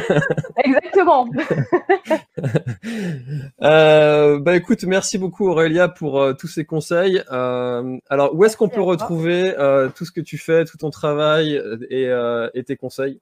Exactement. 0.63 1.27
euh, 3.61 4.39
bah 4.39 4.55
écoute, 4.55 4.83
merci 4.85 5.19
beaucoup 5.19 5.47
Aurélia 5.47 5.87
pour 5.87 6.19
euh, 6.19 6.33
tous 6.33 6.47
ces 6.47 6.65
conseils. 6.65 7.21
Euh, 7.31 7.97
alors, 8.09 8.35
où 8.35 8.43
est-ce 8.45 8.57
qu'on 8.57 8.69
peut 8.69 8.81
retrouver 8.81 9.53
tout 9.95 10.05
ce 10.05 10.11
que 10.11 10.21
tu 10.21 10.37
fais, 10.37 10.65
tout 10.65 10.77
ton 10.77 10.89
travail 10.89 11.61
et, 11.89 12.09
et 12.53 12.63
tes 12.63 12.77
conseils? 12.77 13.19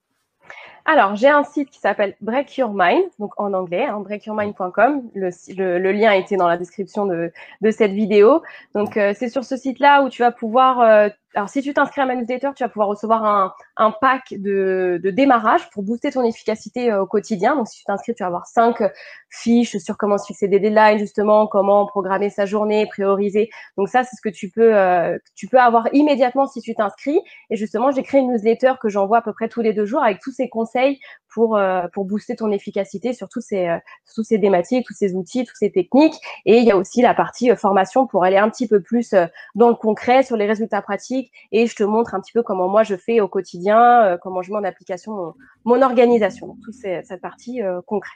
Alors, 0.85 1.15
j'ai 1.15 1.29
un 1.29 1.45
site 1.45 1.69
qui 1.69 1.79
s'appelle 1.79 2.13
Break 2.19 2.57
Your 2.57 2.71
Mind, 2.73 3.05
donc 3.17 3.39
en 3.39 3.53
anglais, 3.53 3.85
hein, 3.85 4.01
breakyourmind.com. 4.01 5.03
Le, 5.15 5.29
le, 5.55 5.79
le, 5.79 5.91
lien 5.93 6.11
était 6.11 6.35
dans 6.35 6.49
la 6.49 6.57
description 6.57 7.05
de, 7.05 7.31
de 7.61 7.71
cette 7.71 7.93
vidéo. 7.93 8.41
Donc, 8.75 8.95
c'est 8.95 9.29
sur 9.29 9.45
ce 9.45 9.55
site-là 9.55 10.03
où 10.03 10.09
tu 10.09 10.21
vas 10.21 10.31
pouvoir 10.31 11.09
alors, 11.35 11.49
si 11.49 11.61
tu 11.61 11.73
t'inscris 11.73 12.01
à 12.01 12.05
ma 12.05 12.15
newsletter, 12.15 12.51
tu 12.55 12.63
vas 12.63 12.69
pouvoir 12.69 12.87
recevoir 12.87 13.25
un, 13.25 13.53
un 13.77 13.91
pack 13.91 14.35
de, 14.37 14.99
de, 15.03 15.09
démarrage 15.09 15.67
pour 15.71 15.81
booster 15.81 16.11
ton 16.11 16.23
efficacité 16.23 16.91
euh, 16.91 17.01
au 17.01 17.07
quotidien. 17.07 17.55
Donc, 17.55 17.67
si 17.67 17.79
tu 17.79 17.85
t'inscris, 17.85 18.13
tu 18.13 18.21
vas 18.21 18.27
avoir 18.27 18.45
cinq 18.45 18.83
fiches 19.29 19.77
sur 19.77 19.97
comment 19.97 20.19
se 20.19 20.27
fixer 20.27 20.47
des 20.47 20.59
deadlines, 20.59 20.99
justement, 20.99 21.47
comment 21.47 21.87
programmer 21.87 22.29
sa 22.29 22.45
journée, 22.45 22.85
prioriser. 22.85 23.49
Donc, 23.77 23.89
ça, 23.89 24.03
c'est 24.03 24.15
ce 24.15 24.21
que 24.21 24.29
tu 24.29 24.49
peux, 24.49 24.77
euh, 24.77 25.17
tu 25.35 25.47
peux 25.47 25.59
avoir 25.59 25.89
immédiatement 25.93 26.45
si 26.45 26.61
tu 26.61 26.75
t'inscris. 26.75 27.19
Et 27.49 27.55
justement, 27.55 27.89
j'ai 27.89 28.03
créé 28.03 28.21
une 28.21 28.31
newsletter 28.31 28.73
que 28.79 28.89
j'envoie 28.89 29.17
à 29.17 29.21
peu 29.21 29.33
près 29.33 29.49
tous 29.49 29.61
les 29.61 29.73
deux 29.73 29.85
jours 29.85 30.03
avec 30.03 30.19
tous 30.19 30.31
ces 30.31 30.49
conseils 30.49 30.99
pour, 31.33 31.57
euh, 31.57 31.87
pour 31.93 32.05
booster 32.05 32.35
ton 32.35 32.51
efficacité 32.51 33.13
sur 33.13 33.27
tous 33.27 33.41
ces, 33.41 33.67
euh, 33.67 33.77
tous 34.13 34.23
ces 34.23 34.39
thématiques, 34.39 34.85
tous 34.85 34.93
ces 34.93 35.13
outils, 35.15 35.45
toutes 35.45 35.57
ces 35.57 35.71
techniques. 35.71 36.15
Et 36.45 36.57
il 36.57 36.63
y 36.63 36.71
a 36.71 36.77
aussi 36.77 37.01
la 37.01 37.13
partie 37.13 37.51
euh, 37.51 37.55
formation 37.55 38.07
pour 38.07 38.23
aller 38.23 38.37
un 38.37 38.49
petit 38.49 38.67
peu 38.67 38.81
plus 38.81 39.15
dans 39.55 39.69
le 39.69 39.75
concret, 39.75 40.23
sur 40.23 40.37
les 40.37 40.45
résultats 40.45 40.81
pratiques. 40.81 41.31
Et 41.51 41.67
je 41.67 41.75
te 41.75 41.83
montre 41.83 42.13
un 42.15 42.21
petit 42.21 42.31
peu 42.31 42.43
comment 42.43 42.69
moi 42.69 42.83
je 42.83 42.95
fais 42.95 43.19
au 43.19 43.27
quotidien, 43.27 44.17
comment 44.21 44.41
je 44.41 44.51
mets 44.51 44.57
en 44.57 44.63
application 44.63 45.33
mon, 45.65 45.81
organisation. 45.81 46.47
Donc, 46.47 46.57
toute 46.63 46.75
cette 46.75 47.21
partie 47.21 47.61
concrète. 47.85 48.11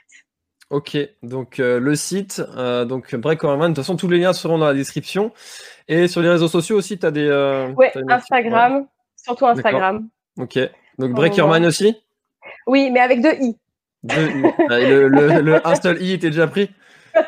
Ok, 0.70 0.96
donc 1.22 1.58
le 1.58 1.94
site, 1.94 2.40
donc 2.40 3.14
Break 3.14 3.42
De 3.42 3.66
toute 3.66 3.76
façon, 3.76 3.96
tous 3.96 4.08
les 4.08 4.18
liens 4.18 4.32
seront 4.32 4.58
dans 4.58 4.66
la 4.66 4.74
description. 4.74 5.32
Et 5.88 6.06
sur 6.06 6.20
les 6.20 6.28
réseaux 6.28 6.48
sociaux 6.48 6.76
aussi, 6.76 6.98
tu 6.98 7.06
as 7.06 7.10
des. 7.10 7.26
Euh, 7.26 7.72
ouais, 7.72 7.92
Instagram, 8.08 8.86
surtout 9.16 9.46
Instagram. 9.46 10.08
Ok, 10.38 10.58
donc 10.98 11.12
Break 11.12 11.36
Your 11.36 11.48
aussi? 11.48 11.96
Oui, 12.68 12.90
mais 12.90 13.00
avec 13.00 13.22
deux 13.22 13.34
i. 13.40 13.56
Deux 14.04 14.28
i. 14.30 14.42
Ah, 14.70 14.78
le, 14.78 15.08
le, 15.08 15.40
le, 15.40 15.66
un 15.66 15.74
seul 15.74 16.00
i 16.02 16.12
était 16.12 16.30
déjà 16.30 16.46
pris. 16.46 16.70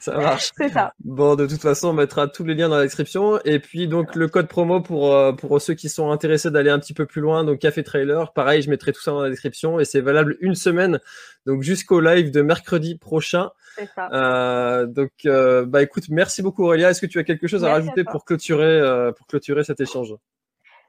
ça 0.00 0.16
marche. 0.18 0.50
C'est 0.56 0.68
ça. 0.68 0.92
Bon, 1.04 1.34
de 1.34 1.46
toute 1.46 1.60
façon, 1.60 1.88
on 1.88 1.92
mettra 1.92 2.28
tous 2.28 2.44
les 2.44 2.54
liens 2.54 2.68
dans 2.68 2.76
la 2.76 2.84
description. 2.84 3.40
Et 3.44 3.58
puis, 3.58 3.88
donc, 3.88 4.14
le 4.14 4.28
code 4.28 4.48
promo 4.48 4.80
pour, 4.80 5.14
euh, 5.14 5.32
pour 5.32 5.60
ceux 5.60 5.74
qui 5.74 5.88
sont 5.88 6.10
intéressés 6.10 6.50
d'aller 6.50 6.70
un 6.70 6.78
petit 6.78 6.94
peu 6.94 7.06
plus 7.06 7.20
loin, 7.20 7.44
donc 7.44 7.58
Café 7.58 7.82
Trailer. 7.82 8.32
Pareil, 8.32 8.62
je 8.62 8.70
mettrai 8.70 8.92
tout 8.92 9.00
ça 9.00 9.10
dans 9.10 9.22
la 9.22 9.30
description 9.30 9.80
et 9.80 9.84
c'est 9.84 10.00
valable 10.00 10.36
une 10.40 10.54
semaine, 10.54 11.00
donc 11.46 11.62
jusqu'au 11.62 12.00
live 12.00 12.30
de 12.30 12.42
mercredi 12.42 12.96
prochain. 12.96 13.50
C'est 13.76 13.88
ça. 13.94 14.08
Euh, 14.12 14.86
donc, 14.86 15.10
euh, 15.26 15.64
bah 15.66 15.82
écoute, 15.82 16.04
merci 16.10 16.42
beaucoup 16.42 16.64
Aurélia. 16.64 16.90
Est-ce 16.90 17.00
que 17.00 17.06
tu 17.06 17.18
as 17.18 17.24
quelque 17.24 17.46
chose 17.46 17.64
à 17.64 17.68
Merci 17.68 17.80
rajouter 17.80 18.04
toi. 18.04 18.12
pour 18.12 18.24
clôturer, 18.24 19.12
pour 19.16 19.26
clôturer 19.26 19.64
cet 19.64 19.80
échange? 19.80 20.14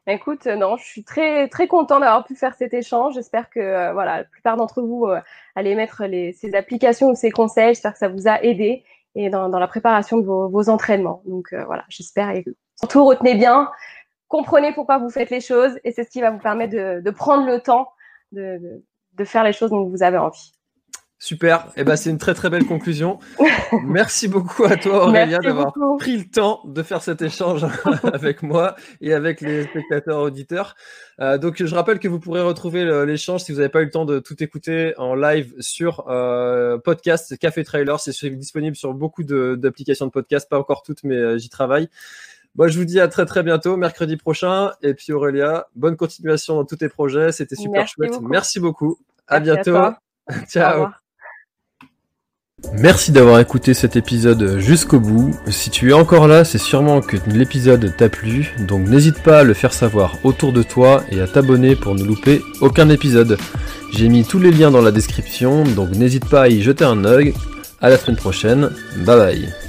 Écoute, 0.10 0.48
euh, 0.48 0.56
non, 0.56 0.76
je 0.76 0.84
suis 0.84 1.04
très 1.04 1.48
très 1.50 1.68
content 1.68 2.00
d'avoir 2.00 2.26
pu 2.26 2.36
faire 2.36 2.56
cet 2.56 2.74
échange. 2.74 3.14
J'espère 3.14 3.50
que 3.50 3.60
euh, 3.60 3.94
voilà, 3.94 4.18
la 4.20 4.24
plupart 4.24 4.58
d'entre 4.58 4.82
vous 4.82 5.06
euh, 5.06 5.22
allez 5.56 5.76
mettre 5.76 6.06
les, 6.06 6.34
ces 6.34 6.56
applications 6.56 7.10
ou 7.10 7.16
ces 7.16 7.30
conseils. 7.30 7.70
J'espère 7.70 7.94
que 7.94 8.00
ça 8.00 8.08
vous 8.08 8.28
a 8.28 8.42
aidé 8.44 8.84
et 9.14 9.30
dans, 9.30 9.50
dans 9.50 9.60
la 9.60 9.68
préparation 9.68 10.18
de 10.18 10.26
vos, 10.26 10.70
entraînements. 10.70 11.22
Donc 11.26 11.54
voilà, 11.54 11.86
j'espère. 11.90 12.32
Et 12.32 12.44
surtout, 12.76 13.06
retenez 13.06 13.36
bien, 13.36 13.70
comprenez 14.28 14.74
pourquoi 14.74 14.98
vous 14.98 15.10
faites 15.10 15.30
les 15.30 15.42
choses 15.42 15.80
et 15.84 15.92
c'est 15.92 16.04
ce 16.04 16.10
qui 16.10 16.22
va 16.22 16.32
vous 16.32 16.40
permettre 16.40 16.74
de, 16.74 17.02
de 17.02 17.12
prendre 17.12 17.46
le 17.46 17.60
temps 17.62 17.92
de, 18.32 18.58
de, 18.58 18.84
de 19.14 19.26
faire 19.26 19.44
les 19.44 19.54
choses 19.54 19.70
dont 19.70 19.88
vous 19.88 20.04
avez 20.04 20.18
envie. 20.18 20.54
Super. 21.22 21.68
Et 21.76 21.84
ben, 21.84 21.98
c'est 21.98 22.10
une 22.10 22.18
très 22.18 22.34
très 22.34 22.50
belle 22.50 22.66
conclusion. 22.66 23.20
merci 23.84 24.30
beaucoup 24.30 24.64
à 24.64 24.78
toi 24.78 25.08
Aurélia 25.08 25.40
d'avoir 25.40 25.74
pris 26.00 26.16
le 26.16 26.24
temps 26.24 26.62
de 26.64 26.82
faire 26.82 27.04
cet 27.04 27.22
échange 27.22 27.66
avec 28.14 28.42
moi 28.42 28.76
et 29.02 29.14
avec 29.14 29.42
les 29.42 29.64
spectateurs 29.66 30.22
auditeurs. 30.22 30.76
Euh, 31.20 31.38
donc 31.38 31.62
je 31.62 31.76
rappelle 31.76 32.00
que 32.00 32.08
vous 32.08 32.22
pourrez 32.22 32.42
retrouver 32.42 32.86
l'échange 33.06 33.42
si 33.42 33.52
vous 33.52 33.58
n'avez 33.58 33.70
pas 33.70 33.82
eu 33.82 33.86
le 33.86 33.92
temps 33.92 34.06
de 34.06 34.20
tout 34.20 34.42
écouter 34.42 34.94
en 34.98 35.14
live 35.14 35.54
sur 35.60 36.06
euh, 36.10 36.78
podcast 36.78 37.38
Café 37.38 37.66
Trailer. 37.66 38.00
C'est 38.00 38.30
disponible 38.30 38.78
sur 38.78 38.94
beaucoup 38.94 39.24
de- 39.24 39.56
d'applications 39.60 40.06
de, 40.06 40.12
podcast, 40.12 40.50
pas 40.50 40.58
encore 40.58 40.84
toutes, 40.84 41.04
mais 41.04 41.16
euh, 41.18 41.38
j'y 41.38 41.50
travaille. 41.50 41.90
Moi, 42.56 42.68
je 42.70 42.78
vous 42.78 42.86
dis 42.86 43.00
à 43.00 43.08
très 43.10 43.26
très 43.26 43.44
bientôt, 43.44 43.76
mercredi 43.78 44.16
prochain. 44.18 44.72
Et 44.82 44.94
puis 44.94 45.12
Aurélia, 45.14 45.68
bonne 45.76 45.98
continuation 45.98 46.56
dans 46.56 46.66
tous 46.66 46.78
tes 46.78 46.90
projets. 46.90 47.32
C'était 47.34 47.56
super 47.56 47.82
Merci 47.82 47.94
chouette. 47.96 48.12
beaucoup. 48.12 48.28
Merci 48.28 48.60
beaucoup. 48.60 48.98
À 49.28 49.40
Merci 49.40 49.70
bientôt. 49.70 49.96
Ciao. 50.48 50.88
Merci 52.74 53.12
d'avoir 53.12 53.40
écouté 53.40 53.74
cet 53.74 53.96
épisode 53.96 54.60
jusqu'au 54.60 55.00
bout. 55.00 55.36
Si 55.48 55.70
tu 55.70 55.90
es 55.90 55.94
encore 55.94 56.28
là, 56.28 56.44
c'est 56.44 56.58
sûrement 56.58 57.02
que 57.02 57.18
l'épisode 57.28 57.94
t'a 57.98 58.10
plu, 58.10 58.54
donc 58.68 58.88
n'hésite 58.88 59.22
pas 59.22 59.40
à 59.40 59.44
le 59.44 59.54
faire 59.54 59.74
savoir 59.74 60.18
autour 60.24 60.54
de 60.54 60.64
toi 60.64 61.04
et 61.12 61.20
à 61.20 61.28
t'abonner 61.28 61.76
pour 61.76 61.96
ne 61.96 62.04
louper 62.04 62.42
aucun 62.62 62.90
épisode. 62.90 63.38
J'ai 63.92 64.08
mis 64.08 64.24
tous 64.24 64.40
les 64.40 64.52
liens 64.52 64.72
dans 64.72 64.82
la 64.82 64.92
description, 64.92 65.64
donc 65.64 65.92
n'hésite 65.92 66.30
pas 66.30 66.44
à 66.44 66.48
y 66.48 66.62
jeter 66.62 66.86
un 66.86 67.06
œil. 67.06 67.34
À 67.82 67.90
la 67.90 67.98
semaine 67.98 68.18
prochaine, 68.18 68.70
bye 69.06 69.18
bye. 69.18 69.69